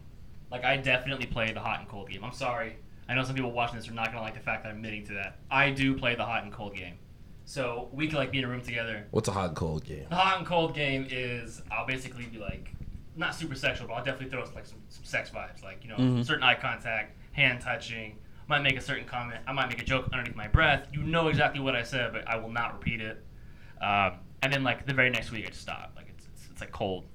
[0.52, 2.24] Like I definitely play the hot and cold game.
[2.24, 2.76] I'm sorry.
[3.08, 5.06] I know some people watching this are not gonna like the fact that I'm admitting
[5.08, 5.38] to that.
[5.50, 6.96] I do play the hot and cold game.
[7.46, 9.06] So we could like be in a room together.
[9.12, 10.06] What's a hot and cold game?
[10.10, 12.72] The hot and cold game is I'll basically be like
[13.16, 15.98] not super sexual, but I'll definitely throw like some, some sex vibes, like you know,
[15.98, 16.26] Mhm.
[16.26, 18.18] certain eye contact, hand touching.
[18.48, 19.40] Might make a certain comment.
[19.48, 20.88] I might make a joke underneath my breath.
[20.92, 23.24] You know exactly what I said, but I will not repeat it.
[23.82, 25.94] Um, and then like the very next week, I just stop.
[25.96, 27.06] Like it's it's, it's like cold.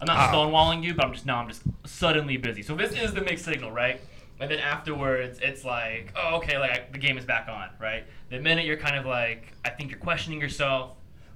[0.00, 2.62] I'm not stonewalling you, but I'm just now I'm just suddenly busy.
[2.62, 4.00] So this is the mixed signal, right?
[4.38, 8.04] And then afterwards, it's like, oh, okay, like the game is back on, right?
[8.28, 10.90] The minute you're kind of like, I think you're questioning yourself,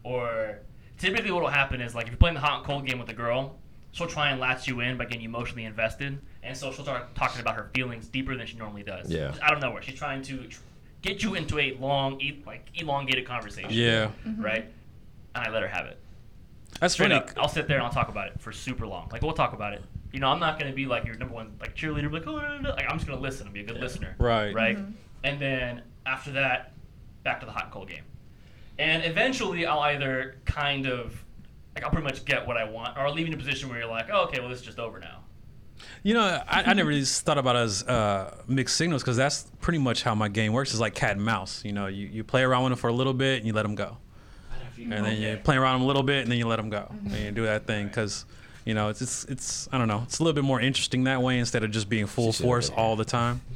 [0.04, 0.58] or
[0.98, 3.08] typically what will happen is like if you're playing the hot and cold game with
[3.08, 3.56] a girl,
[3.92, 7.14] she'll try and latch you in by getting you emotionally invested, and so she'll start
[7.14, 9.10] talking about her feelings deeper than she normally does.
[9.10, 9.28] Yeah.
[9.28, 10.60] Just out of nowhere, she's trying to tr-
[11.02, 13.70] get you into a long, e- like elongated conversation.
[13.72, 14.42] Yeah, mm-hmm.
[14.42, 14.66] Right.
[15.34, 15.98] And I let her have it.
[16.80, 17.20] That's Straight funny.
[17.20, 19.08] up, I'll sit there and I'll talk about it for super long.
[19.12, 19.82] Like we'll talk about it.
[20.12, 22.56] You know, I'm not gonna be like your number one like cheerleader, like oh, no,
[22.56, 22.70] no, no.
[22.70, 24.16] like I'm just gonna listen and be a good listener.
[24.18, 24.52] Right.
[24.52, 24.78] Right.
[25.22, 26.72] And then after that,
[27.22, 28.04] back to the hot and cold game.
[28.78, 31.24] And eventually, I'll either kind of
[31.74, 33.78] like I'll pretty much get what I want, or I'll leave in a position where
[33.78, 35.20] you're like, oh, okay, well, this is just over now.
[36.02, 39.50] You know, I, I never really thought about it as uh, mixed signals because that's
[39.60, 40.70] pretty much how my game works.
[40.70, 41.64] It's like cat and mouse.
[41.64, 43.62] You know, you, you play around with them for a little bit and you let
[43.62, 43.98] them go,
[44.82, 46.86] and then you play around them a little bit and then you let them go,
[47.06, 48.24] and you do that thing because.
[48.66, 50.02] You know, it's, it's it's I don't know.
[50.04, 52.94] It's a little bit more interesting that way instead of just being full force all
[52.94, 53.40] the time.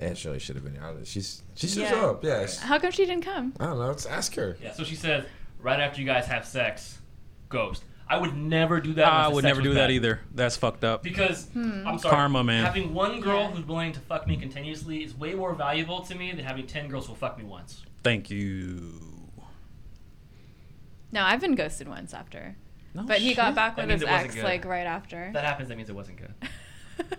[0.00, 0.94] And Shirley should have been out.
[1.04, 1.94] She's she should Yeah.
[2.06, 2.22] up.
[2.22, 2.58] Yes.
[2.58, 3.54] How come she didn't come?
[3.58, 3.86] I don't know.
[3.88, 4.56] Let's ask her.
[4.62, 4.72] Yeah.
[4.72, 5.24] So she says,
[5.60, 6.98] right after you guys have sex,
[7.48, 7.82] ghost.
[8.08, 9.06] I would never do that.
[9.10, 9.90] I would never do that bad.
[9.90, 10.20] either.
[10.34, 11.02] That's fucked up.
[11.02, 11.86] Because Hmm.
[11.86, 12.64] I'm sorry, Karma, man.
[12.64, 16.30] Having one girl who's willing to fuck me continuously is way more valuable to me
[16.32, 17.82] than having ten girls who fuck me once.
[18.04, 19.07] Thank you.
[21.12, 22.56] No, I've been ghosted once after.
[22.94, 23.36] No But he shit.
[23.36, 24.44] got back That with means his it wasn't ex good.
[24.44, 25.30] like right after.
[25.32, 26.34] That happens, that means it wasn't good.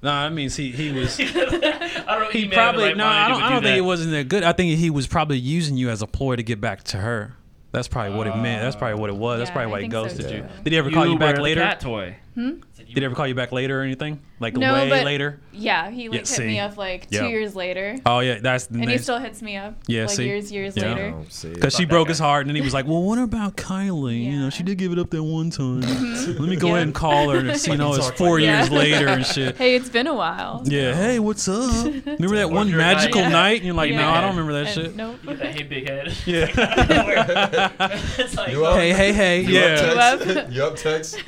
[0.00, 1.18] No, that means he he was.
[1.20, 2.28] I don't know.
[2.30, 3.04] He email probably right no.
[3.04, 3.42] I don't.
[3.42, 3.78] I do don't think that.
[3.78, 4.44] it wasn't that good.
[4.44, 7.34] I think he was probably using you as a ploy to get back to her.
[7.72, 8.62] That's probably what it meant.
[8.62, 9.38] That's probably what it was.
[9.40, 10.42] That's Yeah, probably I why he think so, ghosted you.
[10.42, 10.48] too.
[10.64, 11.60] Did he ever call you back later?
[11.62, 12.16] Cat toy.
[12.38, 12.50] Hmm?
[12.76, 14.20] Did he ever call you back later or anything?
[14.38, 15.40] Like No, way but- later?
[15.52, 16.46] Yeah, he like Yeah, hit see.
[16.46, 17.26] me up like two Yeah.
[17.26, 17.96] years later.
[18.06, 18.82] Oh yeah, that's the thing.
[18.84, 19.74] And he still hits me up.
[19.88, 20.26] Yeah, like see?
[20.26, 20.88] years, years Yeah.
[20.94, 21.14] later.
[21.16, 21.48] Oh.
[21.52, 22.10] Because she broke guy.
[22.12, 24.22] his heart, and then he was like, "Well, what about Kylie?
[24.24, 25.80] You know, she did give it up that one time.
[25.80, 26.66] Let me go Mm-hmm.
[26.66, 26.72] Yeah.
[26.74, 28.78] ahead and call her, and see, you know, it's four like years Yeah.
[28.78, 30.62] later and shit." Hey, it's been a while.
[30.64, 31.84] Yeah, hey, what's up?
[32.06, 33.28] Remember that one if you're a guy- magical Yeah.
[33.30, 33.56] night?
[33.56, 34.94] And you're like, no, I don't remember that And shit.
[34.96, 35.16] Nope.
[35.24, 36.12] You get that hey big head.
[36.24, 37.70] Yeah.
[38.18, 38.76] it's like, You up?
[38.78, 40.14] Hey, hey, hey, yeah.
[40.22, 41.18] up you up text?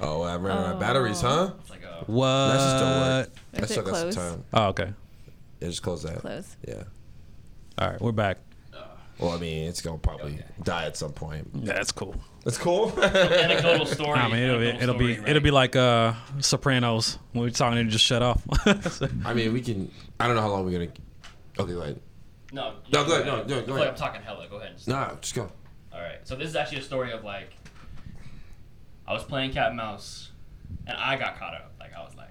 [0.00, 1.50] Oh, I ran out of batteries, huh?
[1.60, 2.26] it's like, uh, What?
[2.26, 3.26] That should still work.
[3.28, 4.14] Is That it still got some close?
[4.14, 4.44] time.
[4.52, 4.92] Oh, okay.
[5.60, 6.18] Yeah, just close that.
[6.20, 6.56] Close.
[6.66, 6.82] Yeah.
[7.78, 8.38] All right, we're back.
[9.18, 10.44] Well, I mean, it's gonna probably Okay.
[10.62, 11.48] die at some point.
[11.52, 12.14] Yeah, that's cool.
[12.44, 12.92] That's cool.
[13.02, 14.16] anecdotal story.
[14.16, 17.50] I mean, it'll, be, anecdotal it'll be story, it'll be like uh, Sopranos when we're
[17.50, 18.40] talking and just shut off.
[19.26, 19.90] I mean, we can.
[20.20, 20.92] I don't know how long we're gonna.
[21.58, 22.00] Okay, go ahead.
[22.52, 23.88] No, No, go ahead, no, no, go I feel ahead.
[23.88, 24.46] I'm talking hella.
[24.48, 24.76] Go ahead.
[24.86, 25.50] Nah, just go.
[25.92, 26.18] All right.
[26.22, 27.54] So this is actually a story of like,
[29.08, 30.30] I was playing cat and mouse,
[30.86, 31.72] and I got caught up.
[31.80, 32.28] Like I was like,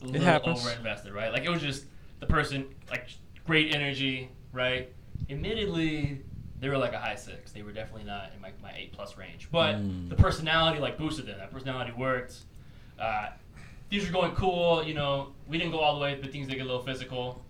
[0.00, 0.60] a little happens.
[0.66, 1.30] over invested, right?
[1.30, 1.84] Like it was just
[2.20, 3.08] the person like
[3.46, 4.90] great energy, right?
[5.28, 6.22] Admittedly,
[6.60, 7.52] they were like a high six.
[7.52, 10.08] They were definitely not in my, my eight plus range, but Mm.
[10.08, 11.36] the personality like boosted them.
[11.38, 12.36] That personality worked.
[12.98, 13.28] Uh,
[13.90, 14.82] things were going cool.
[14.82, 17.44] You know, we didn't go all the way, but things did get a little physical,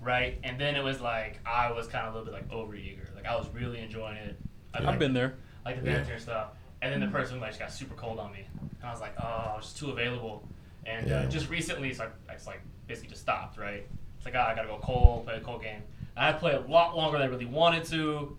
[0.00, 0.38] right?
[0.44, 3.08] And then it was like I was kind of a little bit like over eager.
[3.16, 4.36] Like I was really enjoying it.
[4.72, 5.34] I I've liked been there.
[5.64, 5.96] like the Yeah.
[5.98, 6.48] banter and stuff.
[6.84, 9.14] And then the person like just got super cold on me, and I was like,
[9.18, 10.46] oh, I was just too available.
[10.84, 11.20] And Yeah.
[11.20, 13.56] uh, just recently, so I, I just like basically just stopped.
[13.58, 13.86] Right?
[14.18, 15.80] It's like, ah, I gotta go cold, play a cold game.
[16.16, 18.36] And I played a lot longer than I really wanted to.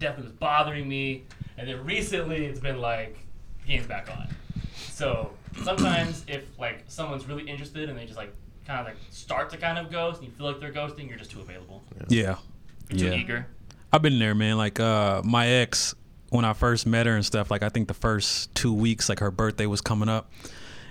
[0.00, 1.22] Definitely was bothering me.
[1.56, 3.16] And then recently, it's been like,
[3.62, 4.26] the game's back on.
[4.90, 5.30] So
[5.62, 8.34] sometimes if like someone's really interested and they just like
[8.66, 11.18] kind of like start to kind of ghost, and you feel like they're ghosting, you're
[11.18, 11.84] just too available.
[12.08, 12.36] Yeah.
[12.90, 13.14] You're too Yeah.
[13.22, 13.46] eager.
[13.92, 14.56] I've been there, man.
[14.56, 15.94] Like uh, my ex,
[16.34, 17.48] when I first met her and stuff.
[17.50, 20.32] Like I think the first two weeks, like her birthday was coming up,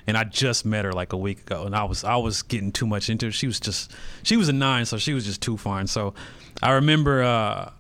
[0.07, 2.71] and I just met her like a week ago, and I was I was getting
[2.71, 3.33] too much into it.
[3.33, 3.91] She was just
[4.23, 5.87] she was a nine, so she was just too fine.
[5.87, 6.13] So
[6.61, 7.71] I remember uh,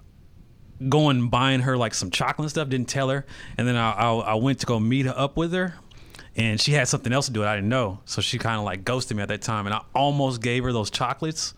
[0.89, 2.67] going buying her like some chocolate and stuff.
[2.67, 3.25] Didn't tell her,
[3.57, 5.75] and then I I, I went to go meet her up with her.
[6.35, 7.43] And she had something else to do.
[7.43, 9.73] it I didn't know, so she kind of like ghosted me at that time, and
[9.75, 11.53] I almost gave her those chocolates,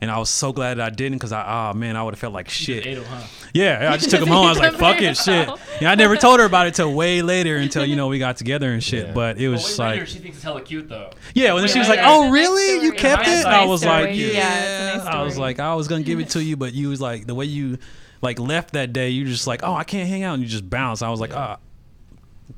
[0.00, 2.18] and I was so glad that I didn't, because I, oh man, I would have
[2.20, 2.86] felt like shit.
[2.86, 3.22] Ate 'em, huh?
[3.54, 4.46] Yeah, I just took him home.
[4.46, 5.48] I was like, "Fuck it, shit."
[5.80, 8.36] Yeah, I never told her about it till way later, until you know we got
[8.36, 9.06] together and shit.
[9.08, 9.12] Yeah.
[9.12, 11.10] But it was Well, just like, later, she thinks it's hella cute though.
[11.34, 11.52] yeah.
[11.54, 12.84] When then she was like, "Oh, It's nice really?
[12.84, 14.02] You kept It's it?" nice I was story.
[14.04, 16.74] like, Yeah, "Yeah." nice I was like, "I was gonna give it to you, but
[16.74, 17.78] you was like the way you
[18.20, 19.10] like left that day.
[19.10, 21.34] You just like, oh, I can't hang out, and you just bounce." I was like,
[21.36, 21.58] ah.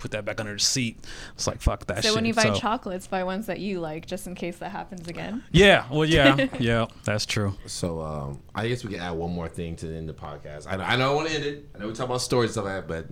[0.01, 0.99] Put that back under the seat.
[1.35, 2.05] It's like fuck that shit.
[2.05, 2.17] So shit.
[2.17, 5.07] when you buy So- chocolates, buy ones that you like, just in case that happens
[5.09, 5.45] again.
[5.53, 7.55] yeah, well, yeah, yeah, that's true.
[7.67, 10.23] So um, I guess we can add one more thing to the end of the
[10.23, 10.67] podcast.
[10.67, 11.69] I, I know I want to end it.
[11.75, 13.07] I know we talk about stories and stuff like that, but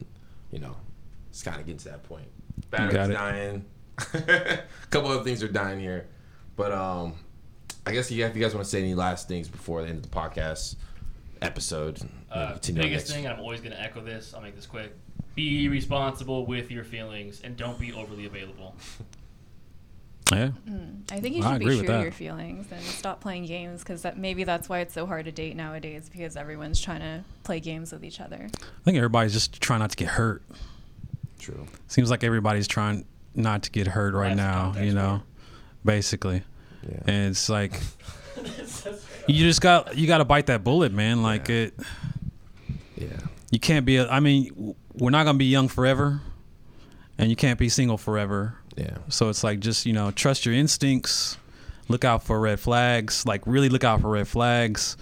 [0.51, 0.77] you know,
[1.29, 2.27] it's kind of getting to that point.
[2.71, 3.65] Battery's got dying.
[4.15, 4.61] a
[4.91, 6.09] couple other things are dying here,
[6.57, 7.15] but um,
[7.87, 9.99] I guess you, if you guys want to say any last things before the end
[9.99, 10.77] of the podcast
[11.43, 14.35] episode, maybe Uh, continue on biggest thing, and I'm always going to echo this.
[14.35, 14.93] I'll make this quick.
[15.35, 18.75] Be responsible with your feelings, and don't be overly available.
[20.31, 20.51] Yeah,
[21.11, 23.81] I think you I should be agree true to your feelings and stop playing games
[23.81, 27.25] because that maybe that's why it's so hard to date nowadays because everyone's trying to
[27.45, 28.51] play games with each other.
[28.53, 30.43] I think everybody's just trying not to get hurt.
[31.39, 31.67] True.
[31.87, 35.23] Seems like everybody's trying not to get hurt right That's now, you know,
[35.83, 36.43] basically.
[36.87, 37.01] Yeah.
[37.07, 37.73] And it's like
[39.29, 41.23] you just got you got to bite that bullet, man.
[41.23, 41.55] Like Yeah.
[41.57, 41.75] it,
[42.97, 43.07] yeah.
[43.51, 43.97] you can't be.
[43.97, 46.21] A, I mean, we're not gonna be young forever,
[47.19, 48.55] and you can't be single forever.
[48.77, 48.99] Yeah.
[49.09, 51.37] So it's like just you know trust your instincts,
[51.89, 53.27] look out for red flags.
[53.27, 54.97] Like really look out for red flags.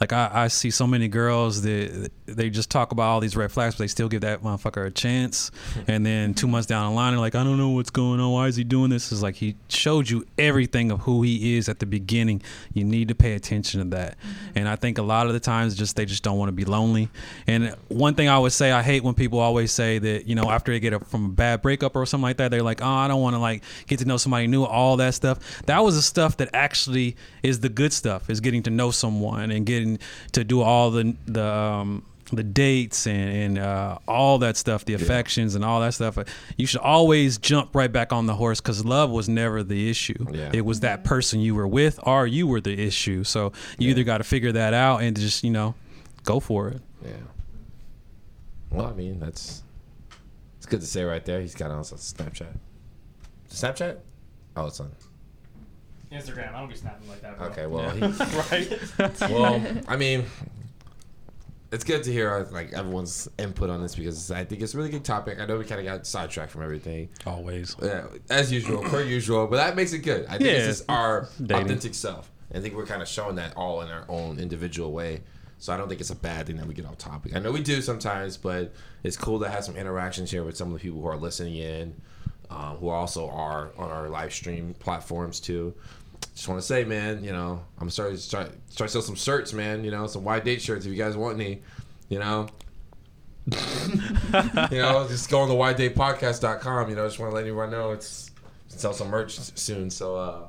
[0.00, 3.52] Like I, I see so many girls that they just talk about all these red
[3.52, 5.50] flags, but they still give that motherfucker a chance.
[5.74, 5.80] Hmm.
[5.88, 8.32] And then two months down the line, they're like, I don't know what's going on.
[8.32, 9.12] Why is he doing this?
[9.12, 12.42] It's like he showed you everything of who he is at the beginning.
[12.72, 14.16] You need to pay attention to that.
[14.20, 14.58] Hmm.
[14.58, 16.64] And I think a lot of the times, just they just don't want to be
[16.64, 17.10] lonely.
[17.46, 20.50] And one thing I would say, I hate when people always say that you know
[20.50, 22.86] after they get a, from a bad breakup or something like that, they're like, oh,
[22.86, 25.62] I don't want to like get to know somebody new, all that stuff.
[25.66, 29.50] That was the stuff that actually is the good stuff, is getting to know someone
[29.50, 29.89] and getting
[30.32, 34.94] to do all the the um, the dates and, and uh, all that stuff, the
[34.94, 36.18] affections and all that stuff.
[36.56, 40.26] You should always jump right back on the horse because love was never the issue.
[40.30, 40.50] Yeah.
[40.52, 43.24] It was that person you were with or you were the issue.
[43.24, 45.74] So you either got to figure that out and just you know
[46.24, 46.80] go for it.
[47.04, 47.12] Yeah.
[48.70, 49.62] Well, I mean, that's
[50.58, 51.40] it's good to say right there.
[51.40, 52.56] He's got on Snapchat.
[53.50, 53.98] Snapchat?
[54.56, 54.92] Oh, it's on.
[56.12, 56.54] Instagram.
[56.54, 57.46] I don't be snapping like that, bro.
[57.48, 58.42] Okay, well, Yeah.
[58.50, 59.20] right.
[59.30, 60.24] well, I mean,
[61.72, 64.76] it's good to hear uh, like everyone's input on this because I think it's a
[64.76, 65.38] really good topic.
[65.40, 67.76] I know we kind of got sidetracked from everything, Always.
[67.80, 70.26] yeah, as usual, per usual, but that makes it good.
[70.26, 71.66] I think Yeah, it's just our dating.
[71.66, 72.30] authentic self.
[72.52, 75.20] I think we're kind of showing that all in our own individual way.
[75.58, 77.36] So I don't think it's a bad thing that we get off topic.
[77.36, 78.72] I know we do sometimes, but
[79.04, 81.56] it's cool to have some interactions here with some of the people who are listening
[81.56, 81.94] in,
[82.48, 85.74] um, who also are on our live stream platforms too.
[86.34, 89.14] Just want to say, man, you know, I'm starting to start start to sell some
[89.14, 89.84] shirts, man.
[89.84, 91.62] You know, some wide date shirts if you guys want any.
[92.08, 92.48] You know,
[93.46, 96.90] you know, just go on the widedatepodcast.com.
[96.90, 98.30] You know, just want to let everyone know it's
[98.68, 99.90] sell some merch soon.
[99.90, 100.48] So, uh,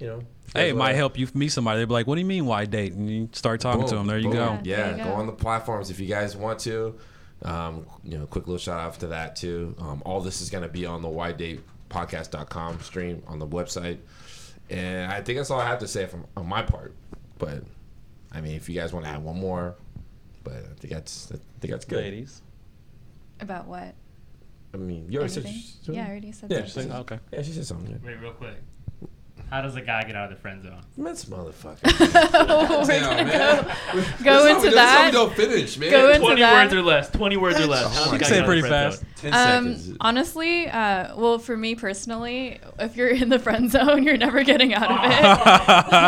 [0.00, 0.22] you know,
[0.54, 1.80] Hey, it might uh, help you meet somebody.
[1.80, 4.06] They'd be like, "What do you mean, why date?" And you start talking to them.
[4.06, 4.32] There you boom.
[4.32, 4.58] go.
[4.64, 5.10] Yeah, There you go.
[5.10, 5.12] go.
[5.16, 6.94] on the platforms if you guys want to.
[7.42, 9.74] Um, you know, quick little shout out to that too.
[9.78, 13.98] Um, all this is going to be on the widedatepodcast.com stream on the website.
[14.70, 16.94] And I think that's all I have to say from on my part.
[17.38, 17.64] But
[18.32, 19.76] I mean, if you guys want to add one more,
[20.44, 22.04] but I think that's I think that's good.
[22.04, 22.42] Ladies.
[23.40, 23.94] About what?
[24.74, 25.62] I mean, you already Anything?
[25.84, 26.66] said Yeah, I already said Yeah, that.
[26.66, 27.18] she said- Okay.
[27.32, 27.98] yeah, she said something.
[28.04, 28.56] Wait, real quick.
[29.50, 30.82] How does a guy get out of the friend zone?
[30.96, 31.78] This motherfucker.
[32.34, 33.64] Oh, we're Damn, gonna man.
[33.64, 35.12] go, That's go how we into do- that's how we that.
[35.12, 35.90] don't finish, man.
[35.90, 36.52] Go into 20 that.
[36.64, 37.10] words or less.
[37.10, 37.84] 20 words or less.
[37.86, 38.18] Oh How's my a guy God.
[38.18, 39.00] get Say out of pretty the friend fast.
[39.00, 39.08] zone?
[39.18, 39.96] Ten Um, seconds.
[40.00, 44.74] honestly, uh, well, for me personally, if you're in the friend zone, you're never getting
[44.74, 44.98] out of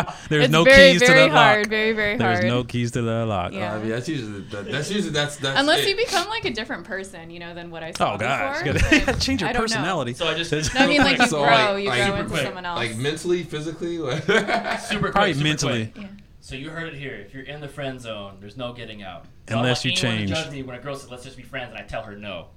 [0.07, 0.13] it.
[0.29, 1.69] There's it's no very, keys to very the hard, lock.
[1.69, 2.37] very, very hard.
[2.37, 3.53] There's no keys to the lock.
[3.53, 3.73] Yeah.
[3.75, 5.89] I mean, that's usually the, that's usually that's that's Unless it.
[5.89, 8.73] you become like a different person, you know, than what I saw Oh gosh, before.
[8.75, 9.65] you gotta but change your I don't know.
[9.67, 10.13] personality.
[10.13, 12.17] So I just No, I mean, like you So, grow, like- you like, grow super
[12.19, 12.77] into quick, someone else.
[12.77, 12.95] like
[13.25, 13.97] mentally, physically.
[13.97, 14.23] like-
[14.81, 15.85] super quick, Probably super mentally.
[15.87, 16.03] quick.
[16.05, 16.09] yeah.
[16.43, 17.13] So you heard it here.
[17.15, 19.25] If you're in the friend zone, there's no getting out.
[19.47, 20.29] Unless you don't want anyone change.
[20.31, 22.15] To judge me when a girl says, "Let's just be friends," and I tell her
[22.15, 22.47] no,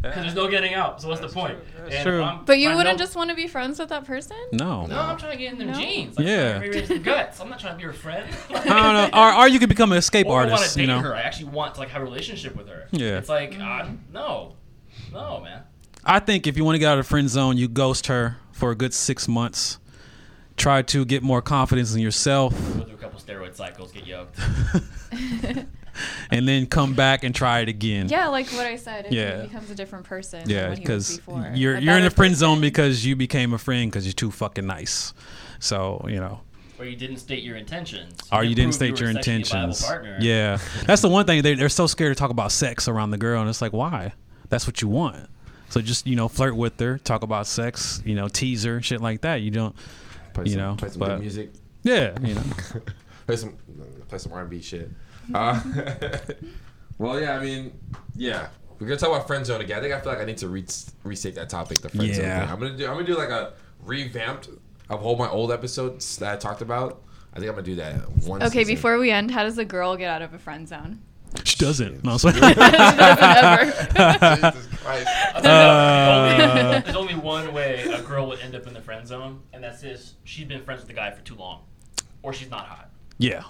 [0.00, 1.02] because there's no getting out.
[1.02, 1.58] So what's the point?
[1.84, 2.26] And if true.
[2.46, 4.36] But you I wouldn't know- just want to be friends with that person?
[4.52, 4.86] No.
[4.86, 5.74] No, I'm trying to get in their No?
[5.74, 6.16] jeans.
[6.16, 6.34] Like, Yeah.
[6.54, 6.58] yeah.
[6.60, 7.40] Raise guts.
[7.40, 8.26] I'm not trying to be her friend.
[8.50, 9.18] I don't know.
[9.20, 10.72] Or, or you could become an escape or I want artist.
[10.72, 11.00] to date You know.
[11.00, 11.14] her.
[11.14, 12.86] I actually want to like have a relationship with her.
[12.90, 13.18] Yeah.
[13.18, 14.54] It's like, uh, no,
[15.12, 15.60] no, man.
[16.04, 18.36] I think if you want to get out of the friend zone, you ghost her
[18.54, 19.78] for a good six months.
[20.56, 24.38] Try to get more confidence in yourself, Go through a couple steroid cycles, get yoked.
[26.30, 28.08] and then come back and try it again.
[28.08, 29.06] Yeah, like what I said.
[29.06, 29.42] It Yeah.
[29.42, 30.48] becomes a different person.
[30.48, 32.38] Yeah, than what he was because you're A you're in better the friend person.
[32.54, 35.12] zone because you became a friend because you're too fucking nice.
[35.58, 36.40] So you know,
[36.78, 38.16] Or you didn't state your intentions.
[38.32, 40.24] or you didn't state were your a sexually viable intentions.
[40.24, 43.18] Yeah, that's the one thing they they're so scared to talk about sex around the
[43.18, 44.12] girl, and it's like why?
[44.50, 45.28] That's what you want.
[45.70, 49.00] So just you know, flirt with her, talk about sex, you know, tease her, shit
[49.00, 49.36] like that.
[49.42, 49.74] You don't,
[50.32, 51.52] play you some, know, play some but- good music.
[51.82, 52.42] yeah, you know.
[53.26, 53.56] play some
[54.08, 54.90] play some R&B shit.
[55.32, 55.60] Uh,
[56.98, 57.72] well, yeah, I mean,
[58.14, 59.78] yeah, we're gonna talk about friend zone again.
[59.78, 60.64] I think I feel like I need to re-
[61.02, 62.40] restate that topic, the friend zone Yeah.
[62.40, 62.50] thing.
[62.50, 63.54] I'm gonna do I'm gonna do like a
[63.84, 64.48] revamped
[64.90, 67.02] of all my old episodes that I talked about.
[67.32, 67.94] I think I'm gonna do that
[68.26, 68.42] one.
[68.42, 68.74] Okay, season.
[68.74, 71.00] before we end, how does a girl get out of a friend zone?
[71.42, 72.04] She doesn't.
[72.04, 72.34] No, I'm sorry.
[72.34, 73.64] she doesn't ever.
[74.52, 75.08] Jesus Christ.
[75.34, 78.80] I'll tell you that, there's, only, one way a girl would end up in the
[78.80, 81.62] friend zone, and that's this: she's been friends with the guy for too long,
[82.22, 82.90] or she's not hot.
[83.18, 83.44] yeah.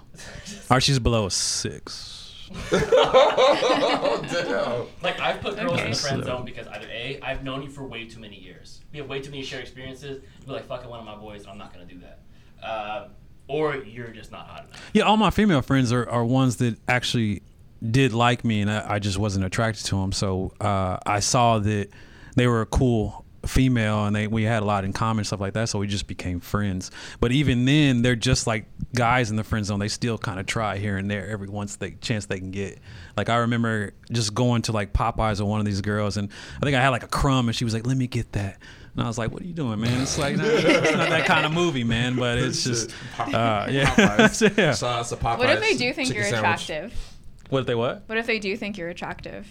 [0.70, 2.48] Or she's below a six.
[2.73, 4.86] oh damn.
[5.02, 7.69] Like I've put girls in the friend So- zone because either a, I've known you
[7.70, 8.81] for way too many years.
[8.93, 10.23] We have way too many shared experiences.
[10.39, 12.20] You'd be like, "Fucking one of my boys," I'm not gonna do that.
[12.66, 13.09] Uh,
[13.48, 14.90] or you're just not hot enough.
[14.94, 17.43] Yeah, all my female friends are, are ones that actually
[17.89, 20.12] did like me, and I, I just wasn't attracted to him.
[20.12, 21.89] So uh, I saw that
[22.36, 25.40] they were a cool female and they we had a lot in common and stuff
[25.40, 26.90] like that so we just became friends
[27.20, 30.47] but even then they're just like guys in the friend zone they still kind of
[30.47, 32.78] try here and there every once they chance they can get
[33.16, 36.65] like i remember just going to like popeyes with one of these girls and i
[36.65, 38.59] think i had like a crumb and she was like let me get that
[38.97, 41.27] and I was like, "What are you doing, man?" It's like, nah, it's not that
[41.27, 42.15] kind of movie, man.
[42.15, 44.56] But it's just, uh, yeah, Popeyes.
[44.56, 44.73] yeah.
[44.73, 45.39] Shout out to Popeyes.
[45.39, 46.70] What if they do think you're sandwich.
[46.70, 47.13] attractive?
[47.55, 48.02] What if they what?
[48.06, 49.47] What if they do think you're attractive?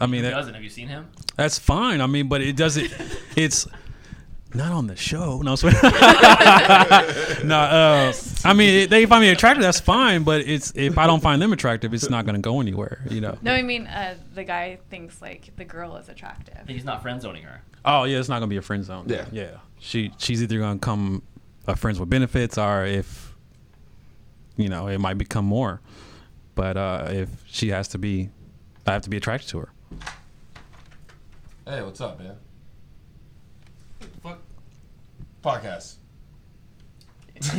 [0.00, 0.54] I mean, Who that, doesn't?
[0.54, 1.08] Have you seen him?
[1.36, 2.00] That's fine.
[2.00, 2.92] I mean, but it doesn't.
[3.36, 3.68] It's
[4.52, 5.40] not on the show.
[5.40, 5.72] No, swear.
[7.44, 7.58] no.
[7.58, 8.12] Uh,
[8.44, 9.62] I mean, if they find me attractive.
[9.62, 10.24] That's fine.
[10.24, 13.04] But it's if I don't find them attractive, it's not going to go anywhere.
[13.08, 13.38] You know.
[13.40, 16.66] No, I mean uh, the guy thinks like the girl is attractive.
[16.66, 17.62] he's not friend zoning her.
[17.84, 19.06] Oh yeah, it's not going to be a friend zone.
[19.08, 19.26] Yeah.
[19.30, 19.58] Yeah.
[19.78, 21.22] She she's either going to come
[21.68, 23.32] a friends with benefits, or if
[24.56, 25.80] you know, it might become more.
[26.54, 28.28] But uh, if she has to be,
[28.86, 29.68] I have to be attracted to her.
[31.66, 32.36] Hey, what's up, man?
[34.22, 34.38] Fuck.
[35.42, 35.94] Podcast.
[37.42, 37.52] Did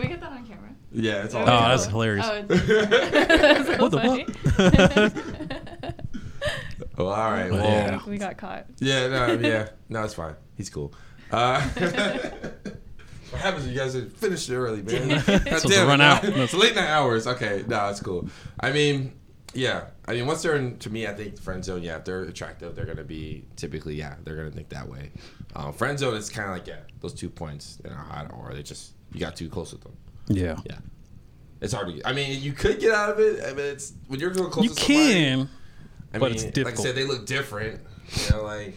[0.00, 0.70] we get that on camera?
[0.92, 1.42] Yeah, it's all.
[1.42, 2.24] Oh, that's hilarious.
[2.28, 4.26] Oh, it's, that's so What the funny.
[6.96, 7.50] Well, all right.
[7.50, 7.90] Well, Yeah.
[7.90, 8.00] yeah.
[8.08, 8.66] We got caught.
[8.78, 10.36] Yeah, no, yeah, no, it's fine.
[10.56, 10.94] He's cool.
[11.32, 11.60] Uh,
[13.34, 13.64] what happens?
[13.64, 15.20] when You guys finish it early, man.
[15.24, 16.24] To damn run out.
[16.24, 17.26] It's late night hours.
[17.26, 18.28] Okay, no, it's cool.
[18.60, 19.12] I mean,
[19.52, 19.86] yeah.
[20.06, 21.82] I mean, once they're in, to me, I think friend zone.
[21.82, 25.10] Yeah, if they're attractive, they're gonna be typically, yeah, they're gonna think that way.
[25.56, 27.78] Um, friend zone is kind of like yeah, those two points.
[27.84, 29.96] You know, hot or they just you got too close with them.
[30.28, 30.56] Yeah.
[30.66, 30.78] Yeah,
[31.60, 31.92] it's hard to.
[31.94, 33.42] Get, I mean, you could get out of it.
[33.44, 35.12] I mean, it's when you're going close You to somebody.
[35.14, 35.48] can.
[36.12, 37.80] I but mean, it's Like I said, they look different.
[38.30, 38.74] You know, like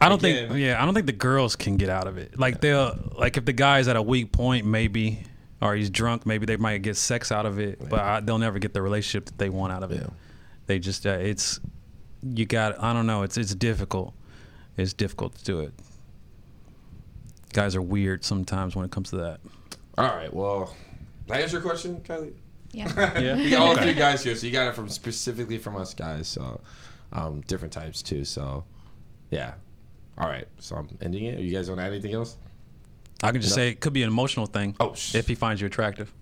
[0.00, 0.48] I don't Again.
[0.48, 0.60] think.
[0.60, 2.38] Yeah, I don't think the girls can get out of it.
[2.38, 5.22] Like they'll like if the guy's at a weak point, maybe,
[5.62, 8.58] or he's drunk, maybe they might get sex out of it, but I, they'll never
[8.58, 10.08] get the relationship that they want out of it.
[10.66, 11.60] They just uh, it's
[12.22, 12.82] you got.
[12.82, 13.22] I don't know.
[13.22, 14.12] It's it's difficult.
[14.76, 15.72] It's difficult to do it.
[17.52, 19.40] Guys are weird sometimes when it comes to that.
[19.96, 20.32] All right.
[20.32, 20.74] Well,
[21.26, 22.34] did I answer your question, Kylie?
[22.72, 23.18] Yeah.
[23.20, 23.36] Yeah.
[23.36, 23.84] we got all Okay.
[23.84, 26.28] three guys here, so you got it from specifically from us guys.
[26.28, 26.60] So,
[27.14, 28.24] um, different types too.
[28.26, 28.64] So,
[29.30, 29.54] yeah.
[30.18, 30.46] All right.
[30.58, 31.38] So I'm ending it.
[31.40, 32.36] You guys want to add anything else?
[33.22, 33.62] I can just No.
[33.62, 34.76] say it could be an emotional thing.
[34.80, 36.12] Oh, sh- if he finds you attractive,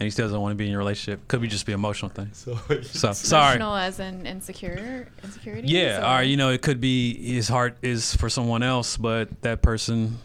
[0.00, 1.78] and he still doesn't want to be in your relationship, could be just be an
[1.78, 2.30] emotional thing.
[2.32, 3.56] So, So sorry.
[3.56, 5.68] Emotional as in insecure, insecurity.
[5.68, 9.62] Yeah, or you know, it could be his heart is for someone else, but that
[9.62, 10.18] person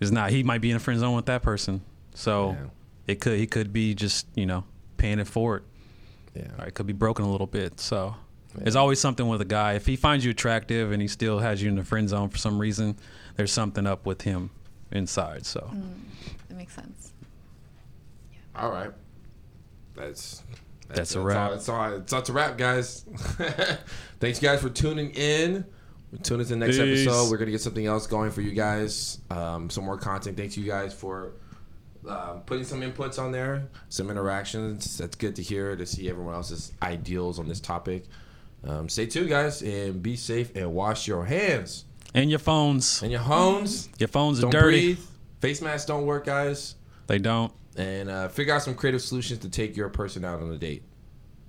[0.00, 0.30] is not.
[0.30, 1.82] He might be in a friend zone with that person,
[2.14, 2.66] so Yeah.
[3.14, 4.64] it could he could be just you know
[4.96, 5.64] paying it forward,
[6.34, 6.48] yeah.
[6.58, 7.80] or it could be broken a little bit.
[7.80, 8.14] So
[8.54, 8.64] Yeah.
[8.64, 9.74] there's always something with a guy.
[9.74, 12.38] If he finds you attractive and he still has you in the friend zone for
[12.38, 12.96] some reason,
[13.36, 14.50] there's something up with him
[14.92, 15.46] inside.
[15.46, 15.82] So Mm,
[16.48, 17.12] that makes sense.
[18.56, 18.90] All right.
[19.94, 20.42] That's
[20.88, 21.50] That's a wrap.
[21.52, 21.90] That's all.
[21.90, 23.04] That's, that's a wrap, guys.
[24.20, 25.64] Thanks, guys, for tuning in.
[26.24, 27.06] Tune into the next Peace.
[27.06, 27.30] episode.
[27.30, 29.18] We're gonna get something else going for you guys.
[29.30, 30.36] Um, some more content.
[30.36, 31.34] Thanks you guys for
[32.08, 34.98] um, putting some inputs on there, some interactions.
[34.98, 38.06] That's good to hear to see everyone else's ideals on this topic.
[38.66, 41.84] Um, stay tuned, guys, and be safe and wash your hands
[42.14, 43.88] and your phones, and your homes.
[43.98, 44.94] your phones are Don't dirty.
[44.94, 45.06] breathe.
[45.40, 46.74] Face masks don't work, guys.
[47.06, 47.52] They don't.
[47.76, 50.82] And uh, figure out some creative solutions to take your person out on a date.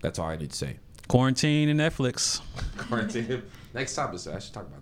[0.01, 0.77] That's all I need to say.
[1.07, 2.39] Quarantine and Netflix.
[2.77, 3.43] Quarantine.
[3.73, 4.19] Next topic.
[4.27, 4.80] I should talk about.